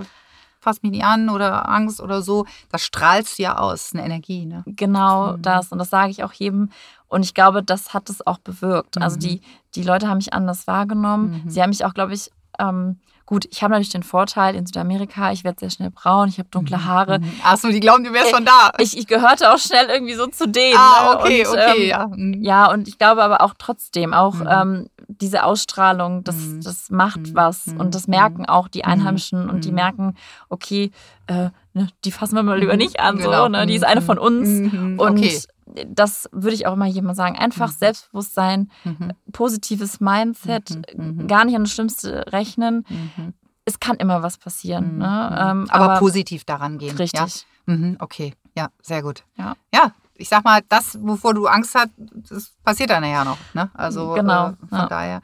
fass 0.60 0.82
mich 0.84 0.92
nicht 0.92 1.04
an 1.06 1.30
oder 1.30 1.68
Angst 1.70 2.02
oder 2.02 2.22
so, 2.22 2.46
das 2.70 2.84
strahlst 2.84 3.40
du 3.40 3.44
ja 3.44 3.58
aus, 3.58 3.94
eine 3.94 4.04
Energie, 4.06 4.46
ne? 4.46 4.64
Genau 4.68 5.34
Mhm. 5.38 5.42
das. 5.42 5.72
Und 5.72 5.80
das 5.80 5.90
sage 5.90 6.12
ich 6.12 6.24
auch 6.24 6.34
jedem. 6.34 6.70
Und 7.10 7.24
ich 7.24 7.34
glaube, 7.34 7.64
das 7.64 7.94
hat 7.94 8.10
es 8.10 8.26
auch 8.26 8.38
bewirkt. 8.38 9.02
Also 9.02 9.18
Mhm. 9.18 9.20
die, 9.22 9.42
die 9.76 9.84
Leute 9.84 10.08
haben 10.08 10.18
mich 10.18 10.34
anders 10.34 10.68
wahrgenommen. 10.68 11.42
Mhm. 11.44 11.50
Sie 11.50 11.62
haben 11.62 11.70
mich 11.70 11.84
auch, 11.84 11.94
glaube 11.94 12.14
ich, 12.14 12.30
ähm, 12.60 13.00
gut, 13.26 13.46
ich 13.52 13.62
habe 13.62 13.72
natürlich 13.74 13.90
den 13.92 14.02
Vorteil 14.04 14.56
in 14.56 14.66
Südamerika, 14.66 15.32
ich 15.32 15.44
werde 15.44 15.60
sehr 15.60 15.70
schnell 15.70 15.92
braun, 15.92 16.30
ich 16.30 16.40
habe 16.40 16.50
dunkle 16.50 16.84
Haare. 16.86 17.20
Mhm. 17.20 17.32
Ach 17.44 17.58
so, 17.58 17.70
die 17.70 17.80
glauben, 17.80 18.04
du 18.04 18.12
wärst 18.12 18.32
Äh, 18.32 18.36
von 18.36 18.44
da. 18.46 18.72
Ich, 18.80 18.98
ich 18.98 19.06
gehörte 19.08 19.52
auch 19.54 19.58
schnell 19.60 19.88
irgendwie 19.88 20.16
so 20.16 20.26
zu 20.28 20.48
denen. 20.48 20.76
ah, 20.78 21.14
ne? 21.14 21.20
okay, 21.20 21.46
und, 21.48 21.54
okay, 21.54 21.84
ähm, 21.84 21.88
ja. 21.90 22.08
Mhm. 22.08 22.44
Ja, 22.44 22.72
und 22.72 22.88
ich 22.88 22.98
glaube 22.98 23.24
aber 23.24 23.42
auch 23.42 23.54
trotzdem, 23.58 24.14
auch 24.16 24.34
Mhm. 24.36 24.48
ähm, 24.50 24.90
diese 25.08 25.44
Ausstrahlung, 25.44 26.24
das, 26.24 26.36
Mhm. 26.36 26.62
das 26.62 26.90
macht 26.90 27.20
Mhm. 27.20 27.36
was. 27.36 27.68
Mhm. 27.68 27.80
Und 27.80 27.96
das 27.96 28.08
merken 28.08 28.46
auch 28.48 28.68
die 28.68 28.84
Einheimischen 28.86 29.50
und 29.50 29.64
die 29.64 29.70
Mhm. 29.70 29.76
merken, 29.76 30.16
okay, 30.50 30.92
äh, 31.28 31.50
ne, 31.74 31.88
die 32.06 32.12
fassen 32.12 32.36
wir 32.36 32.44
mal 32.44 32.60
lieber 32.60 32.74
Mhm. 32.74 32.80
nicht 32.80 33.00
an, 33.00 33.18
Genau. 33.18 33.44
so, 33.44 33.48
ne? 33.50 33.66
die 33.68 33.76
ist 33.76 33.84
eine 33.86 34.02
Mhm. 34.02 34.06
von 34.06 34.18
uns. 34.18 34.48
Mhm. 34.50 35.00
Und 35.00 35.18
okay. 35.20 35.40
Das 35.88 36.30
würde 36.32 36.56
ich 36.56 36.66
auch 36.68 36.74
immer 36.74 36.86
jedem 36.86 37.14
sagen. 37.14 37.38
Einfach 37.38 37.70
Mhm. 37.70 37.76
Selbstbewusstsein, 37.78 38.72
Mhm. 38.84 39.12
positives 39.32 40.00
Mindset, 40.00 40.70
Mhm. 40.98 41.06
Mhm. 41.22 41.28
gar 41.28 41.46
nicht 41.46 41.56
an 41.56 41.64
das 41.64 41.72
Schlimmste 41.74 42.26
rechnen. 42.32 42.86
Mhm. 42.90 43.34
Es 43.66 43.80
kann 43.80 43.98
immer 43.98 44.24
was 44.24 44.38
passieren. 44.38 44.98
Ne? 44.98 45.38
Ähm, 45.40 45.68
aber, 45.70 46.00
positiv 46.00 46.44
daran 46.44 46.78
gehen. 46.80 46.98
Richtig. 46.98 47.46
Ja? 47.68 47.96
Okay, 48.00 48.34
ja, 48.56 48.70
sehr 48.82 49.04
gut. 49.04 49.24
Ja. 49.36 49.54
ja, 49.72 49.92
ich 50.16 50.28
sag 50.28 50.44
mal, 50.44 50.62
das, 50.70 50.98
wovor 51.02 51.36
du 51.36 51.46
Angst 51.46 51.76
hast, 51.76 51.90
das 51.98 52.52
passiert 52.64 52.90
dann 52.90 53.04
ja 53.04 53.24
noch. 53.24 53.38
Ne? 53.54 53.70
Also 53.76 54.14
Genau, 54.14 54.50
äh, 54.50 54.54
von 54.68 54.80
ja. 54.80 54.88
daher. 54.88 55.22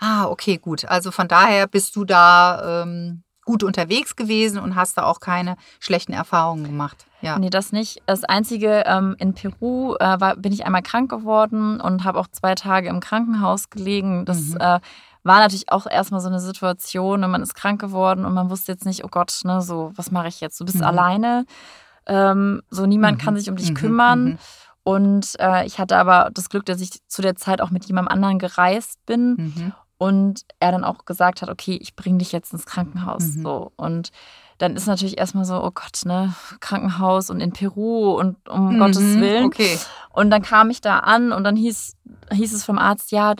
Ah, 0.00 0.24
okay, 0.26 0.56
gut. 0.56 0.86
Also 0.86 1.10
von 1.10 1.28
daher 1.28 1.66
bist 1.66 1.94
du 1.94 2.04
da 2.06 2.82
ähm, 2.82 3.22
gut 3.44 3.62
unterwegs 3.62 4.14
gewesen 4.16 4.58
und 4.58 4.76
hast 4.76 4.96
da 4.98 5.04
auch 5.04 5.20
keine 5.20 5.56
schlechten 5.80 6.12
Erfahrungen 6.12 6.64
gemacht. 6.64 7.06
Ja. 7.22 7.38
Nee, 7.38 7.50
das 7.50 7.72
nicht. 7.72 8.00
Das 8.06 8.24
Einzige, 8.24 8.84
ähm, 8.86 9.16
in 9.18 9.34
Peru 9.34 9.94
äh, 9.98 10.20
war, 10.20 10.36
bin 10.36 10.52
ich 10.52 10.64
einmal 10.66 10.82
krank 10.82 11.10
geworden 11.10 11.80
und 11.80 12.04
habe 12.04 12.18
auch 12.20 12.28
zwei 12.28 12.54
Tage 12.54 12.88
im 12.88 13.00
Krankenhaus 13.00 13.70
gelegen. 13.70 14.24
Das 14.24 14.38
Mhm. 14.40 14.56
äh, 14.60 14.80
war 15.24 15.38
natürlich 15.40 15.70
auch 15.70 15.86
erstmal 15.86 16.20
so 16.20 16.28
eine 16.28 16.40
Situation, 16.40 17.22
und 17.22 17.30
man 17.30 17.42
ist 17.42 17.54
krank 17.54 17.80
geworden 17.80 18.24
und 18.24 18.34
man 18.34 18.50
wusste 18.50 18.72
jetzt 18.72 18.86
nicht, 18.86 19.04
oh 19.04 19.08
Gott, 19.08 19.40
ne, 19.44 19.60
so, 19.62 19.92
was 19.94 20.10
mache 20.10 20.26
ich 20.28 20.40
jetzt? 20.40 20.60
Du 20.60 20.64
bist 20.64 20.78
Mhm. 20.78 20.82
alleine. 20.84 21.44
Ähm, 22.06 22.62
so 22.70 22.86
niemand 22.86 23.18
Mhm. 23.18 23.24
kann 23.24 23.36
sich 23.36 23.48
um 23.48 23.56
dich 23.56 23.70
Mhm. 23.70 23.74
kümmern. 23.74 24.24
Mhm. 24.24 24.38
Und 24.84 25.36
äh, 25.38 25.64
ich 25.64 25.78
hatte 25.78 25.96
aber 25.96 26.30
das 26.34 26.48
Glück, 26.48 26.64
dass 26.66 26.80
ich 26.80 26.90
zu 27.06 27.22
der 27.22 27.36
Zeit 27.36 27.60
auch 27.60 27.70
mit 27.70 27.84
jemandem 27.84 28.12
anderen 28.12 28.40
gereist 28.40 28.98
bin 29.06 29.34
Mhm. 29.36 29.72
Und 30.02 30.42
er 30.58 30.72
dann 30.72 30.82
auch 30.82 31.04
gesagt 31.04 31.42
hat, 31.42 31.48
okay, 31.48 31.78
ich 31.80 31.94
bringe 31.94 32.18
dich 32.18 32.32
jetzt 32.32 32.52
ins 32.52 32.66
Krankenhaus. 32.66 33.22
Mhm. 33.36 33.42
So. 33.42 33.72
Und 33.76 34.10
dann 34.58 34.74
ist 34.74 34.88
natürlich 34.88 35.16
erstmal 35.16 35.44
so, 35.44 35.62
oh 35.62 35.70
Gott, 35.72 36.00
ne, 36.04 36.34
Krankenhaus 36.58 37.30
und 37.30 37.38
in 37.40 37.52
Peru 37.52 38.18
und 38.18 38.48
um 38.48 38.74
Mhm. 38.74 38.78
Gottes 38.80 38.98
Willen. 39.20 39.44
Okay. 39.44 39.78
Und 40.10 40.30
dann 40.30 40.42
kam 40.42 40.70
ich 40.70 40.80
da 40.80 40.98
an 40.98 41.30
und 41.30 41.44
dann 41.44 41.54
hieß, 41.54 41.96
hieß 42.32 42.52
es 42.52 42.64
vom 42.64 42.78
Arzt, 42.78 43.12
ja, 43.12 43.34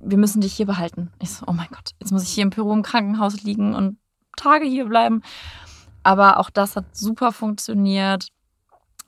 wir 0.00 0.18
müssen 0.18 0.42
dich 0.42 0.52
hier 0.52 0.66
behalten. 0.66 1.10
Ich 1.18 1.30
so, 1.30 1.46
oh 1.46 1.52
mein 1.54 1.68
Gott, 1.70 1.92
jetzt 1.98 2.12
muss 2.12 2.24
ich 2.24 2.30
hier 2.30 2.42
in 2.42 2.50
Peru 2.50 2.74
im 2.74 2.82
Krankenhaus 2.82 3.42
liegen 3.42 3.74
und 3.74 3.96
Tage 4.36 4.66
hier 4.66 4.84
bleiben. 4.84 5.22
Aber 6.02 6.40
auch 6.40 6.50
das 6.50 6.76
hat 6.76 6.94
super 6.94 7.32
funktioniert. 7.32 8.28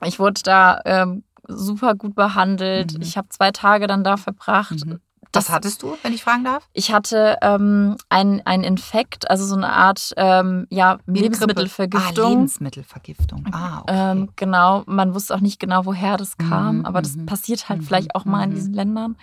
Ich 0.03 0.17
wurde 0.17 0.41
da 0.43 0.81
ähm, 0.85 1.23
super 1.47 1.93
gut 1.93 2.15
behandelt. 2.15 2.95
Mhm. 2.95 3.01
Ich 3.03 3.15
habe 3.15 3.29
zwei 3.29 3.51
Tage 3.51 3.85
dann 3.85 4.03
da 4.03 4.17
verbracht. 4.17 4.85
Mhm. 4.85 5.01
Das- 5.35 5.45
Was 5.45 5.51
hattest 5.53 5.83
du, 5.83 5.97
wenn 6.03 6.13
ich 6.13 6.23
fragen 6.23 6.43
darf? 6.43 6.67
Ich 6.73 6.91
hatte 6.91 7.37
ähm, 7.41 7.97
einen 8.09 8.63
Infekt, 8.63 9.29
also 9.29 9.45
so 9.45 9.55
eine 9.55 9.71
Art 9.71 10.13
ähm, 10.17 10.65
ja, 10.69 10.93
Grippe. 10.95 11.11
Ah, 11.11 11.19
Lebensmittelvergiftung. 11.21 12.29
Lebensmittelvergiftung. 12.31 13.45
Ah, 13.51 13.79
okay. 13.81 14.11
ähm, 14.11 14.29
genau, 14.35 14.83
man 14.87 15.13
wusste 15.13 15.35
auch 15.35 15.39
nicht 15.41 15.59
genau, 15.59 15.85
woher 15.85 16.17
das 16.17 16.37
kam, 16.37 16.79
Mhm, 16.79 16.85
aber 16.85 17.01
das 17.01 17.15
mhm, 17.15 17.25
passiert 17.25 17.69
halt 17.69 17.81
mhm, 17.81 17.85
vielleicht 17.85 18.15
auch 18.15 18.25
mal 18.25 18.43
in 18.43 18.49
mhm. 18.51 18.55
diesen 18.55 18.73
Ländern. 18.73 19.17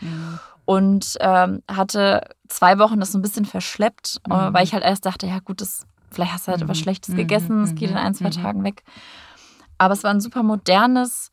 Und 0.65 1.17
ähm, 1.21 1.63
hatte 1.71 2.23
zwei 2.49 2.79
Wochen 2.79 3.01
das 3.01 3.11
so 3.13 3.19
ein 3.19 3.23
bisschen 3.23 3.45
verschleppt, 3.45 4.21
äh, 4.31 4.33
weil 4.53 4.63
ich 4.65 4.73
halt 4.75 4.85
erst 4.85 5.05
dachte, 5.07 5.27
ja 5.27 5.41
gut, 5.41 5.61
das, 5.61 5.87
vielleicht 6.11 6.33
hast 6.33 6.47
du 6.47 6.53
halt 6.53 6.69
was 6.69 6.79
Schlechtes 6.79 7.17
gegessen, 7.17 7.65
es 7.65 7.75
geht 7.75 7.91
in 7.91 7.97
ein, 7.97 8.15
zwei. 8.15 8.31
Tagen 8.31 8.63
weg. 8.63 8.85
Aber 9.79 9.95
es 9.95 10.05
war 10.05 10.13
ein 10.13 10.21
super 10.21 10.45
modernes 10.45 11.32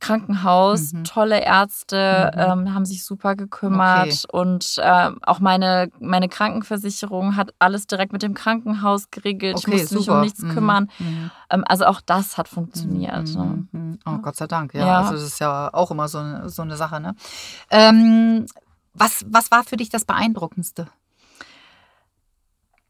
Krankenhaus, 0.00 0.92
Mhm. 0.92 1.04
tolle 1.04 1.40
Ärzte, 1.44 2.32
Mhm. 2.34 2.40
ähm, 2.68 2.74
haben 2.74 2.84
sich 2.84 3.04
super 3.04 3.36
gekümmert 3.36 4.24
und 4.32 4.76
ähm, 4.82 5.18
auch 5.22 5.40
meine, 5.40 5.90
meine 6.00 6.28
Krankenversicherung 6.28 7.36
hat 7.36 7.54
alles 7.58 7.86
direkt 7.86 8.12
mit 8.12 8.22
dem 8.22 8.34
Krankenhaus 8.34 9.10
geregelt. 9.10 9.56
Okay, 9.56 9.76
ich 9.76 9.80
musste 9.82 9.94
mich 9.96 10.04
super. 10.06 10.16
um 10.16 10.20
nichts 10.22 10.42
Mhm, 10.42 10.48
kümmern. 10.50 10.90
mhm. 10.98 11.30
Ähm, 11.50 11.64
also 11.66 11.84
auch 11.84 12.00
das 12.00 12.38
hat 12.38 12.48
funktioniert. 12.48 13.28
Mhm, 13.28 13.34
ne? 13.34 13.68
mhm. 13.72 13.98
Oh, 14.06 14.18
Gott 14.18 14.36
sei 14.36 14.46
Dank, 14.46 14.74
ja. 14.74 14.86
Ja. 14.86 14.98
Also 15.00 15.12
das 15.12 15.22
ist 15.22 15.38
ja 15.38 15.72
auch 15.72 15.90
immer 15.90 16.08
so 16.08 16.18
eine, 16.18 16.48
so 16.48 16.62
eine 16.62 16.76
Sache. 16.76 16.98
Ne? 17.00 17.14
Ähm, 17.70 18.46
was, 18.94 19.24
was 19.28 19.50
war 19.50 19.62
für 19.64 19.76
dich 19.76 19.88
das 19.90 20.04
Beeindruckendste? 20.04 20.88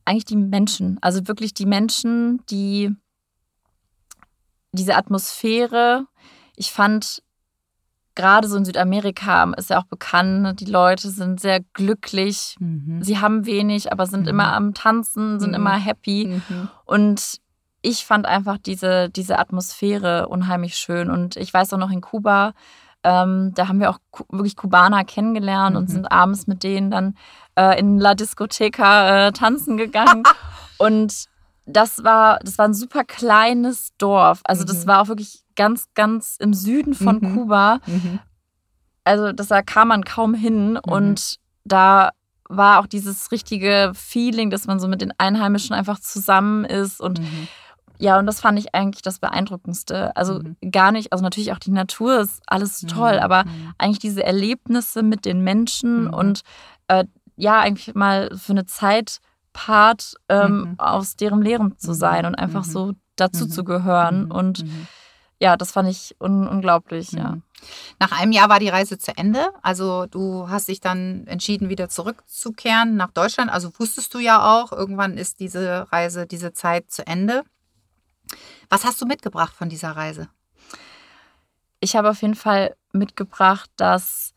eigentlich 0.06 0.24
die 0.24 0.36
Menschen. 0.36 0.98
Also 1.02 1.28
wirklich 1.28 1.54
die 1.54 1.66
Menschen, 1.66 2.44
die 2.46 2.92
diese 4.72 4.96
Atmosphäre. 4.96 6.06
Ich 6.60 6.72
fand 6.72 7.22
gerade 8.14 8.46
so 8.48 8.56
in 8.58 8.66
Südamerika 8.66 9.50
ist 9.56 9.70
ja 9.70 9.78
auch 9.80 9.86
bekannt, 9.86 10.42
ne, 10.42 10.52
die 10.54 10.66
Leute 10.66 11.08
sind 11.08 11.40
sehr 11.40 11.60
glücklich. 11.72 12.56
Mhm. 12.58 13.02
Sie 13.02 13.18
haben 13.18 13.46
wenig, 13.46 13.92
aber 13.92 14.06
sind 14.06 14.22
Mhm. 14.22 14.28
immer 14.28 14.52
am 14.52 14.74
Tanzen, 14.74 15.40
sind 15.40 15.50
Mhm. 15.50 15.54
immer 15.56 15.76
happy. 15.78 16.42
Mhm. 16.48 16.68
Und 16.84 17.38
ich 17.80 18.04
fand 18.04 18.26
einfach 18.26 18.58
diese, 18.58 19.08
diese 19.08 19.38
Atmosphäre 19.38 20.28
unheimlich 20.28 20.74
schön. 20.76 21.08
Und 21.08 21.36
ich 21.36 21.54
weiß 21.54 21.72
auch 21.72 21.78
noch 21.78 21.90
in 21.90 22.02
Kuba, 22.02 22.52
ähm, 23.04 23.52
da 23.54 23.68
haben 23.68 23.80
wir 23.80 23.88
auch 23.88 24.00
wirklich 24.28 24.54
Kubaner 24.56 25.04
kennengelernt 25.04 25.74
und 25.78 25.84
Mhm. 25.88 25.92
sind 25.92 26.12
abends 26.12 26.46
mit 26.46 26.62
denen 26.62 26.90
dann 26.90 27.16
äh, 27.56 27.78
in 27.80 27.98
La 27.98 28.14
Discoteca 28.14 29.28
äh, 29.28 29.32
tanzen 29.32 29.78
gegangen. 29.78 30.24
und 30.78 31.29
das 31.66 32.02
war, 32.04 32.38
das 32.40 32.58
war 32.58 32.66
ein 32.66 32.74
super 32.74 33.04
kleines 33.04 33.90
Dorf. 33.98 34.40
Also 34.44 34.64
das 34.64 34.84
Mhm. 34.84 34.88
war 34.88 35.00
auch 35.02 35.08
wirklich 35.08 35.44
ganz, 35.56 35.86
ganz 35.94 36.36
im 36.38 36.54
Süden 36.54 36.94
von 36.94 37.16
Mhm. 37.20 37.34
Kuba. 37.34 37.78
Mhm. 37.86 38.18
Also 39.04 39.32
das, 39.32 39.48
da 39.48 39.62
kam 39.62 39.88
man 39.88 40.04
kaum 40.04 40.34
hin. 40.34 40.76
Und 40.76 41.36
da 41.64 42.10
war 42.48 42.80
auch 42.80 42.86
dieses 42.86 43.30
richtige 43.30 43.92
Feeling, 43.94 44.50
dass 44.50 44.66
man 44.66 44.80
so 44.80 44.88
mit 44.88 45.00
den 45.00 45.12
Einheimischen 45.18 45.74
einfach 45.74 46.00
zusammen 46.00 46.64
ist 46.64 47.00
und 47.00 47.20
Mhm. 47.20 47.48
ja, 47.98 48.18
und 48.18 48.24
das 48.26 48.40
fand 48.40 48.58
ich 48.58 48.74
eigentlich 48.74 49.02
das 49.02 49.18
Beeindruckendste. 49.18 50.16
Also 50.16 50.40
Mhm. 50.40 50.56
gar 50.72 50.90
nicht, 50.90 51.12
also 51.12 51.22
natürlich 51.22 51.52
auch 51.52 51.58
die 51.58 51.70
Natur 51.70 52.18
ist 52.20 52.40
alles 52.46 52.80
toll, 52.80 53.16
Mhm. 53.16 53.22
aber 53.22 53.44
Mhm. 53.44 53.74
eigentlich 53.78 53.98
diese 53.98 54.24
Erlebnisse 54.24 55.02
mit 55.02 55.24
den 55.26 55.42
Menschen 55.44 56.04
Mhm. 56.06 56.14
und 56.14 56.40
äh, 56.88 57.04
ja, 57.36 57.60
eigentlich 57.60 57.94
mal 57.94 58.30
für 58.36 58.52
eine 58.52 58.66
Zeit 58.66 59.18
Part 59.52 60.14
ähm, 60.28 60.60
Mhm. 60.60 60.74
aus 60.78 61.16
deren 61.16 61.42
Lehren 61.42 61.76
zu 61.78 61.92
sein 61.92 62.24
und 62.26 62.34
einfach 62.34 62.64
Mhm. 62.66 62.70
so 62.70 62.92
dazu 63.16 63.46
Mhm. 63.46 63.50
zu 63.50 63.64
gehören. 63.64 64.24
Mhm. 64.24 64.30
Und 64.30 64.64
Mhm. 64.64 64.86
ja, 65.38 65.56
das 65.56 65.72
fand 65.72 65.88
ich 65.88 66.16
un 66.20 66.46
unglaublich, 66.46 67.12
ja. 67.12 67.38
Nach 67.98 68.12
einem 68.18 68.32
Jahr 68.32 68.48
war 68.48 68.58
die 68.58 68.70
Reise 68.70 68.96
zu 68.96 69.14
Ende. 69.18 69.50
Also 69.62 70.06
du 70.06 70.48
hast 70.48 70.68
dich 70.68 70.80
dann 70.80 71.26
entschieden, 71.26 71.68
wieder 71.68 71.90
zurückzukehren 71.90 72.96
nach 72.96 73.10
Deutschland. 73.10 73.50
Also 73.50 73.70
wusstest 73.78 74.14
du 74.14 74.18
ja 74.18 74.62
auch, 74.62 74.72
irgendwann 74.72 75.18
ist 75.18 75.40
diese 75.40 75.86
Reise, 75.92 76.26
diese 76.26 76.52
Zeit 76.54 76.90
zu 76.90 77.06
Ende. 77.06 77.42
Was 78.70 78.84
hast 78.84 79.00
du 79.02 79.06
mitgebracht 79.06 79.54
von 79.54 79.68
dieser 79.68 79.90
Reise? 79.92 80.28
ich 81.82 81.96
habe 81.96 82.10
auf 82.10 82.20
jeden 82.20 82.34
Fall 82.34 82.76
mitgebracht, 82.92 83.70
dass, 83.76 84.34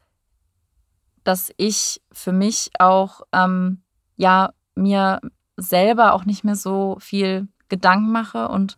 dass 1.26 1.52
ich 1.58 2.02
für 2.12 2.32
mich 2.32 2.72
auch 2.80 3.22
ähm, 3.34 3.84
ja 4.16 4.54
mir 4.76 5.20
selber 5.58 6.14
auch 6.14 6.26
nicht 6.26 6.44
mehr 6.44 6.56
so 6.56 6.98
viel 7.00 7.48
Gedanken 7.70 8.12
mache 8.12 8.48
und 8.48 8.78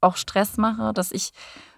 auch 0.00 0.16
Stress 0.16 0.56
mache, 0.56 0.92
dass 0.92 1.12
ich 1.12 1.30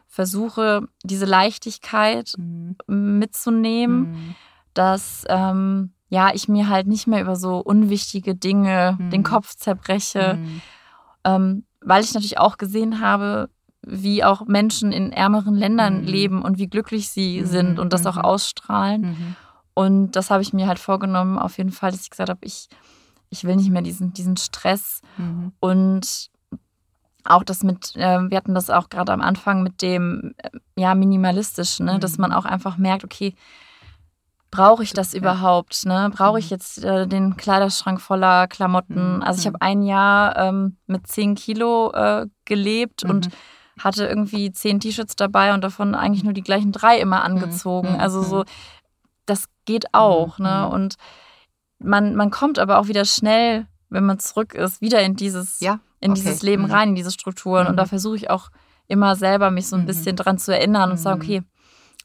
versuche, 0.07 0.87
diese 1.03 1.27
Leichtigkeit 1.27 2.35
Mhm. 2.37 2.77
mitzunehmen, 2.87 4.01
Mhm. 4.01 4.35
dass 4.75 5.25
ähm, 5.29 5.95
ja 6.09 6.31
ich 6.35 6.49
mir 6.49 6.69
halt 6.69 6.87
nicht 6.87 7.07
mehr 7.07 7.21
über 7.21 7.37
so 7.37 7.59
unwichtige 7.59 8.35
Dinge 8.35 8.97
Mhm. 8.99 9.11
den 9.11 9.23
Kopf 9.23 9.55
zerbreche 9.57 10.39
Mhm. 10.43 10.62
ähm, 11.25 11.65
weil 11.81 12.03
ich 12.05 12.15
natürlich 12.15 12.39
auch 12.39 12.57
gesehen 12.59 13.01
habe, 13.01 13.51
wie 13.87 14.25
auch 14.25 14.47
Menschen 14.47 14.93
in 14.93 15.12
ärmeren 15.12 15.55
Ländern 15.55 16.01
Mhm. 16.01 16.07
leben 16.07 16.43
und 16.43 16.59
wie 16.59 16.69
glücklich 16.69 17.11
sie 17.11 17.41
Mhm, 17.41 17.47
sind 17.47 17.79
und 17.79 17.93
das 17.93 18.07
auch 18.07 18.17
ausstrahlen. 18.17 19.37
Und 19.75 20.12
das 20.12 20.31
habe 20.31 20.43
ich 20.43 20.53
mir 20.53 20.67
halt 20.67 20.79
vorgenommen, 20.79 21.39
auf 21.39 21.59
jeden 21.59 21.73
Fall, 21.73 21.91
dass 21.91 22.03
ich 22.03 22.11
gesagt 22.11 22.31
habe, 22.31 22.41
ich, 22.45 22.69
ich 23.31 23.45
will 23.45 23.57
nicht 23.57 23.70
mehr 23.70 23.83
diesen, 23.83 24.12
diesen 24.12 24.37
Stress 24.37 25.01
Mhm. 25.16 25.53
und 25.61 26.31
auch 27.25 27.43
das 27.43 27.62
mit, 27.62 27.97
äh, 27.97 28.20
wir 28.31 28.37
hatten 28.37 28.55
das 28.55 28.68
auch 28.70 28.89
gerade 28.91 29.12
am 29.12 29.20
Anfang 29.22 29.62
mit 29.62 29.81
dem, 29.83 30.35
äh, 30.39 30.51
ja, 30.77 30.95
minimalistisch, 30.95 31.81
ne? 31.81 31.99
dass 31.99 32.18
Mhm. 32.18 32.22
man 32.22 32.33
auch 32.33 32.45
einfach 32.45 32.77
merkt, 32.77 33.03
okay, 33.05 33.35
brauche 34.51 34.83
ich 34.85 34.93
das 34.93 35.14
überhaupt? 35.14 35.85
Ne? 35.85 36.11
Brauche 36.14 36.39
ich 36.39 36.47
Mhm. 36.47 36.51
jetzt 36.51 36.85
äh, 36.85 37.07
den 37.09 37.37
Kleiderschrank 37.37 38.01
voller 38.01 38.47
Klamotten? 38.47 39.16
Mhm. 39.16 39.22
Also 39.22 39.41
ich 39.41 39.47
Mhm. 39.47 39.49
habe 39.55 39.62
ein 39.62 39.83
Jahr 39.83 40.37
ähm, 40.37 40.77
mit 40.87 41.07
10 41.07 41.35
Kilo 41.35 41.91
äh, 41.93 42.27
gelebt 42.45 43.03
und 43.05 43.27
Mhm. 43.29 43.83
hatte 43.83 44.07
irgendwie 44.07 44.53
zehn 44.53 44.79
T-Shirts 44.79 45.16
dabei 45.16 45.55
und 45.55 45.64
davon 45.64 45.95
eigentlich 45.97 46.22
nur 46.22 46.35
die 46.35 46.43
gleichen 46.43 46.70
drei 46.72 47.01
immer 47.01 47.25
angezogen. 47.25 47.95
Mhm. 47.95 48.01
Also 48.01 48.22
so, 48.22 48.45
das 49.27 49.49
geht 49.64 49.93
auch. 49.95 50.39
Mhm. 50.39 50.45
Ne? 50.45 50.68
Und 50.68 50.95
man, 51.85 52.14
man 52.16 52.30
kommt 52.30 52.59
aber 52.59 52.78
auch 52.78 52.89
wieder 52.89 53.05
schnell, 53.05 53.66
wenn 53.91 54.05
man 54.05 54.18
zurück 54.18 54.55
ist, 54.55 54.80
wieder 54.80 55.03
in 55.03 55.14
dieses, 55.16 55.61
Ja, 55.61 55.80
in 56.01 56.12
okay. 56.12 56.20
dieses 56.22 56.43
Leben 56.43 56.64
Mhm. 56.64 56.70
rein, 56.70 56.89
in 56.91 56.95
diese 56.95 57.12
Strukturen. 57.12 57.66
Und 57.66 57.72
Mhm. 57.74 57.76
da 57.78 57.87
versuche 57.87 58.16
ich 58.16 58.30
auch 58.30 58.51
immer 58.89 59.16
selber 59.16 59.51
mich 59.51 59.68
so 59.68 59.76
ein 59.76 59.82
Mhm. 59.82 59.87
bisschen 59.87 60.16
dran 60.16 60.39
zu 60.39 60.53
erinnern 60.55 60.91
und 60.91 60.97
zu 60.99 61.05
sagen, 61.05 61.18
Mhm. 61.20 61.22
okay, 61.24 61.43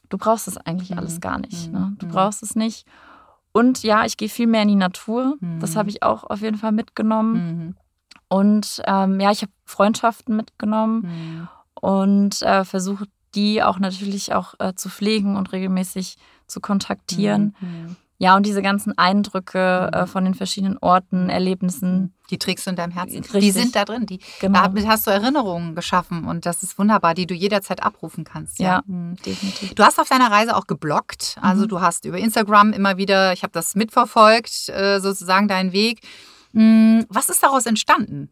du 0.08 0.18
brauchst 0.18 0.48
es 0.48 0.56
eigentlich 0.56 0.90
Mhm. 0.90 0.98
alles 0.98 1.20
gar 1.20 1.38
nicht. 1.38 1.68
Mhm. 1.68 1.72
Ne? 1.78 1.92
Du 1.98 2.06
Mhm. 2.06 2.10
brauchst 2.10 2.42
es 2.42 2.54
nicht. 2.54 2.86
Und 3.52 3.82
ja, 3.82 4.04
ich 4.04 4.16
gehe 4.16 4.28
viel 4.28 4.46
mehr 4.46 4.62
in 4.62 4.68
die 4.68 4.76
Natur. 4.76 5.36
Das 5.58 5.74
Mhm. 5.74 5.78
habe 5.78 5.88
ich 5.90 6.02
auch 6.02 6.24
auf 6.24 6.40
jeden 6.40 6.56
Fall 6.56 6.72
mitgenommen. 6.72 7.34
Mhm. 7.34 7.76
Und 8.28 8.80
ähm, 8.86 9.18
ja, 9.18 9.30
ich 9.32 9.42
habe 9.42 9.52
Freundschaften 9.64 10.36
mitgenommen 10.36 11.02
Mhm. 11.02 11.48
und 11.80 12.42
äh, 12.42 12.64
versuche 12.64 13.06
die 13.34 13.62
auch 13.62 13.78
natürlich 13.78 14.34
auch 14.34 14.54
äh, 14.58 14.74
zu 14.74 14.88
pflegen 14.88 15.36
und 15.36 15.52
regelmäßig 15.52 16.16
zu 16.46 16.60
kontaktieren. 16.60 17.54
Mhm. 17.60 17.96
Ja, 18.22 18.36
und 18.36 18.44
diese 18.44 18.60
ganzen 18.60 18.96
Eindrücke 18.98 19.88
Mhm. 19.92 19.98
äh, 19.98 20.06
von 20.06 20.24
den 20.24 20.34
verschiedenen 20.34 20.76
Orten, 20.78 21.30
Erlebnissen. 21.30 22.12
Die 22.28 22.36
trägst 22.38 22.66
du 22.66 22.70
in 22.70 22.76
deinem 22.76 22.92
Herzen. 22.92 23.22
Die 23.22 23.28
Richtig. 23.28 23.54
sind 23.54 23.74
da 23.74 23.86
drin. 23.86 24.04
Die, 24.04 24.20
Genau, 24.40 24.60
Damit 24.60 24.86
hast 24.86 25.06
du 25.06 25.10
Erinnerungen 25.10 25.74
geschaffen 25.74 26.26
und 26.26 26.44
das 26.44 26.62
ist 26.62 26.78
wunderbar, 26.78 27.14
die 27.14 27.26
du 27.26 27.32
jederzeit 27.34 27.82
abrufen 27.82 28.24
kannst. 28.24 28.58
Ja. 28.58 28.82
Mhm. 28.86 29.16
definitiv. 29.24 29.74
Du 29.74 29.82
hast 29.82 29.98
auf 29.98 30.08
deiner 30.10 30.30
Reise 30.30 30.54
auch 30.54 30.66
gebloggt. 30.66 31.38
Also 31.40 31.64
Mhm. 31.64 31.68
du 31.68 31.80
hast 31.80 32.04
über 32.04 32.18
Instagram 32.18 32.74
immer 32.74 32.98
wieder, 32.98 33.32
ich 33.32 33.42
habe 33.42 33.52
das 33.52 33.74
mitverfolgt, 33.74 34.68
äh, 34.68 35.00
sozusagen 35.00 35.48
deinen 35.48 35.72
Weg. 35.72 36.00
Mm, 36.52 37.00
Was 37.08 37.30
ist 37.30 37.42
daraus 37.42 37.64
entstanden? 37.64 38.28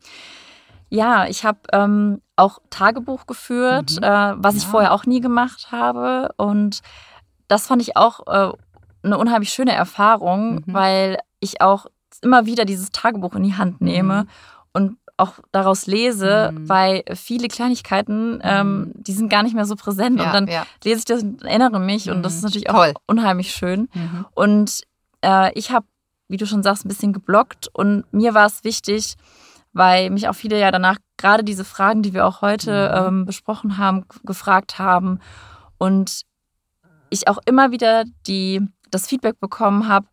Ja, 0.90 1.26
ich 1.26 1.44
habe 1.44 1.60
ähm, 1.72 2.20
auch 2.36 2.58
Tagebuch 2.70 3.26
geführt, 3.26 3.92
Mhm. 3.96 4.02
äh, 4.02 4.34
was 4.36 4.54
ich 4.56 4.64
Ja. 4.64 4.68
vorher 4.68 4.92
auch 4.92 5.06
nie 5.06 5.20
gemacht 5.20 5.68
habe. 5.72 6.30
Und 6.36 6.80
das 7.48 7.66
fand 7.66 7.80
ich 7.82 7.96
auch 7.96 8.20
äh, 8.26 8.52
eine 9.08 9.18
unheimlich 9.18 9.50
schöne 9.50 9.72
Erfahrung, 9.72 10.56
Mhm. 10.56 10.62
weil 10.66 11.18
ich 11.40 11.60
auch 11.60 11.86
immer 12.22 12.46
wieder 12.46 12.64
dieses 12.64 12.90
Tagebuch 12.90 13.34
in 13.34 13.42
die 13.44 13.54
Hand 13.54 13.80
nehme 13.80 14.22
Mhm. 14.24 14.28
und 14.72 14.96
auch 15.16 15.34
daraus 15.50 15.86
lese, 15.86 16.52
Mhm. 16.52 16.68
weil 16.68 17.02
viele 17.14 17.48
Kleinigkeiten, 17.48 18.40
ähm, 18.42 18.92
die 18.94 19.12
sind 19.12 19.28
gar 19.28 19.42
nicht 19.42 19.54
mehr 19.54 19.64
so 19.66 19.74
präsent. 19.76 20.20
und 20.20 20.32
dann 20.32 20.46
ja. 20.46 20.64
lese 20.84 20.98
ich 21.00 21.04
das 21.06 21.22
und 21.22 21.42
erinnere 21.42 21.80
mich. 21.80 22.08
Und 22.10 22.22
das 22.22 22.32
Mhm. 22.34 22.38
ist 22.38 22.42
natürlich 22.44 22.70
auch 22.70 22.74
Toll. 22.74 22.94
unheimlich 23.06 23.50
schön. 23.52 23.88
Mhm. 23.94 24.26
Und 24.34 24.80
äh, 25.24 25.52
ich 25.58 25.72
habe, 25.72 25.86
wie 26.28 26.36
du 26.36 26.46
schon 26.46 26.62
sagst, 26.62 26.84
ein 26.84 26.88
bisschen 26.88 27.12
geblockt 27.12 27.68
und 27.72 28.04
mir 28.12 28.34
war 28.34 28.46
es 28.46 28.62
wichtig, 28.62 29.16
weil 29.72 30.10
mich 30.10 30.28
auch 30.28 30.34
viele 30.34 30.58
ja 30.58 30.70
danach 30.70 30.98
gerade 31.16 31.42
diese 31.42 31.64
Fragen, 31.64 32.02
die 32.02 32.14
wir 32.14 32.24
auch 32.26 32.40
heute 32.42 32.70
Mhm. 33.00 33.06
ähm, 33.08 33.24
besprochen 33.26 33.76
haben, 33.78 34.04
gefragt 34.24 34.78
haben 34.78 35.18
und 35.78 36.22
ich 37.10 37.26
auch 37.26 37.38
immer 37.44 37.70
wieder 37.72 38.04
die, 38.26 38.62
das 38.90 39.06
Feedback 39.06 39.38
bekommen 39.40 39.88
habe, 39.88 40.06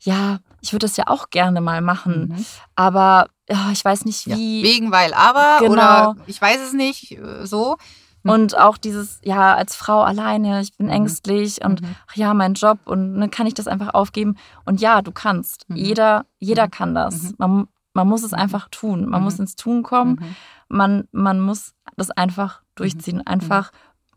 ja, 0.00 0.38
ich 0.60 0.72
würde 0.72 0.86
das 0.86 0.96
ja 0.96 1.04
auch 1.06 1.30
gerne 1.30 1.60
mal 1.60 1.80
machen, 1.80 2.28
Mhm. 2.36 2.46
aber 2.74 3.28
ja, 3.48 3.70
ich 3.72 3.84
weiß 3.84 4.04
nicht 4.04 4.26
Ja. 4.26 4.36
wie. 4.36 4.62
Wegen, 4.62 4.90
weil, 4.92 5.14
aber 5.14 5.58
Genau. 5.60 5.72
oder 5.72 6.16
ich 6.26 6.40
weiß 6.40 6.60
es 6.60 6.72
nicht, 6.72 7.12
äh, 7.12 7.46
so. 7.46 7.76
Und 8.24 8.58
auch 8.58 8.76
dieses, 8.76 9.20
ja, 9.22 9.54
als 9.54 9.76
Frau 9.76 10.02
alleine, 10.02 10.60
ich 10.60 10.76
bin 10.76 10.86
Mhm. 10.86 10.92
ängstlich 10.92 11.64
und 11.64 11.80
Mhm. 11.80 11.94
ach 12.10 12.16
ja, 12.16 12.34
mein 12.34 12.54
Job 12.54 12.80
und 12.84 13.12
ne, 13.14 13.28
kann 13.28 13.46
ich 13.46 13.54
das 13.54 13.68
einfach 13.68 13.94
aufgeben? 13.94 14.36
Und 14.64 14.80
ja, 14.80 15.00
du 15.00 15.12
kannst. 15.12 15.68
Mhm. 15.70 15.76
Jeder, 15.76 16.26
jeder 16.40 16.66
Mhm. 16.66 16.70
kann 16.72 16.94
das. 16.96 17.22
Mhm. 17.22 17.34
Man, 17.38 17.68
man 17.94 18.08
muss 18.08 18.24
es 18.24 18.32
Mhm. 18.32 18.38
einfach 18.38 18.68
tun. 18.70 19.08
Man 19.08 19.20
Mhm. 19.20 19.24
muss 19.24 19.38
ins 19.38 19.54
Tun 19.54 19.84
kommen. 19.84 20.18
Mhm. 20.20 20.36
Man, 20.68 21.08
man 21.12 21.38
muss 21.40 21.72
das 21.96 22.10
einfach 22.10 22.62
durchziehen. 22.74 23.24
Einfach, 23.24 23.70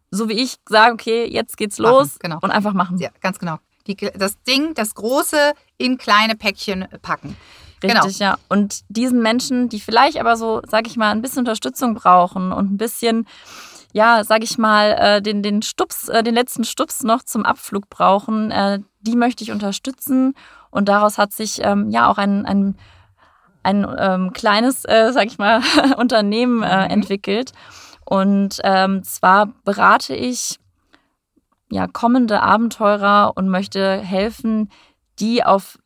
so 0.10 0.28
wie 0.28 0.34
ich 0.34 0.56
sage, 0.68 0.94
okay, 0.94 1.28
jetzt 1.32 1.56
geht's 1.56 1.78
Machen, 1.78 1.92
los 1.92 2.18
genau. 2.18 2.40
und 2.42 2.50
einfach 2.50 2.74
machen. 2.74 2.98
Ja, 2.98 3.10
ganz 3.22 3.38
genau. 3.38 3.58
Die, 3.88 3.96
das 3.96 4.42
Ding, 4.44 4.74
das 4.76 4.94
Große 4.96 5.54
in 5.78 5.98
kleine 5.98 6.36
Päckchen 6.36 6.88
packen. 7.02 7.36
genau. 7.80 8.04
Richtig, 8.04 8.20
ja. 8.20 8.38
Und 8.50 8.82
diesen 8.90 9.22
Menschen, 9.22 9.70
die 9.70 9.80
vielleicht 9.80 10.18
aber 10.20 10.38
so, 10.38 10.62
sag 10.68 10.88
ich 10.88 10.98
mal, 10.98 11.12
ein 11.12 11.22
bisschen 11.22 11.40
Unterstützung 11.40 11.96
brauchen 11.96 12.52
und 12.52 12.72
ein 12.74 12.78
bisschen, 12.78 13.26
ja, 13.94 14.24
sag 14.24 14.44
ich 14.44 14.58
mal, 14.58 14.92
äh, 15.00 15.22
den, 15.22 15.42
den 15.42 15.62
Stups, 15.62 16.08
äh, 16.10 16.22
den 16.22 16.36
letzten 16.36 16.64
Stups 16.66 17.04
noch 17.04 17.24
zum 17.24 17.46
Abflug 17.46 17.90
brauchen, 17.90 18.52
äh, 18.52 18.80
die 19.02 19.16
möchte 19.16 19.44
ich 19.44 19.52
unterstützen. 19.52 20.36
Und 20.72 20.88
daraus 20.90 21.18
hat 21.18 21.34
sich 21.34 21.62
ähm, 21.64 21.90
ja 21.90 22.08
auch 22.12 22.18
ein, 22.20 22.46
ein, 22.46 22.78
ein 23.64 23.88
ähm, 23.98 24.34
kleines, 24.34 24.86
äh, 24.86 25.12
sag 25.14 25.26
ich 25.28 25.38
mal, 25.40 25.62
Unternehmen 25.98 26.62
äh, 26.64 26.86
Mhm. 26.86 26.92
entwickelt. 26.92 27.54
Und 28.06 28.60
ähm, 28.64 29.04
zwar 29.04 29.48
berate 29.64 30.16
ich 30.16 30.60
ja 31.72 31.88
kommende 31.88 32.42
Abenteurer 32.42 33.34
und 33.36 33.50
möchte 33.50 33.98
helfen, 34.00 34.70
die 35.20 35.44
auf 35.44 35.78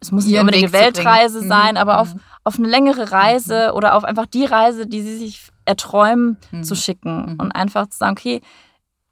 es 0.00 0.12
muss 0.12 0.26
nicht 0.26 0.38
unbedingt 0.38 0.72
eine. 0.72 0.84
Weltreise 0.84 1.42
Mhm. 1.42 1.48
sein, 1.48 1.76
aber 1.76 2.00
auf, 2.00 2.14
Mhm. 2.14 2.20
auf 2.44 2.56
eine 2.58 2.68
längere 2.68 3.10
Reise 3.10 3.72
oder 3.74 3.96
auf 3.96 4.04
einfach 4.04 4.26
die 4.26 4.44
Reise, 4.44 4.86
die 4.86 5.02
sie 5.02 5.16
sich 5.18 5.48
erträumen, 5.64 6.38
Mhm. 6.52 6.62
zu 6.62 6.76
schicken. 6.76 7.32
Mhm. 7.32 7.40
Und 7.40 7.52
einfach 7.52 7.88
zu 7.88 7.98
sagen, 7.98 8.12
okay, 8.16 8.40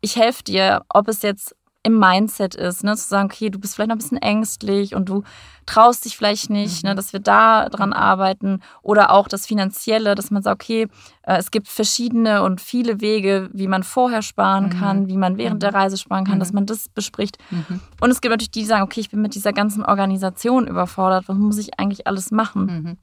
ich 0.00 0.14
helfe 0.16 0.44
dir, 0.44 0.82
ob 0.88 1.08
es 1.08 1.22
jetzt 1.22 1.56
im 1.82 1.98
Mindset 1.98 2.54
ist, 2.54 2.84
ne, 2.84 2.96
zu 2.96 3.06
sagen, 3.08 3.28
okay, 3.32 3.50
du 3.50 3.58
bist 3.58 3.74
vielleicht 3.74 3.88
noch 3.88 3.96
ein 3.96 3.98
bisschen 3.98 4.18
ängstlich 4.22 4.94
und 4.94 5.08
du 5.08 5.22
traust 5.66 6.04
dich 6.04 6.16
vielleicht 6.16 6.48
nicht, 6.48 6.84
Mhm. 6.84 6.90
ne, 6.90 6.94
dass 6.94 7.12
wir 7.12 7.20
da 7.20 7.68
dran 7.68 7.92
arbeiten 7.92 8.60
oder 8.82 9.10
auch 9.10 9.26
das 9.28 9.46
Finanzielle, 9.46 10.14
dass 10.14 10.30
man 10.30 10.42
sagt, 10.42 10.62
okay, 10.62 10.86
äh, 11.22 11.36
es 11.38 11.50
gibt 11.50 11.68
verschiedene 11.68 12.42
und 12.44 12.60
viele 12.60 13.00
Wege, 13.00 13.50
wie 13.52 13.66
man 13.66 13.82
vorher 13.82 14.22
sparen 14.22 14.66
Mhm. 14.66 14.70
kann, 14.70 15.08
wie 15.08 15.16
man 15.16 15.36
während 15.38 15.56
Mhm. 15.56 15.60
der 15.60 15.74
Reise 15.74 15.98
sparen 15.98 16.24
kann, 16.24 16.36
Mhm. 16.36 16.40
dass 16.40 16.52
man 16.52 16.66
das 16.66 16.88
bespricht. 16.88 17.38
Mhm. 17.50 17.80
Und 18.00 18.10
es 18.10 18.20
gibt 18.20 18.30
natürlich 18.30 18.50
die, 18.52 18.60
die 18.60 18.66
sagen, 18.66 18.84
okay, 18.84 19.00
ich 19.00 19.10
bin 19.10 19.20
mit 19.20 19.34
dieser 19.34 19.52
ganzen 19.52 19.84
Organisation 19.84 20.66
überfordert, 20.68 21.28
was 21.28 21.36
muss 21.36 21.58
ich 21.58 21.78
eigentlich 21.78 22.06
alles 22.06 22.30
machen? 22.30 22.64
Mhm. 22.66 22.98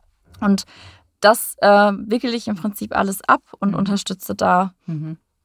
Und 0.45 0.64
das 1.20 1.55
äh, 1.61 1.68
wickele 1.68 2.34
ich 2.36 2.47
im 2.47 2.55
Prinzip 2.55 2.95
alles 2.95 3.22
ab 3.28 3.41
und 3.59 3.70
Mhm. 3.72 3.76
unterstütze 3.76 4.36
da. 4.36 4.74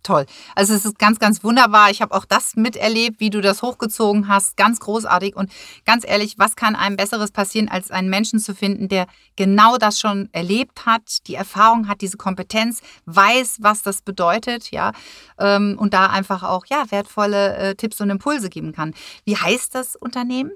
Toll. 0.05 0.27
Also 0.55 0.75
es 0.75 0.85
ist 0.85 0.99
ganz, 0.99 1.19
ganz 1.19 1.43
wunderbar. 1.45 1.91
Ich 1.91 2.01
habe 2.01 2.15
auch 2.15 2.25
das 2.25 2.55
miterlebt, 2.57 3.21
wie 3.21 3.31
du 3.31 3.41
das 3.41 3.63
hochgezogen 3.63 4.29
hast. 4.29 4.57
Ganz 4.57 4.81
großartig. 4.81 5.37
Und 5.37 5.51
ganz 5.85 6.05
ehrlich, 6.07 6.39
was 6.39 6.57
kann 6.57 6.77
einem 6.77 6.97
Besseres 6.97 7.31
passieren, 7.33 7.69
als 7.69 7.91
einen 7.91 8.09
Menschen 8.09 8.39
zu 8.39 8.55
finden, 8.55 8.89
der 8.89 9.07
genau 9.37 9.77
das 9.77 9.99
schon 10.01 10.29
erlebt 10.33 10.87
hat, 10.87 11.27
die 11.27 11.35
Erfahrung 11.35 11.89
hat, 11.89 12.01
diese 12.01 12.17
Kompetenz, 12.17 12.81
weiß, 13.07 13.59
was 13.61 13.83
das 13.83 14.01
bedeutet, 14.03 14.71
ja, 14.71 14.93
ähm, 15.39 15.77
und 15.79 15.93
da 15.95 16.07
einfach 16.07 16.43
auch 16.43 16.65
ja 16.67 16.85
wertvolle 16.91 17.57
äh, 17.57 17.75
Tipps 17.75 18.01
und 18.01 18.09
Impulse 18.11 18.49
geben 18.51 18.73
kann. 18.73 18.95
Wie 19.25 19.37
heißt 19.37 19.75
das 19.75 19.97
Unternehmen? 19.97 20.53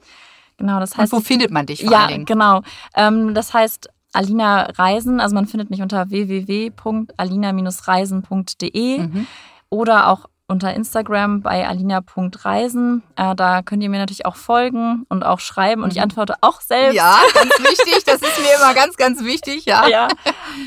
Genau, 0.56 0.78
das 0.78 0.92
Und 0.92 0.98
heißt. 0.98 1.12
wo 1.12 1.20
findet 1.20 1.50
man 1.50 1.66
dich 1.66 1.82
vor 1.82 1.92
ja, 1.92 2.00
allen 2.00 2.08
Dingen? 2.08 2.24
genau. 2.26 2.62
Ähm, 2.94 3.34
das 3.34 3.52
heißt 3.52 3.88
Alina 4.12 4.62
Reisen, 4.76 5.20
also 5.20 5.34
man 5.34 5.46
findet 5.46 5.70
mich 5.70 5.82
unter 5.82 6.10
www.alina-reisen.de 6.10 8.98
Mhm. 8.98 9.26
oder 9.70 10.08
auch 10.08 10.26
unter 10.52 10.72
Instagram 10.72 11.42
bei 11.42 11.66
alina.reisen. 11.66 13.02
Äh, 13.16 13.34
da 13.34 13.62
könnt 13.62 13.82
ihr 13.82 13.88
mir 13.90 13.98
natürlich 13.98 14.26
auch 14.26 14.36
folgen 14.36 15.04
und 15.08 15.24
auch 15.24 15.40
schreiben 15.40 15.82
und 15.82 15.90
ich 15.90 15.96
Mhm. 15.96 16.04
antworte 16.04 16.34
auch 16.40 16.60
selbst. 16.60 16.94
Ja, 16.94 17.16
ganz 17.34 17.50
wichtig. 17.58 18.04
Das 18.04 18.16
ist 18.22 18.38
mir 18.40 18.54
immer 18.62 18.74
ganz, 18.74 18.96
ganz 18.96 19.24
wichtig. 19.24 19.64
Ja. 19.64 19.86
ja. 19.88 20.08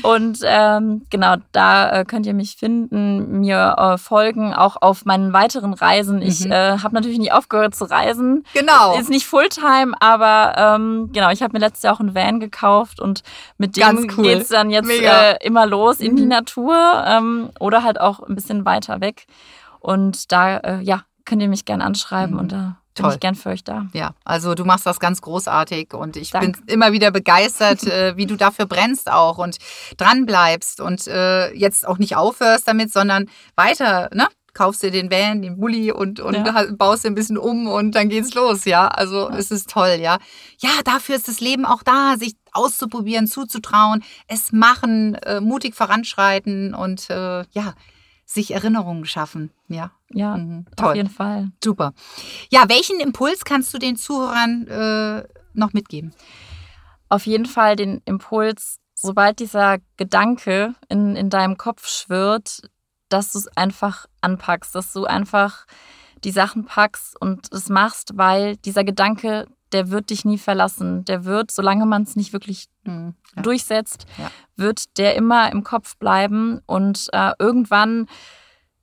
Und 0.02 0.38
ähm, 0.44 1.06
genau, 1.10 1.36
da 1.52 2.00
äh, 2.00 2.04
könnt 2.04 2.26
ihr 2.26 2.34
mich 2.34 2.56
finden, 2.56 3.40
mir 3.40 3.74
äh, 3.78 3.98
folgen, 3.98 4.52
auch 4.52 4.76
auf 4.80 5.04
meinen 5.04 5.32
weiteren 5.32 5.72
Reisen. 5.74 6.20
Ich 6.22 6.44
Mhm. 6.44 6.52
äh, 6.52 6.78
habe 6.78 6.94
natürlich 6.94 7.18
nicht 7.18 7.32
aufgehört 7.32 7.74
zu 7.74 7.84
reisen. 7.84 8.44
Genau. 8.52 8.98
Ist 8.98 9.08
nicht 9.10 9.26
Fulltime, 9.26 9.94
aber 10.00 10.54
ähm, 10.56 11.10
genau, 11.12 11.30
ich 11.30 11.42
habe 11.42 11.52
mir 11.52 11.60
letztes 11.60 11.82
Jahr 11.82 11.94
auch 11.94 12.00
einen 12.00 12.14
Van 12.14 12.40
gekauft 12.40 13.00
und 13.00 13.22
mit 13.58 13.76
dem 13.76 14.08
cool. 14.16 14.24
geht's 14.24 14.48
dann 14.48 14.70
jetzt 14.70 14.90
äh, 14.90 15.36
immer 15.44 15.66
los 15.66 16.00
in 16.00 16.16
die 16.16 16.22
Mhm. 16.22 16.28
Natur 16.28 17.04
ähm, 17.06 17.50
oder 17.60 17.82
halt 17.82 18.00
auch 18.00 18.20
ein 18.20 18.34
bisschen 18.34 18.64
weiter 18.64 19.00
weg. 19.00 19.26
Und 19.86 20.32
da, 20.32 20.56
äh, 20.56 20.80
ja, 20.82 21.04
könnt 21.24 21.40
ihr 21.42 21.48
mich 21.48 21.64
gerne 21.64 21.84
anschreiben 21.84 22.34
Mhm. 22.34 22.40
und 22.40 22.52
da 22.52 22.76
bin 22.96 23.04
Toll. 23.04 23.12
ich 23.14 23.20
gern 23.20 23.36
für 23.36 23.50
euch 23.50 23.62
da. 23.62 23.86
Ja, 23.92 24.14
also 24.24 24.54
du 24.56 24.64
machst 24.64 24.84
das 24.84 24.98
ganz 24.98 25.20
großartig 25.20 25.94
und 25.94 26.16
ich 26.16 26.30
Danke. 26.30 26.60
bin 26.62 26.74
immer 26.74 26.90
wieder 26.92 27.12
begeistert, 27.12 27.82
äh, 27.86 28.16
wie 28.16 28.26
du 28.26 28.34
dafür 28.36 28.66
brennst 28.66 29.08
auch 29.08 29.38
und 29.38 29.58
dran 29.96 30.26
bleibst 30.26 30.80
und 30.80 31.06
äh, 31.06 31.52
jetzt 31.54 31.86
auch 31.86 31.98
nicht 31.98 32.16
aufhörst 32.16 32.66
damit, 32.66 32.92
sondern 32.92 33.26
weiter, 33.54 34.08
ne? 34.12 34.26
Kaufst 34.54 34.82
dir 34.82 34.90
den 34.90 35.10
Van, 35.10 35.42
den 35.42 35.58
Bulli 35.60 35.92
und, 35.92 36.18
und 36.18 36.34
Ja. 36.34 36.64
baust 36.72 37.04
dir 37.04 37.10
ein 37.10 37.14
bisschen 37.14 37.36
um 37.38 37.68
und 37.68 37.94
dann 37.94 38.08
geht's 38.08 38.34
los, 38.34 38.64
ja. 38.64 38.88
Also 38.88 39.28
es 39.30 39.50
ist 39.52 39.68
toll, 39.70 39.98
ja. 40.00 40.18
Ja, 40.58 40.70
dafür 40.84 41.14
ist 41.14 41.28
das 41.28 41.38
Leben 41.40 41.64
auch 41.66 41.82
da, 41.84 42.16
sich 42.18 42.34
auszuprobieren, 42.52 43.26
zuzutrauen, 43.28 44.02
es 44.26 44.50
machen, 44.52 45.14
äh, 45.16 45.40
mutig 45.40 45.74
voranschreiten 45.76 46.74
und 46.74 47.08
äh, 47.10 47.44
ja, 47.52 47.74
sich 48.26 48.50
Erinnerungen 48.52 49.06
schaffen, 49.06 49.50
ja. 49.68 49.92
Ja, 50.10 50.36
Mhm. 50.36 50.66
auf 50.76 50.94
jeden 50.94 51.08
Fall. 51.08 51.50
Super. 51.64 51.94
Ja, 52.50 52.68
welchen 52.68 53.00
Impuls 53.00 53.44
kannst 53.44 53.72
du 53.72 53.78
den 53.78 53.96
Zuhörern 53.96 54.66
äh, 54.66 55.24
noch 55.54 55.72
mitgeben? 55.72 56.12
Auf 57.08 57.26
jeden 57.26 57.46
Fall 57.46 57.76
den 57.76 58.02
Impuls, 58.04 58.78
sobald 58.94 59.38
dieser 59.38 59.78
Gedanke 59.96 60.74
in, 60.88 61.14
in 61.16 61.30
deinem 61.30 61.56
Kopf 61.56 61.86
schwirrt, 61.88 62.68
dass 63.08 63.32
du 63.32 63.38
es 63.38 63.48
einfach 63.56 64.06
anpackst, 64.20 64.74
dass 64.74 64.92
du 64.92 65.04
einfach 65.04 65.66
die 66.24 66.32
Sachen 66.32 66.64
packst 66.64 67.20
und 67.20 67.52
es 67.52 67.68
machst, 67.68 68.12
weil 68.16 68.56
dieser 68.56 68.82
Gedanke, 68.82 69.46
der 69.72 69.90
wird 69.90 70.10
dich 70.10 70.24
nie 70.24 70.38
verlassen. 70.38 71.04
Der 71.04 71.24
wird, 71.24 71.50
solange 71.50 71.86
man 71.86 72.02
es 72.02 72.16
nicht 72.16 72.32
wirklich 72.32 72.68
Hm, 72.84 73.14
ja. 73.34 73.42
durchsetzt, 73.42 74.06
Ja. 74.18 74.30
wird 74.56 74.96
der 74.98 75.16
immer 75.16 75.50
im 75.52 75.64
Kopf 75.64 75.96
bleiben 75.96 76.60
und 76.66 77.08
äh, 77.12 77.32
irgendwann 77.38 78.06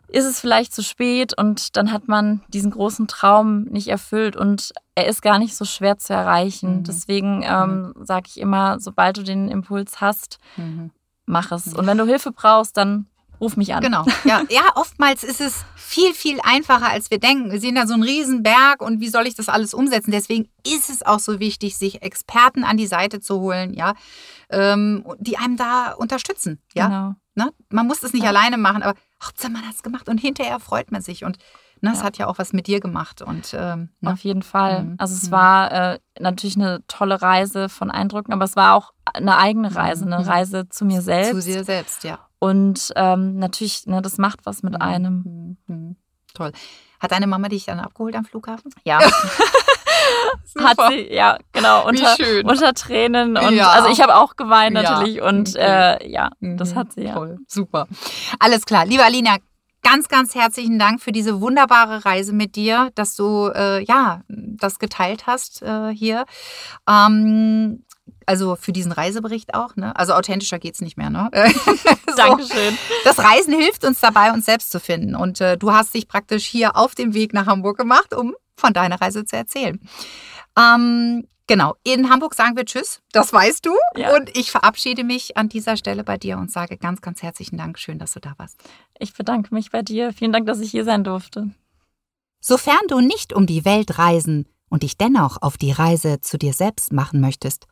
ist 0.09 0.25
es 0.25 0.39
vielleicht 0.39 0.75
zu 0.75 0.83
spät 0.83 1.35
und 1.35 1.75
dann 1.77 1.91
hat 1.91 2.07
man 2.07 2.41
diesen 2.49 2.69
großen 2.71 3.07
Traum 3.07 3.63
nicht 3.63 3.87
erfüllt 3.87 4.35
und 4.35 4.71
er 4.93 5.07
ist 5.07 5.21
gar 5.23 5.39
nicht 5.39 5.55
so 5.55 5.65
schwer 5.65 5.97
zu 5.97 6.13
erreichen. 6.13 6.79
Mhm. 6.79 6.83
Deswegen 6.83 7.41
ähm, 7.43 7.93
sage 8.01 8.25
ich 8.27 8.39
immer, 8.39 8.79
sobald 8.79 9.17
du 9.17 9.23
den 9.23 9.47
Impuls 9.49 10.01
hast, 10.01 10.37
Mhm. 10.57 10.91
mach 11.25 11.51
es. 11.51 11.73
Und 11.73 11.87
wenn 11.87 11.97
du 11.97 12.05
Hilfe 12.05 12.31
brauchst, 12.31 12.77
dann 12.77 13.07
ruf 13.43 13.57
mich 13.57 13.73
an. 13.75 13.81
Genau. 13.83 14.05
Ja, 14.23 14.41
ja, 14.49 14.61
oftmals 14.75 15.23
ist 15.23 15.41
es 15.41 15.65
viel, 15.75 16.13
viel 16.13 16.39
einfacher, 16.41 16.89
als 16.89 17.11
wir 17.11 17.19
denken. 17.19 17.51
Wir 17.51 17.59
sehen 17.59 17.75
da 17.75 17.85
so 17.85 17.93
einen 17.93 18.03
riesen 18.03 18.41
Berg 18.41 18.81
und 18.81 18.99
wie 19.01 19.09
soll 19.09 19.27
ich 19.27 19.35
das 19.35 19.49
alles 19.49 19.73
umsetzen? 19.73 20.11
Deswegen 20.11 20.49
ist 20.65 20.89
es 20.89 21.03
auch 21.05 21.19
so 21.19 21.39
wichtig, 21.39 21.77
sich 21.77 22.01
Experten 22.01 22.63
an 22.63 22.77
die 22.77 22.87
Seite 22.87 23.19
zu 23.19 23.39
holen, 23.41 23.73
ja, 23.73 23.93
ähm, 24.49 25.05
die 25.19 25.37
einem 25.37 25.57
da 25.57 25.91
unterstützen. 25.93 26.59
Ja, 26.73 26.87
Genau. 26.87 27.15
ne? 27.35 27.53
man 27.69 27.87
muss 27.87 28.01
es 28.03 28.13
nicht 28.13 28.23
Ja. 28.23 28.29
alleine 28.29 28.57
machen, 28.57 28.83
aber 28.83 28.97
Hauptsache 29.23 29.51
man 29.51 29.65
hat 29.67 29.75
es 29.75 29.83
gemacht 29.83 30.09
und 30.09 30.17
hinterher 30.19 30.59
freut 30.59 30.91
man 30.91 31.01
sich 31.01 31.23
und 31.23 31.37
ne, 31.81 31.91
es 31.91 31.99
Ja. 31.99 32.05
hat 32.05 32.17
ja 32.17 32.27
auch 32.27 32.37
was 32.37 32.53
mit 32.53 32.67
dir 32.67 32.79
gemacht 32.79 33.21
und 33.21 33.53
ähm, 33.53 33.89
ne? 34.01 34.11
Auf 34.13 34.19
jeden 34.23 34.41
Fall. 34.43 34.83
Mhm. 34.83 34.95
Also 34.97 35.15
es 35.15 35.27
Mhm. 35.27 35.31
war 35.31 35.71
äh, 35.71 35.99
natürlich 36.19 36.55
eine 36.57 36.81
tolle 36.87 37.21
Reise 37.21 37.69
von 37.69 37.89
Eindrücken, 37.91 38.33
aber 38.33 38.45
es 38.45 38.55
war 38.55 38.73
auch 38.75 38.93
eine 39.13 39.37
eigene 39.37 39.75
Reise, 39.75 40.05
eine 40.05 40.19
Mhm. 40.19 40.25
Reise 40.29 40.69
zu 40.69 40.85
mir 40.85 41.01
selbst. 41.01 41.31
zu 41.31 41.41
dir 41.51 41.63
selbst, 41.63 42.03
ja. 42.03 42.19
Und 42.43 42.91
ähm, 42.97 43.37
natürlich, 43.37 43.85
ne, 43.87 44.01
das 44.01 44.17
macht 44.17 44.45
was 44.45 44.63
mit 44.63 44.73
Mhm. 44.73 44.81
einem. 44.81 45.57
Mhm. 45.67 45.95
Toll. 46.33 46.51
Hat 46.99 47.11
deine 47.11 47.27
Mama 47.27 47.47
dich 47.47 47.65
dann 47.65 47.79
abgeholt 47.79 48.15
am 48.15 48.25
Flughafen? 48.25 48.71
Ja. 48.83 48.99
Hat 50.59 50.77
sie, 50.89 51.13
ja, 51.13 51.37
genau, 51.53 51.87
unter, 51.87 52.15
schön. 52.15 52.45
unter 52.47 52.73
Tränen. 52.73 53.37
Und 53.37 53.53
Ja. 53.55 53.69
also 53.69 53.89
ich 53.89 54.01
habe 54.01 54.15
auch 54.15 54.35
geweint 54.35 54.75
Ja. 54.75 54.81
natürlich. 54.83 55.21
Und 55.21 55.53
Mhm. 55.53 55.59
äh, 55.59 56.07
ja, 56.09 56.31
das 56.39 56.71
Mhm. 56.71 56.75
hat 56.75 56.93
sie 56.93 57.03
ja. 57.03 57.13
Toll, 57.13 57.37
super. 57.47 57.87
Alles 58.39 58.65
klar. 58.65 58.85
Liebe 58.85 59.03
Alina, 59.03 59.37
ganz, 59.81 60.07
ganz 60.09 60.35
herzlichen 60.35 60.77
Dank 60.79 61.01
für 61.01 61.11
diese 61.11 61.39
wunderbare 61.41 62.03
Reise 62.05 62.33
mit 62.33 62.55
dir, 62.55 62.91
dass 62.95 63.15
du 63.15 63.47
äh, 63.55 63.83
ja 63.83 64.21
das 64.27 64.79
geteilt 64.79 65.27
hast 65.27 65.61
äh, 65.61 65.89
hier. 65.93 66.25
Ähm, 66.89 67.83
also 68.25 68.55
für 68.55 68.71
diesen 68.71 68.91
Reisebericht 68.91 69.53
auch, 69.53 69.75
ne? 69.75 69.95
Also 69.95 70.13
authentischer 70.13 70.59
geht's 70.59 70.81
nicht 70.81 70.97
mehr, 70.97 71.09
ne? 71.09 71.29
so. 72.07 72.15
Dankeschön. 72.15 72.77
Das 73.03 73.19
Reisen 73.19 73.53
hilft 73.53 73.85
uns 73.85 73.99
dabei, 73.99 74.31
uns 74.31 74.45
selbst 74.45 74.71
zu 74.71 74.79
finden. 74.79 75.15
Und 75.15 75.41
äh, 75.41 75.57
du 75.57 75.71
hast 75.71 75.93
dich 75.93 76.07
praktisch 76.07 76.45
hier 76.45 76.75
auf 76.75 76.95
dem 76.95 77.13
Weg 77.13 77.33
nach 77.33 77.47
Hamburg 77.47 77.77
gemacht, 77.77 78.13
um 78.13 78.35
von 78.57 78.73
deiner 78.73 79.01
Reise 79.01 79.25
zu 79.25 79.35
erzählen. 79.35 79.79
Ähm, 80.57 81.27
genau, 81.47 81.75
in 81.83 82.09
Hamburg 82.09 82.35
sagen 82.35 82.55
wir 82.55 82.65
Tschüss, 82.65 83.01
das 83.11 83.33
weißt 83.33 83.65
du. 83.65 83.73
Ja. 83.95 84.15
Und 84.15 84.35
ich 84.37 84.51
verabschiede 84.51 85.03
mich 85.03 85.37
an 85.37 85.49
dieser 85.49 85.77
Stelle 85.77 86.03
bei 86.03 86.17
dir 86.17 86.37
und 86.37 86.51
sage 86.51 86.77
ganz, 86.77 87.01
ganz 87.01 87.21
herzlichen 87.21 87.57
Dank. 87.57 87.79
Schön, 87.79 87.99
dass 87.99 88.13
du 88.13 88.19
da 88.19 88.33
warst. 88.37 88.57
Ich 88.99 89.13
bedanke 89.13 89.53
mich 89.53 89.71
bei 89.71 89.81
dir. 89.81 90.13
Vielen 90.13 90.31
Dank, 90.31 90.45
dass 90.45 90.59
ich 90.59 90.71
hier 90.71 90.85
sein 90.85 91.03
durfte. 91.03 91.51
Sofern 92.39 92.87
du 92.89 92.99
nicht 92.99 93.33
um 93.33 93.45
die 93.45 93.65
Welt 93.65 93.97
reisen 93.97 94.47
und 94.69 94.83
dich 94.83 94.97
dennoch 94.97 95.41
auf 95.41 95.57
die 95.57 95.71
Reise 95.71 96.19
zu 96.19 96.37
dir 96.37 96.53
selbst 96.53 96.91
machen 96.91 97.21
möchtest, 97.21 97.67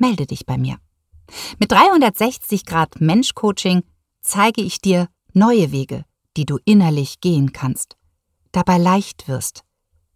melde 0.00 0.26
dich 0.26 0.46
bei 0.46 0.58
mir. 0.58 0.78
Mit 1.58 1.70
360 1.70 2.64
Grad 2.64 3.00
Mensch-Coaching 3.00 3.82
zeige 4.20 4.62
ich 4.62 4.80
dir 4.80 5.08
neue 5.32 5.72
Wege, 5.72 6.04
die 6.36 6.46
du 6.46 6.58
innerlich 6.64 7.20
gehen 7.20 7.52
kannst, 7.52 7.96
dabei 8.52 8.78
leicht 8.78 9.28
wirst, 9.28 9.64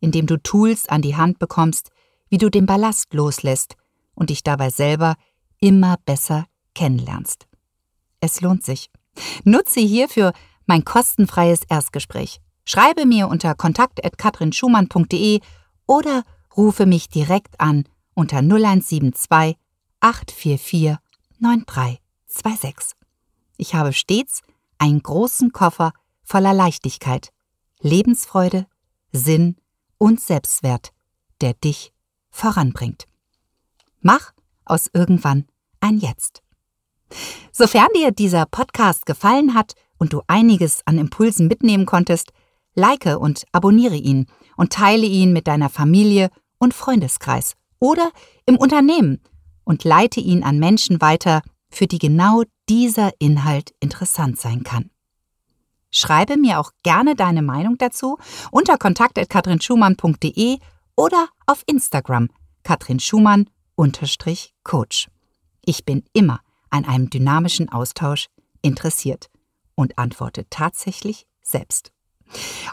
indem 0.00 0.26
du 0.26 0.42
Tools 0.42 0.88
an 0.88 1.02
die 1.02 1.16
Hand 1.16 1.38
bekommst, 1.38 1.90
wie 2.28 2.38
du 2.38 2.50
den 2.50 2.66
Ballast 2.66 3.14
loslässt 3.14 3.76
und 4.14 4.30
dich 4.30 4.42
dabei 4.42 4.70
selber 4.70 5.16
immer 5.60 5.96
besser 6.04 6.46
kennenlernst. 6.74 7.46
Es 8.20 8.40
lohnt 8.40 8.64
sich. 8.64 8.90
Nutze 9.44 9.80
hierfür 9.80 10.32
mein 10.66 10.84
kostenfreies 10.84 11.60
Erstgespräch. 11.68 12.40
Schreibe 12.64 13.06
mir 13.06 13.28
unter 13.28 13.54
kontakt.katrinschumann.de 13.54 15.40
oder 15.86 16.24
rufe 16.56 16.86
mich 16.86 17.08
direkt 17.08 17.60
an 17.60 17.84
unter 18.14 18.38
0172 18.38 19.56
844 20.04 20.98
9326. 21.38 22.94
Ich 23.56 23.74
habe 23.74 23.94
stets 23.94 24.42
einen 24.76 25.02
großen 25.02 25.52
Koffer 25.52 25.94
voller 26.22 26.52
Leichtigkeit, 26.52 27.30
Lebensfreude, 27.80 28.66
Sinn 29.12 29.56
und 29.96 30.20
Selbstwert, 30.20 30.92
der 31.40 31.54
dich 31.54 31.94
voranbringt. 32.28 33.06
Mach 34.02 34.32
aus 34.66 34.90
irgendwann 34.92 35.46
ein 35.80 35.96
Jetzt. 35.96 36.42
Sofern 37.50 37.88
dir 37.96 38.10
dieser 38.10 38.44
Podcast 38.44 39.06
gefallen 39.06 39.54
hat 39.54 39.74
und 39.96 40.12
du 40.12 40.20
einiges 40.26 40.82
an 40.84 40.98
Impulsen 40.98 41.46
mitnehmen 41.46 41.86
konntest, 41.86 42.34
like 42.74 43.06
und 43.06 43.46
abonniere 43.52 43.96
ihn 43.96 44.26
und 44.58 44.70
teile 44.70 45.06
ihn 45.06 45.32
mit 45.32 45.46
deiner 45.46 45.70
Familie 45.70 46.28
und 46.58 46.74
Freundeskreis 46.74 47.54
oder 47.78 48.12
im 48.44 48.58
Unternehmen 48.58 49.22
und 49.64 49.84
leite 49.84 50.20
ihn 50.20 50.42
an 50.42 50.58
Menschen 50.58 51.00
weiter, 51.00 51.42
für 51.70 51.86
die 51.86 51.98
genau 51.98 52.42
dieser 52.68 53.12
Inhalt 53.18 53.72
interessant 53.80 54.38
sein 54.38 54.62
kann. 54.62 54.90
Schreibe 55.90 56.36
mir 56.36 56.60
auch 56.60 56.72
gerne 56.82 57.14
deine 57.14 57.40
Meinung 57.42 57.78
dazu 57.78 58.18
unter 58.50 58.76
kontakt.katrinschumann.de 58.78 60.58
oder 60.96 61.28
auf 61.46 61.62
Instagram 61.66 62.28
katrinschumann-coach. 62.64 65.08
Ich 65.64 65.84
bin 65.84 66.04
immer 66.12 66.40
an 66.70 66.84
einem 66.84 67.10
dynamischen 67.10 67.68
Austausch 67.68 68.26
interessiert 68.62 69.30
und 69.74 69.98
antworte 69.98 70.46
tatsächlich 70.50 71.26
selbst. 71.42 71.92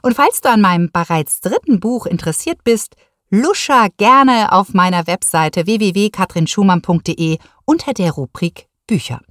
Und 0.01 0.15
falls 0.15 0.41
du 0.41 0.49
an 0.49 0.61
meinem 0.61 0.91
bereits 0.91 1.41
dritten 1.41 1.79
Buch 1.79 2.05
interessiert 2.05 2.63
bist, 2.63 2.95
luscher 3.31 3.87
gerne 3.97 4.51
auf 4.51 4.73
meiner 4.73 5.07
Webseite 5.07 5.65
www.katrinschumann.de 5.65 7.37
unter 7.65 7.93
der 7.93 8.11
Rubrik 8.11 8.67
Bücher. 8.85 9.21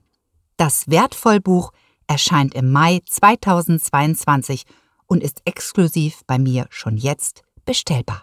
Das 0.56 0.88
Wertvollbuch 0.88 1.72
erscheint 2.06 2.54
im 2.54 2.72
Mai 2.72 3.00
2022 3.06 4.64
und 5.06 5.22
ist 5.22 5.42
exklusiv 5.44 6.22
bei 6.26 6.38
mir 6.38 6.66
schon 6.70 6.96
jetzt 6.96 7.42
bestellbar. 7.64 8.22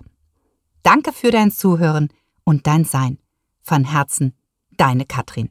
Danke 0.83 1.13
für 1.13 1.31
dein 1.31 1.51
Zuhören 1.51 2.09
und 2.43 2.65
dein 2.65 2.83
Sein. 2.83 3.19
Von 3.61 3.83
Herzen, 3.83 4.33
deine 4.77 5.05
Katrin. 5.05 5.49